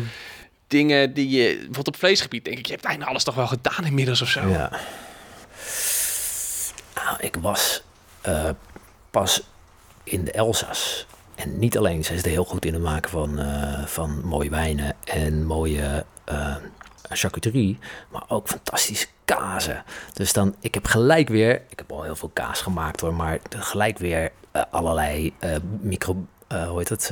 dingen 0.68 1.14
die 1.14 1.30
je... 1.30 1.56
Bijvoorbeeld 1.56 1.88
op 1.88 1.98
vleesgebied 1.98 2.46
denk 2.46 2.58
ik... 2.58 2.66
Je 2.66 2.72
hebt 2.72 2.86
eigenlijk 2.86 3.14
alles 3.14 3.24
toch 3.24 3.36
wel 3.36 3.48
gedaan 3.48 3.86
inmiddels 3.86 4.22
of 4.22 4.28
zo? 4.28 4.48
Ja. 4.48 4.70
Nou, 6.96 7.18
ik 7.20 7.36
was 7.42 7.84
uh, 8.28 8.50
pas 9.12 9.44
in 10.04 10.26
de 10.26 10.32
Elzas. 10.32 11.06
En 11.36 11.60
niet 11.60 11.78
alleen, 11.78 12.04
ze 12.04 12.14
is 12.14 12.24
er 12.24 12.30
heel 12.30 12.44
goed 12.44 12.66
in 12.66 12.74
het 12.74 12.84
maken 12.84 13.10
van, 13.10 13.40
uh, 13.40 13.86
van 13.86 14.22
mooie 14.26 14.50
wijnen 14.50 14.96
en 15.04 15.46
mooie 15.46 16.06
uh, 16.32 16.56
charcuterie, 17.16 17.80
maar 18.10 18.24
ook 18.28 18.48
fantastische 18.48 19.08
kazen. 19.26 19.84
Dus 20.14 20.34
dan, 20.34 20.56
ik 20.60 20.74
heb 20.74 20.86
gelijk 20.86 21.30
weer, 21.30 21.62
ik 21.70 21.78
heb 21.78 21.92
al 21.92 22.04
heel 22.04 22.16
veel 22.16 22.32
kaas 22.34 22.62
gemaakt 22.62 23.00
hoor, 23.00 23.14
maar 23.14 23.40
gelijk 23.50 23.98
weer 23.98 24.32
uh, 24.56 24.62
allerlei 24.72 25.34
uh, 25.40 25.56
micro, 25.82 26.26
uh, 26.52 26.68
hoe 26.68 26.78
heet 26.78 26.90
het, 26.90 27.12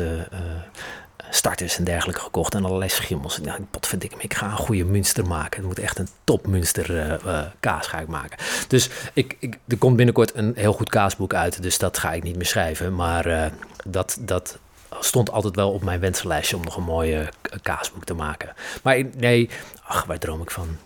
starters 1.32 1.78
en 1.78 1.84
dergelijke 1.84 2.22
gekocht 2.22 2.54
en 2.54 2.66
allerlei 2.66 2.90
schimmels. 2.90 3.36
Dacht 3.36 3.60
ik, 3.60 3.70
potverdikke 3.72 4.16
ik 4.20 4.34
ga 4.34 4.46
een 4.46 4.58
goede 4.58 4.86
Münster 4.86 5.28
maken. 5.28 5.60
Het 5.60 5.68
moet 5.68 5.80
echt 5.80 6.00
een 6.00 6.08
top 6.24 6.48
Münster 6.48 7.20
kaas 7.60 7.88
ga 7.88 8.00
ik 8.00 8.08
maken. 8.08 8.38
Dus 8.68 8.90
ik, 9.14 9.36
ik, 9.40 9.58
er 9.68 9.78
komt 9.78 9.96
binnenkort 9.96 10.36
een 10.36 10.52
heel 10.56 10.74
goed 10.74 10.90
kaasboek 10.90 11.34
uit, 11.34 11.62
dus 11.62 11.78
dat 11.78 11.98
ga 11.98 12.12
ik 12.14 12.24
niet 12.24 12.36
meer 12.36 12.46
schrijven. 12.46 12.96
Maar 12.96 13.52
dat, 13.86 14.18
dat 14.20 14.60
stond 15.00 15.32
altijd 15.32 15.56
wel 15.56 15.72
op 15.72 15.84
mijn 15.84 16.00
wensenlijstje 16.00 16.56
om 16.56 16.64
nog 16.64 16.76
een 16.76 16.84
mooie 16.84 17.30
kaasboek 17.62 18.06
te 18.06 18.14
maken. 18.14 18.54
Maar 18.84 19.04
nee, 19.16 19.50
ach, 19.84 20.06
waar 20.06 20.20
droom 20.20 20.42
ik 20.42 20.52
van? 20.52 20.78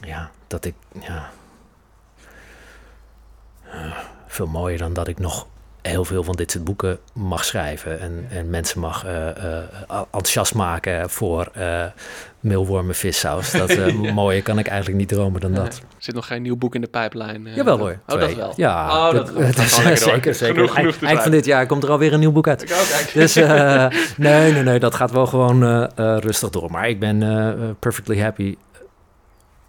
Ja, 0.00 0.30
dat 0.46 0.64
ik, 0.64 0.74
ja... 1.00 1.30
veel 4.26 4.46
mooier 4.46 4.78
dan 4.78 4.92
dat 4.92 5.08
ik 5.08 5.18
nog 5.18 5.46
heel 5.82 6.04
veel 6.04 6.22
van 6.22 6.34
dit 6.34 6.50
soort 6.50 6.64
boeken 6.64 6.98
mag 7.12 7.44
schrijven. 7.44 8.00
En, 8.00 8.26
en 8.30 8.50
mensen 8.50 8.80
mag 8.80 9.06
uh, 9.06 9.12
uh, 9.12 10.00
enthousiast 10.00 10.54
maken 10.54 11.10
voor 11.10 11.50
uh, 11.56 11.84
meelwormen 12.40 12.94
vissaus. 12.94 13.50
Dat 13.50 13.72
ja. 14.02 14.12
mooier 14.12 14.42
kan 14.42 14.58
ik 14.58 14.66
eigenlijk 14.66 14.98
niet 14.98 15.08
dromen 15.08 15.40
dan 15.40 15.54
dat. 15.54 15.76
Er 15.76 15.82
zit 15.98 16.14
nog 16.14 16.26
geen 16.26 16.42
nieuw 16.42 16.56
boek 16.56 16.74
in 16.74 16.80
de 16.80 16.86
pijplijn? 16.86 17.48
Jawel 17.54 17.78
hoor. 17.78 17.98
Oh, 18.06 18.20
dat 18.20 18.34
wel? 18.34 18.52
Ja, 18.56 19.06
oh, 19.08 19.14
dat, 19.14 19.26
dat, 19.26 19.36
dat 19.56 19.64
is, 19.64 19.74
zeker. 20.02 20.34
zeker. 20.34 20.68
Genoeg, 20.68 21.02
Eind 21.02 21.22
van 21.22 21.30
dit 21.30 21.44
jaar 21.44 21.66
komt 21.66 21.82
er 21.82 21.90
alweer 21.90 22.12
een 22.12 22.20
nieuw 22.20 22.32
boek 22.32 22.48
uit. 22.48 22.74
Dus 23.14 23.34
nee, 23.34 24.52
nee, 24.52 24.62
nee, 24.62 24.78
dat 24.78 24.94
gaat 24.94 25.10
wel 25.10 25.26
gewoon 25.26 25.88
rustig 25.96 26.50
door. 26.50 26.70
Maar 26.70 26.88
ik 26.88 27.00
ben 27.00 27.76
perfectly 27.78 28.20
happy 28.20 28.56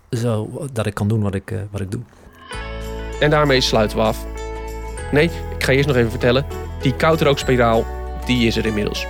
zo 0.09 0.67
dat 0.73 0.85
ik 0.85 0.93
kan 0.93 1.07
doen 1.07 1.21
wat 1.21 1.35
ik, 1.35 1.53
wat 1.71 1.81
ik 1.81 1.91
doe. 1.91 2.01
En 3.19 3.29
daarmee 3.29 3.61
sluiten 3.61 3.97
we 3.97 4.03
af. 4.03 4.32
Nee, 5.13 5.29
ik 5.57 5.63
ga 5.63 5.71
eerst 5.71 5.87
nog 5.87 5.97
even 5.97 6.09
vertellen. 6.09 6.45
Die 6.81 6.95
koutrookspiraal, 6.95 7.85
die 8.25 8.47
is 8.47 8.55
er 8.55 8.65
inmiddels. 8.65 9.07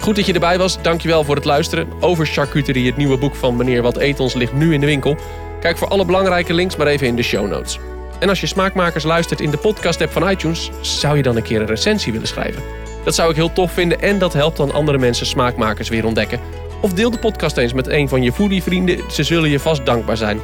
Goed 0.00 0.16
dat 0.16 0.26
je 0.26 0.32
erbij 0.32 0.58
was. 0.58 0.82
Dankjewel 0.82 1.24
voor 1.24 1.34
het 1.34 1.44
luisteren. 1.44 1.88
Over 2.00 2.26
charcuterie, 2.26 2.86
het 2.86 2.96
nieuwe 2.96 3.18
boek 3.18 3.34
van 3.34 3.56
Meneer 3.56 3.82
Wat 3.82 3.96
Eet 3.96 4.20
Ons, 4.20 4.34
ligt 4.34 4.52
nu 4.52 4.74
in 4.74 4.80
de 4.80 4.86
winkel. 4.86 5.16
Kijk 5.60 5.78
voor 5.78 5.88
alle 5.88 6.04
belangrijke 6.04 6.54
links 6.54 6.76
maar 6.76 6.86
even 6.86 7.06
in 7.06 7.16
de 7.16 7.22
show 7.22 7.48
notes. 7.48 7.78
En 8.18 8.28
als 8.28 8.40
je 8.40 8.46
smaakmakers 8.46 9.04
luistert 9.04 9.40
in 9.40 9.50
de 9.50 9.56
podcast-app 9.56 10.12
van 10.12 10.30
iTunes, 10.30 10.70
zou 10.80 11.16
je 11.16 11.22
dan 11.22 11.36
een 11.36 11.42
keer 11.42 11.60
een 11.60 11.66
recensie 11.66 12.12
willen 12.12 12.28
schrijven? 12.28 12.62
Dat 13.04 13.14
zou 13.14 13.30
ik 13.30 13.36
heel 13.36 13.52
tof 13.52 13.72
vinden 13.72 14.00
en 14.00 14.18
dat 14.18 14.32
helpt 14.32 14.56
dan 14.56 14.72
andere 14.72 14.98
mensen 14.98 15.26
smaakmakers 15.26 15.88
weer 15.88 16.06
ontdekken. 16.06 16.40
Of 16.80 16.92
deel 16.92 17.10
de 17.10 17.18
podcast 17.18 17.56
eens 17.56 17.72
met 17.72 17.86
een 17.86 18.08
van 18.08 18.22
je 18.22 18.32
foodie-vrienden, 18.32 18.98
ze 19.10 19.22
zullen 19.22 19.50
je 19.50 19.60
vast 19.60 19.86
dankbaar 19.86 20.16
zijn. 20.16 20.40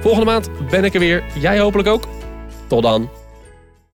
Volgende 0.00 0.26
maand 0.26 0.48
ben 0.70 0.84
ik 0.84 0.94
er 0.94 1.00
weer, 1.00 1.22
jij 1.38 1.58
hopelijk 1.58 1.88
ook. 1.88 2.08
Tot 2.66 2.82
dan. 2.82 3.21